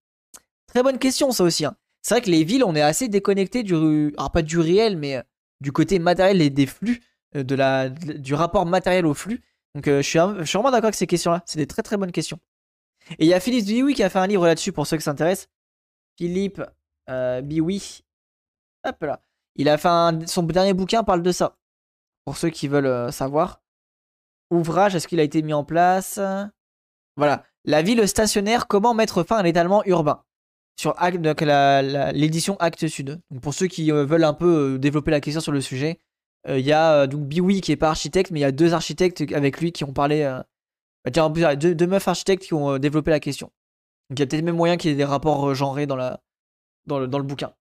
Très 0.66 0.83
bonne 0.83 0.99
question 0.99 1.31
ça 1.33 1.44
aussi. 1.44 1.64
Hein. 1.64 1.77
C'est 2.03 2.14
vrai 2.14 2.23
que 2.23 2.31
les 2.31 2.44
villes, 2.44 2.64
on 2.64 2.75
est 2.75 2.83
assez 2.83 3.09
déconnecté 3.09 3.62
du... 3.62 4.12
Alors 4.16 4.33
pas 4.33 4.42
du 4.42 4.59
réel, 4.59 4.97
mais 4.97 5.16
euh, 5.16 5.23
du 5.61 5.73
côté 5.73 5.99
matériel 5.99 6.40
et 6.42 6.51
des 6.51 6.66
flux, 6.66 7.03
euh, 7.37 7.88
du 7.88 8.35
rapport 8.35 8.66
matériel 8.66 9.07
au 9.07 9.14
flux. 9.14 9.42
Donc 9.75 9.88
euh, 9.88 10.03
je, 10.03 10.09
suis 10.09 10.18
vraiment 10.18 10.70
d'accord 10.70 10.85
avec 10.85 10.94
ces 10.94 11.07
questions-là. 11.07 11.42
C'est 11.47 11.59
des 11.59 11.66
très 11.66 11.83
très 11.83 11.97
bonnes 11.97 12.12
questions. 12.12 12.38
Et 13.18 13.25
il 13.25 13.27
y 13.27 13.35
a 13.35 13.40
Philippe 13.40 13.66
Biwi 13.66 13.94
qui 13.94 14.03
a 14.03 14.09
fait 14.09 14.18
un 14.18 14.27
livre 14.27 14.47
là-dessus 14.47 14.73
pour 14.73 14.87
ceux 14.87 14.97
qui 14.97 15.03
s'intéressent. 15.03 15.49
Philippe 16.16 16.62
euh, 17.11 17.40
Biwi. 17.42 18.05
Hop 18.87 19.03
là. 19.03 19.20
Il 19.56 19.68
a 19.68 19.78
fait 19.78 20.26
son 20.26 20.42
dernier 20.42 20.74
bouquin 20.74 21.04
parle 21.04 21.22
de 21.22 21.32
ça. 21.32 21.56
Pour 22.24 22.36
ceux 22.36 22.50
qui 22.50 22.68
veulent 22.68 22.86
euh, 22.86 23.10
savoir. 23.10 23.60
Ouvrage, 24.50 24.94
est-ce 24.94 25.08
qu'il 25.08 25.20
a 25.20 25.22
été 25.22 25.42
mis 25.42 25.52
en 25.52 25.64
place? 25.64 26.20
Voilà. 27.16 27.44
La 27.64 27.82
ville 27.82 28.06
stationnaire, 28.06 28.66
comment 28.66 28.94
mettre 28.94 29.22
fin 29.22 29.36
à 29.36 29.42
l'étalement 29.42 29.82
urbain? 29.84 30.22
Sur 30.76 30.94
l'édition 31.00 32.56
Acte 32.56 32.86
Sud. 32.88 33.20
Pour 33.42 33.54
ceux 33.54 33.66
qui 33.66 33.90
veulent 33.90 34.24
un 34.24 34.34
peu 34.34 34.78
développer 34.78 35.10
la 35.10 35.20
question 35.20 35.40
sur 35.40 35.52
le 35.52 35.60
sujet, 35.60 35.98
il 36.46 36.52
euh, 36.52 36.58
y 36.58 36.72
a 36.72 36.94
euh, 36.94 37.06
donc 37.06 37.22
Biwi 37.22 37.60
qui 37.60 37.72
est 37.72 37.76
pas 37.76 37.88
architecte, 37.88 38.30
mais 38.30 38.40
il 38.40 38.42
y 38.42 38.46
a 38.46 38.52
deux 38.52 38.74
architectes 38.74 39.24
avec 39.32 39.61
lui 39.61 39.72
qui 39.72 39.84
ont 39.84 39.92
parlé. 39.92 40.22
Euh, 40.22 40.42
bah, 41.05 41.11
tiens, 41.11 41.30
deux, 41.30 41.74
deux, 41.74 41.86
meufs 41.86 42.07
architectes 42.07 42.44
qui 42.44 42.55
ont 42.55 42.78
développé 42.78 43.11
la 43.11 43.20
question. 43.20 43.50
Donc 44.11 44.18
il 44.18 44.20
y 44.20 44.22
a 44.22 44.26
peut-être 44.26 44.44
même 44.44 44.57
moyen 44.57 44.76
qu'il 44.76 44.90
y 44.90 44.94
ait 44.94 44.96
des 44.96 45.05
rapports 45.05 45.55
genrés 45.55 45.86
dans, 45.86 45.96
la, 45.96 46.20
dans, 46.86 46.98
le, 46.98 47.09
dans 47.09 47.18
le 47.18 47.24
bouquin. 47.24 47.55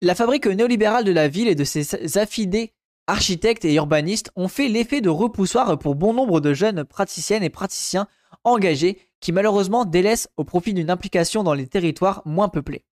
La 0.00 0.14
fabrique 0.14 0.46
néolibérale 0.46 1.04
de 1.04 1.12
la 1.12 1.26
ville 1.26 1.48
et 1.48 1.56
de 1.56 1.64
ses 1.64 2.18
affidés 2.18 2.72
architectes 3.08 3.64
et 3.64 3.74
urbanistes 3.74 4.30
ont 4.36 4.46
fait 4.46 4.68
l'effet 4.68 5.00
de 5.00 5.08
repoussoir 5.08 5.76
pour 5.78 5.96
bon 5.96 6.12
nombre 6.12 6.40
de 6.40 6.54
jeunes 6.54 6.84
praticiennes 6.84 7.42
et 7.42 7.50
praticiens 7.50 8.06
engagés 8.44 9.00
qui 9.20 9.32
malheureusement 9.32 9.84
délaissent 9.84 10.28
au 10.36 10.44
profit 10.44 10.74
d'une 10.74 10.90
implication 10.90 11.42
dans 11.42 11.54
les 11.54 11.66
territoires 11.66 12.22
moins 12.24 12.48
peuplés. 12.48 12.84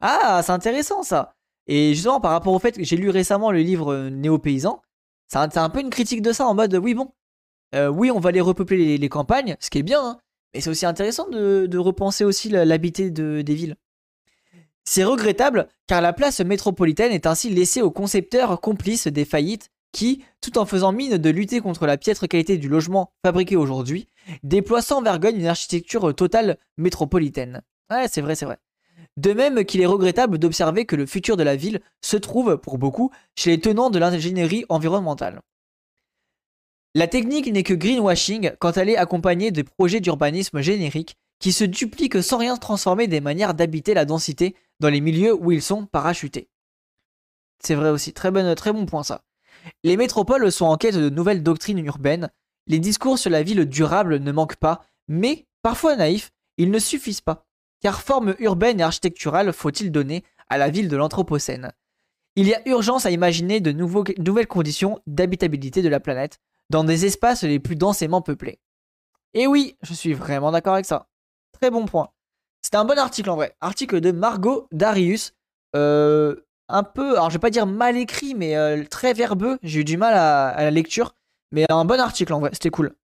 Ah, 0.00 0.40
c'est 0.44 0.52
intéressant 0.52 1.04
ça. 1.04 1.36
Et 1.68 1.94
justement, 1.94 2.20
par 2.20 2.32
rapport 2.32 2.52
au 2.52 2.58
fait 2.58 2.72
que 2.72 2.82
j'ai 2.82 2.96
lu 2.96 3.10
récemment 3.10 3.52
le 3.52 3.60
livre 3.60 3.92
euh, 3.92 4.10
Néo-Paysan, 4.10 4.82
c'est 5.28 5.56
un, 5.56 5.70
peu 5.70 5.80
une 5.80 5.90
critique 5.90 6.22
de 6.22 6.32
ça 6.32 6.46
en 6.46 6.54
mode 6.54 6.74
oui, 6.74 6.94
bon, 6.94 7.12
Euh, 7.74 7.88
oui, 7.88 8.10
on 8.10 8.18
va 8.18 8.30
aller 8.30 8.40
repeupler 8.40 8.98
les, 8.98 9.08
campagnes, 9.08 9.56
ce 9.60 9.70
qui 9.70 9.78
est 9.78 9.82
bien, 9.82 10.04
hein, 10.04 10.18
mais 10.52 10.60
c'est 10.60 10.68
aussi 10.68 10.84
intéressant 10.84 11.28
de, 11.30 11.78
repenser 11.78 12.24
aussi 12.24 12.50
l'habité 12.50 13.10
des 13.10 13.54
villes. 13.54 13.76
C'est 14.84 15.04
regrettable 15.04 15.68
car 15.86 16.00
la 16.00 16.12
place 16.12 16.40
métropolitaine 16.40 17.12
est 17.12 17.26
ainsi 17.26 17.50
laissée 17.50 17.82
aux 17.82 17.90
concepteurs 17.90 18.60
complices 18.60 19.06
des 19.06 19.24
faillites 19.24 19.70
qui, 19.92 20.24
tout 20.40 20.58
en 20.58 20.66
faisant 20.66 20.92
mine 20.92 21.18
de 21.18 21.30
lutter 21.30 21.60
contre 21.60 21.86
la 21.86 21.98
piètre 21.98 22.26
qualité 22.26 22.56
du 22.56 22.68
logement 22.68 23.12
fabriqué 23.24 23.56
aujourd'hui, 23.56 24.08
déploient 24.42 24.82
sans 24.82 25.02
vergogne 25.02 25.36
une 25.36 25.46
architecture 25.46 26.14
totale 26.14 26.58
métropolitaine. 26.78 27.62
Ouais, 27.90 28.06
c'est 28.08 28.22
vrai, 28.22 28.34
c'est 28.34 28.46
vrai. 28.46 28.58
De 29.18 29.34
même 29.34 29.64
qu'il 29.64 29.82
est 29.82 29.86
regrettable 29.86 30.38
d'observer 30.38 30.86
que 30.86 30.96
le 30.96 31.04
futur 31.04 31.36
de 31.36 31.42
la 31.42 31.56
ville 31.56 31.80
se 32.00 32.16
trouve, 32.16 32.56
pour 32.56 32.78
beaucoup, 32.78 33.10
chez 33.36 33.50
les 33.50 33.60
tenants 33.60 33.90
de 33.90 33.98
l'ingénierie 33.98 34.64
environnementale. 34.70 35.40
La 36.94 37.06
technique 37.06 37.50
n'est 37.50 37.62
que 37.62 37.74
greenwashing 37.74 38.52
quand 38.58 38.76
elle 38.76 38.88
est 38.88 38.96
accompagnée 38.96 39.50
de 39.50 39.62
projets 39.62 40.00
d'urbanisme 40.00 40.60
génériques 40.60 41.16
qui 41.38 41.52
se 41.52 41.64
dupliquent 41.64 42.22
sans 42.22 42.38
rien 42.38 42.56
transformer 42.56 43.08
des 43.08 43.20
manières 43.20 43.54
d'habiter 43.54 43.94
la 43.94 44.04
densité 44.04 44.54
dans 44.82 44.90
les 44.90 45.00
milieux 45.00 45.32
où 45.32 45.52
ils 45.52 45.62
sont 45.62 45.86
parachutés. 45.86 46.50
C'est 47.62 47.76
vrai 47.76 47.90
aussi, 47.90 48.12
très 48.12 48.32
bon, 48.32 48.54
très 48.56 48.72
bon 48.72 48.84
point 48.84 49.04
ça. 49.04 49.22
Les 49.84 49.96
métropoles 49.96 50.50
sont 50.50 50.66
en 50.66 50.76
quête 50.76 50.96
de 50.96 51.08
nouvelles 51.08 51.44
doctrines 51.44 51.78
urbaines, 51.78 52.30
les 52.66 52.80
discours 52.80 53.16
sur 53.16 53.30
la 53.30 53.44
ville 53.44 53.64
durable 53.64 54.18
ne 54.18 54.32
manquent 54.32 54.56
pas, 54.56 54.84
mais, 55.06 55.46
parfois 55.62 55.94
naïfs, 55.94 56.32
ils 56.58 56.70
ne 56.70 56.80
suffisent 56.80 57.20
pas. 57.20 57.46
Car 57.80 58.02
forme 58.02 58.34
urbaine 58.40 58.80
et 58.80 58.82
architecturale 58.82 59.52
faut-il 59.52 59.92
donner 59.92 60.24
à 60.48 60.58
la 60.58 60.68
ville 60.68 60.88
de 60.88 60.96
l'Anthropocène? 60.96 61.72
Il 62.34 62.48
y 62.48 62.54
a 62.54 62.68
urgence 62.68 63.06
à 63.06 63.12
imaginer 63.12 63.60
de 63.60 63.70
nouvelles 63.70 64.46
conditions 64.48 65.00
d'habitabilité 65.06 65.82
de 65.82 65.88
la 65.88 66.00
planète, 66.00 66.40
dans 66.70 66.82
des 66.82 67.06
espaces 67.06 67.44
les 67.44 67.60
plus 67.60 67.76
densément 67.76 68.22
peuplés. 68.22 68.58
Et 69.34 69.46
oui, 69.46 69.76
je 69.82 69.94
suis 69.94 70.14
vraiment 70.14 70.50
d'accord 70.50 70.74
avec 70.74 70.86
ça. 70.86 71.08
Très 71.52 71.70
bon 71.70 71.86
point. 71.86 72.10
C'était 72.62 72.76
un 72.76 72.84
bon 72.84 72.98
article 72.98 73.30
en 73.30 73.36
vrai. 73.36 73.54
Article 73.60 74.00
de 74.00 74.12
Margot 74.12 74.68
Darius. 74.72 75.34
Euh, 75.74 76.36
un 76.68 76.84
peu, 76.84 77.12
alors 77.12 77.28
je 77.28 77.34
vais 77.34 77.40
pas 77.40 77.50
dire 77.50 77.66
mal 77.66 77.96
écrit, 77.96 78.34
mais 78.34 78.56
euh, 78.56 78.84
très 78.84 79.12
verbeux. 79.12 79.58
J'ai 79.62 79.80
eu 79.80 79.84
du 79.84 79.96
mal 79.96 80.14
à, 80.14 80.54
la 80.56 80.70
lecture. 80.70 81.14
Mais 81.50 81.66
un 81.68 81.84
bon 81.84 82.00
article 82.00 82.32
en 82.32 82.40
vrai, 82.40 82.50
c'était 82.52 82.70
cool. 82.70 82.94